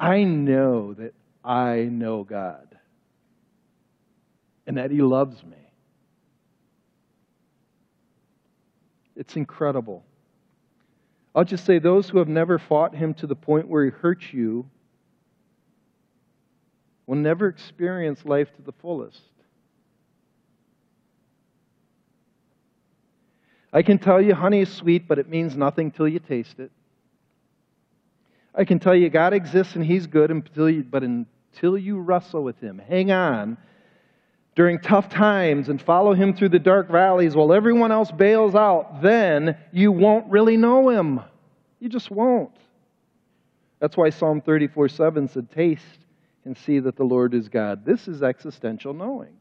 I 0.00 0.24
know 0.24 0.94
that 0.94 1.12
I 1.44 1.82
know 1.82 2.24
God 2.24 2.78
and 4.66 4.78
that 4.78 4.90
he 4.90 5.02
loves 5.02 5.44
me. 5.44 5.58
It's 9.16 9.36
incredible. 9.36 10.02
I'll 11.34 11.44
just 11.44 11.66
say 11.66 11.78
those 11.78 12.08
who 12.08 12.16
have 12.16 12.28
never 12.28 12.58
fought 12.58 12.94
him 12.94 13.12
to 13.14 13.26
the 13.26 13.36
point 13.36 13.68
where 13.68 13.84
he 13.84 13.90
hurts 13.90 14.32
you 14.32 14.64
will 17.06 17.16
never 17.16 17.48
experience 17.48 18.24
life 18.24 18.48
to 18.56 18.62
the 18.62 18.72
fullest. 18.72 19.20
I 23.74 23.82
can 23.82 23.98
tell 23.98 24.22
you 24.22 24.34
honey 24.34 24.62
is 24.62 24.72
sweet, 24.72 25.06
but 25.06 25.18
it 25.18 25.28
means 25.28 25.54
nothing 25.54 25.90
till 25.90 26.08
you 26.08 26.18
taste 26.18 26.58
it. 26.58 26.70
I 28.58 28.64
can 28.64 28.78
tell 28.78 28.94
you 28.94 29.08
God 29.08 29.32
exists 29.32 29.74
and 29.76 29.84
He's 29.84 30.06
good, 30.06 30.30
until 30.30 30.68
you, 30.68 30.82
but 30.82 31.02
until 31.02 31.78
you 31.78 31.98
wrestle 31.98 32.42
with 32.42 32.60
Him, 32.60 32.78
hang 32.78 33.10
on 33.10 33.56
during 34.58 34.80
tough 34.80 35.08
times 35.08 35.68
and 35.68 35.80
follow 35.80 36.14
him 36.14 36.34
through 36.34 36.48
the 36.48 36.58
dark 36.58 36.90
valleys 36.90 37.36
while 37.36 37.52
everyone 37.52 37.92
else 37.92 38.10
bails 38.10 38.56
out, 38.56 39.02
then 39.02 39.56
you 39.70 39.92
won't 39.92 40.28
really 40.28 40.56
know 40.56 40.88
him. 40.88 41.20
You 41.78 41.88
just 41.88 42.10
won't. 42.10 42.50
That's 43.78 43.96
why 43.96 44.10
Psalm 44.10 44.40
34 44.40 44.88
7 44.88 45.28
said, 45.28 45.48
Taste 45.52 45.84
and 46.44 46.58
see 46.58 46.80
that 46.80 46.96
the 46.96 47.04
Lord 47.04 47.34
is 47.34 47.48
God. 47.48 47.86
This 47.86 48.08
is 48.08 48.24
existential 48.24 48.92
knowing. 48.92 49.36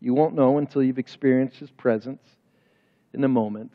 You 0.00 0.14
won't 0.14 0.36
know 0.36 0.58
until 0.58 0.84
you've 0.84 1.00
experienced 1.00 1.56
his 1.56 1.72
presence 1.72 2.22
in 3.12 3.24
a 3.24 3.28
moment 3.28 3.72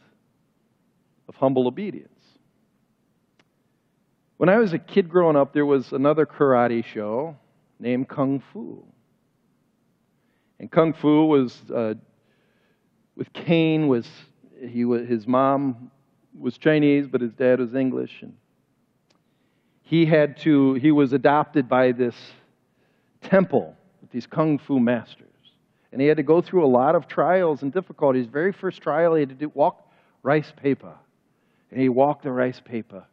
of 1.27 1.35
humble 1.35 1.67
obedience. 1.67 2.16
When 4.37 4.49
I 4.49 4.57
was 4.57 4.71
a 4.71 4.77
kid 4.77 5.09
growing 5.09 5.35
up, 5.35 5.51
there 5.51 5.65
was 5.65 5.91
another 5.91 6.27
karate 6.27 6.85
show 6.85 7.35
named 7.79 8.07
Kung 8.07 8.41
Fu. 8.53 8.83
And 10.59 10.71
Kung 10.71 10.93
Fu 10.93 11.25
was 11.25 11.59
uh, 11.73 11.95
with 13.15 13.33
Caine 13.33 13.87
was 13.87 14.07
he 14.63 14.85
was, 14.85 15.07
his 15.07 15.27
mom 15.27 15.91
was 16.37 16.57
Chinese, 16.57 17.07
but 17.07 17.21
his 17.21 17.33
dad 17.33 17.59
was 17.59 17.73
English, 17.73 18.21
and 18.21 18.33
he 19.81 20.05
had 20.05 20.37
to 20.37 20.75
he 20.75 20.91
was 20.91 21.13
adopted 21.13 21.67
by 21.67 21.91
this 21.91 22.15
temple 23.23 23.75
with 24.01 24.11
these 24.11 24.27
kung 24.27 24.59
fu 24.59 24.79
masters, 24.79 25.25
and 25.91 25.99
he 25.99 26.07
had 26.07 26.17
to 26.17 26.23
go 26.23 26.41
through 26.41 26.63
a 26.63 26.67
lot 26.67 26.93
of 26.93 27.07
trials 27.07 27.63
and 27.63 27.73
difficulties. 27.73 28.27
Very 28.27 28.51
first 28.51 28.81
trial, 28.81 29.15
he 29.15 29.21
had 29.21 29.29
to 29.29 29.35
do, 29.35 29.51
walk 29.55 29.91
rice 30.21 30.51
paper, 30.55 30.93
and 31.71 31.81
he 31.81 31.89
walked 31.89 32.21
the 32.23 32.31
rice 32.31 32.61
paper 32.63 33.03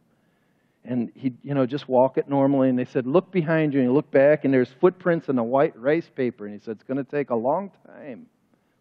and 0.85 1.11
he'd 1.14 1.37
you 1.43 1.55
know 1.55 1.66
just 1.66 1.89
walk 1.89 2.18
it 2.18 2.28
normally. 2.28 2.68
And 2.68 2.78
they 2.78 2.85
said 2.85 3.07
look 3.07 3.30
behind 3.30 3.72
you. 3.72 3.80
And 3.80 3.89
he 3.89 3.95
looked 3.95 4.11
back 4.11 4.45
and 4.45 4.53
there's 4.53 4.70
footprints 4.80 5.28
in 5.28 5.37
the 5.37 5.43
white 5.43 5.76
rice 5.78 6.11
paper. 6.14 6.47
And 6.47 6.55
he 6.55 6.61
said 6.61 6.72
it's 6.72 6.82
going 6.82 7.03
to 7.03 7.11
take 7.11 7.30
a 7.30 7.37
long 7.37 7.70
time. 7.87 8.26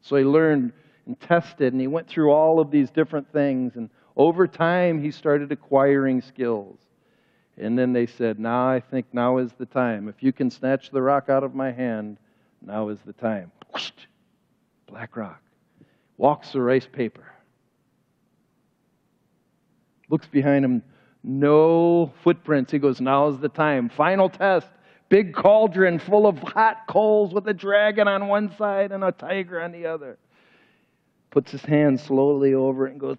So 0.02 0.16
he 0.16 0.24
learned 0.24 0.74
and 1.06 1.20
tested 1.20 1.74
and 1.74 1.82
he 1.82 1.88
went 1.88 2.08
through 2.08 2.32
all 2.32 2.60
of 2.60 2.72
these 2.72 2.90
different 2.90 3.32
things. 3.32 3.76
And 3.76 3.90
over 4.16 4.48
time 4.48 5.02
he 5.02 5.12
started 5.12 5.52
acquiring 5.52 6.22
skills. 6.22 6.78
And 7.58 7.78
then 7.78 7.94
they 7.94 8.08
said 8.08 8.40
now 8.40 8.68
i 8.68 8.80
think 8.80 9.06
now 9.14 9.38
is 9.38 9.52
the 9.54 9.66
time. 9.66 10.10
If 10.10 10.22
you 10.22 10.34
can 10.34 10.50
snatch 10.50 10.92
the 10.92 11.02
rock 11.02 11.30
out 11.30 11.44
of 11.44 11.56
my 11.56 11.72
hand 11.72 12.18
now 12.62 12.90
is 12.90 13.00
the 13.06 13.14
time. 13.14 13.52
Black 14.88 15.16
rock. 15.16 15.42
Walks 16.18 16.52
the 16.52 16.62
rice 16.62 16.88
paper. 16.92 17.26
Looks 20.10 20.28
behind 20.28 20.64
him 20.64 20.84
no 21.24 22.12
footprints. 22.24 22.72
He 22.72 22.80
goes, 22.80 23.00
Now's 23.00 23.40
the 23.40 23.50
time. 23.50 23.90
Final 23.90 24.30
test. 24.30 24.68
Big 25.10 25.34
cauldron 25.34 26.00
full 26.00 26.26
of 26.28 26.40
hot 26.40 26.88
coals 26.88 27.34
with 27.34 27.48
a 27.48 27.54
dragon 27.54 28.08
on 28.08 28.28
one 28.28 28.56
side 28.58 28.92
and 28.92 29.04
a 29.04 29.12
tiger 29.12 29.62
on 29.62 29.72
the 29.72 29.86
other. 29.86 30.18
Puts 31.30 31.52
his 31.52 31.62
hand 31.62 32.00
slowly 32.00 32.54
over 32.54 32.88
it 32.88 32.92
and 32.92 33.00
goes, 33.00 33.18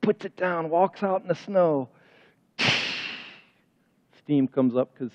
puts 0.00 0.24
it 0.24 0.36
down, 0.36 0.70
walks 0.70 1.02
out 1.02 1.22
in 1.22 1.28
the 1.28 1.34
snow. 1.34 1.88
Steam 4.18 4.46
comes 4.46 4.76
up 4.76 4.92
because 4.92 5.12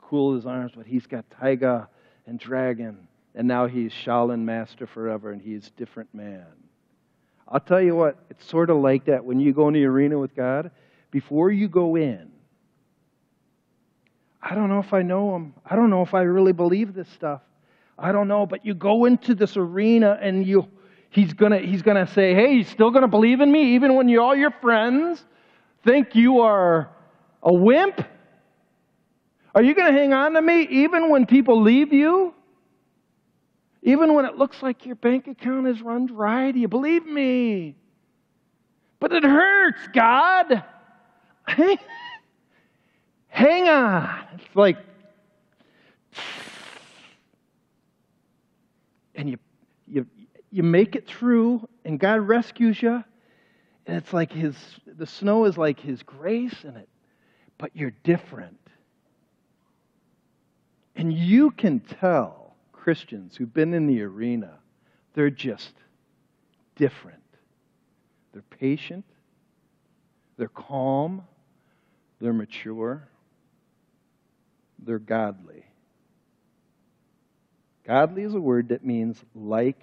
cool 0.00 0.34
his 0.34 0.46
arms, 0.46 0.72
but 0.76 0.86
he's 0.86 1.06
got 1.06 1.24
taiga 1.30 1.88
and 2.26 2.38
dragon. 2.38 3.08
And 3.34 3.48
now 3.48 3.66
he's 3.66 3.92
Shaolin 3.92 4.40
master 4.40 4.86
forever, 4.86 5.32
and 5.32 5.42
he's 5.42 5.70
different 5.76 6.14
man. 6.14 6.46
I'll 7.48 7.60
tell 7.60 7.80
you 7.80 7.94
what, 7.94 8.16
it's 8.30 8.48
sort 8.48 8.70
of 8.70 8.78
like 8.78 9.04
that 9.06 9.24
when 9.24 9.38
you 9.38 9.52
go 9.52 9.68
in 9.68 9.74
the 9.74 9.84
arena 9.84 10.18
with 10.18 10.34
God. 10.34 10.70
Before 11.10 11.50
you 11.50 11.68
go 11.68 11.96
in, 11.96 12.30
I 14.42 14.54
don't 14.54 14.68
know 14.68 14.80
if 14.80 14.92
I 14.92 15.02
know 15.02 15.34
him. 15.36 15.54
I 15.64 15.76
don't 15.76 15.90
know 15.90 16.02
if 16.02 16.14
I 16.14 16.22
really 16.22 16.52
believe 16.52 16.94
this 16.94 17.08
stuff. 17.08 17.40
I 17.98 18.12
don't 18.12 18.28
know, 18.28 18.46
but 18.46 18.66
you 18.66 18.74
go 18.74 19.04
into 19.04 19.34
this 19.34 19.56
arena 19.56 20.18
and 20.20 20.46
you 20.46 20.68
he's 21.10 21.32
gonna 21.32 21.58
he's 21.58 21.82
gonna 21.82 22.06
say, 22.08 22.34
Hey, 22.34 22.54
you 22.54 22.64
still 22.64 22.90
gonna 22.90 23.08
believe 23.08 23.40
in 23.40 23.50
me 23.50 23.74
even 23.74 23.94
when 23.94 24.08
you 24.08 24.20
all 24.20 24.34
your 24.34 24.50
friends 24.50 25.24
think 25.84 26.14
you 26.14 26.40
are 26.40 26.90
a 27.42 27.52
wimp? 27.52 28.04
Are 29.54 29.62
you 29.62 29.74
gonna 29.74 29.92
hang 29.92 30.12
on 30.12 30.32
to 30.32 30.42
me 30.42 30.62
even 30.62 31.10
when 31.10 31.26
people 31.26 31.62
leave 31.62 31.92
you? 31.92 32.34
Even 33.86 34.14
when 34.14 34.24
it 34.24 34.36
looks 34.36 34.62
like 34.62 34.86
your 34.86 34.96
bank 34.96 35.28
account 35.28 35.68
is 35.68 35.82
run 35.82 36.06
dry, 36.06 36.50
do 36.50 36.58
you 36.58 36.68
believe 36.68 37.04
me? 37.04 37.76
But 38.98 39.12
it 39.12 39.22
hurts, 39.22 39.80
God. 39.92 40.64
Hang 43.28 43.68
on. 43.68 44.24
It's 44.34 44.56
like, 44.56 44.78
and 49.14 49.28
you, 49.28 49.38
you, 49.86 50.06
you 50.50 50.62
make 50.62 50.96
it 50.96 51.06
through, 51.06 51.68
and 51.84 52.00
God 52.00 52.20
rescues 52.26 52.80
you. 52.80 53.04
And 53.86 53.96
it's 53.98 54.14
like 54.14 54.32
his, 54.32 54.56
the 54.86 55.06
snow 55.06 55.44
is 55.44 55.58
like 55.58 55.78
his 55.78 56.02
grace 56.02 56.64
in 56.64 56.74
it, 56.76 56.88
but 57.58 57.70
you're 57.74 57.92
different. 58.02 58.58
And 60.96 61.12
you 61.12 61.50
can 61.50 61.80
tell 61.80 62.43
Christians 62.84 63.36
who've 63.36 63.52
been 63.52 63.74
in 63.74 63.86
the 63.86 64.02
arena, 64.02 64.58
they're 65.14 65.30
just 65.30 65.72
different. 66.76 67.18
They're 68.32 68.42
patient, 68.42 69.04
they're 70.36 70.48
calm, 70.48 71.24
they're 72.20 72.32
mature 72.32 73.08
they're 74.86 74.98
godly. 74.98 75.64
Godly 77.86 78.22
is 78.22 78.34
a 78.34 78.40
word 78.40 78.68
that 78.68 78.84
means 78.84 79.22
like 79.34 79.80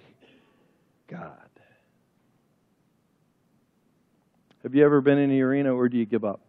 God. 1.06 1.38
Have 4.62 4.74
you 4.74 4.84
ever 4.84 5.00
been 5.00 5.18
in 5.18 5.30
the 5.30 5.40
arena 5.42 5.74
or 5.74 5.88
do 5.88 5.96
you 5.96 6.06
give 6.06 6.24
up? 6.24 6.40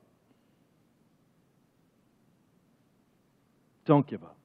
Don't 3.85 4.07
give 4.07 4.23
up. 4.23 4.37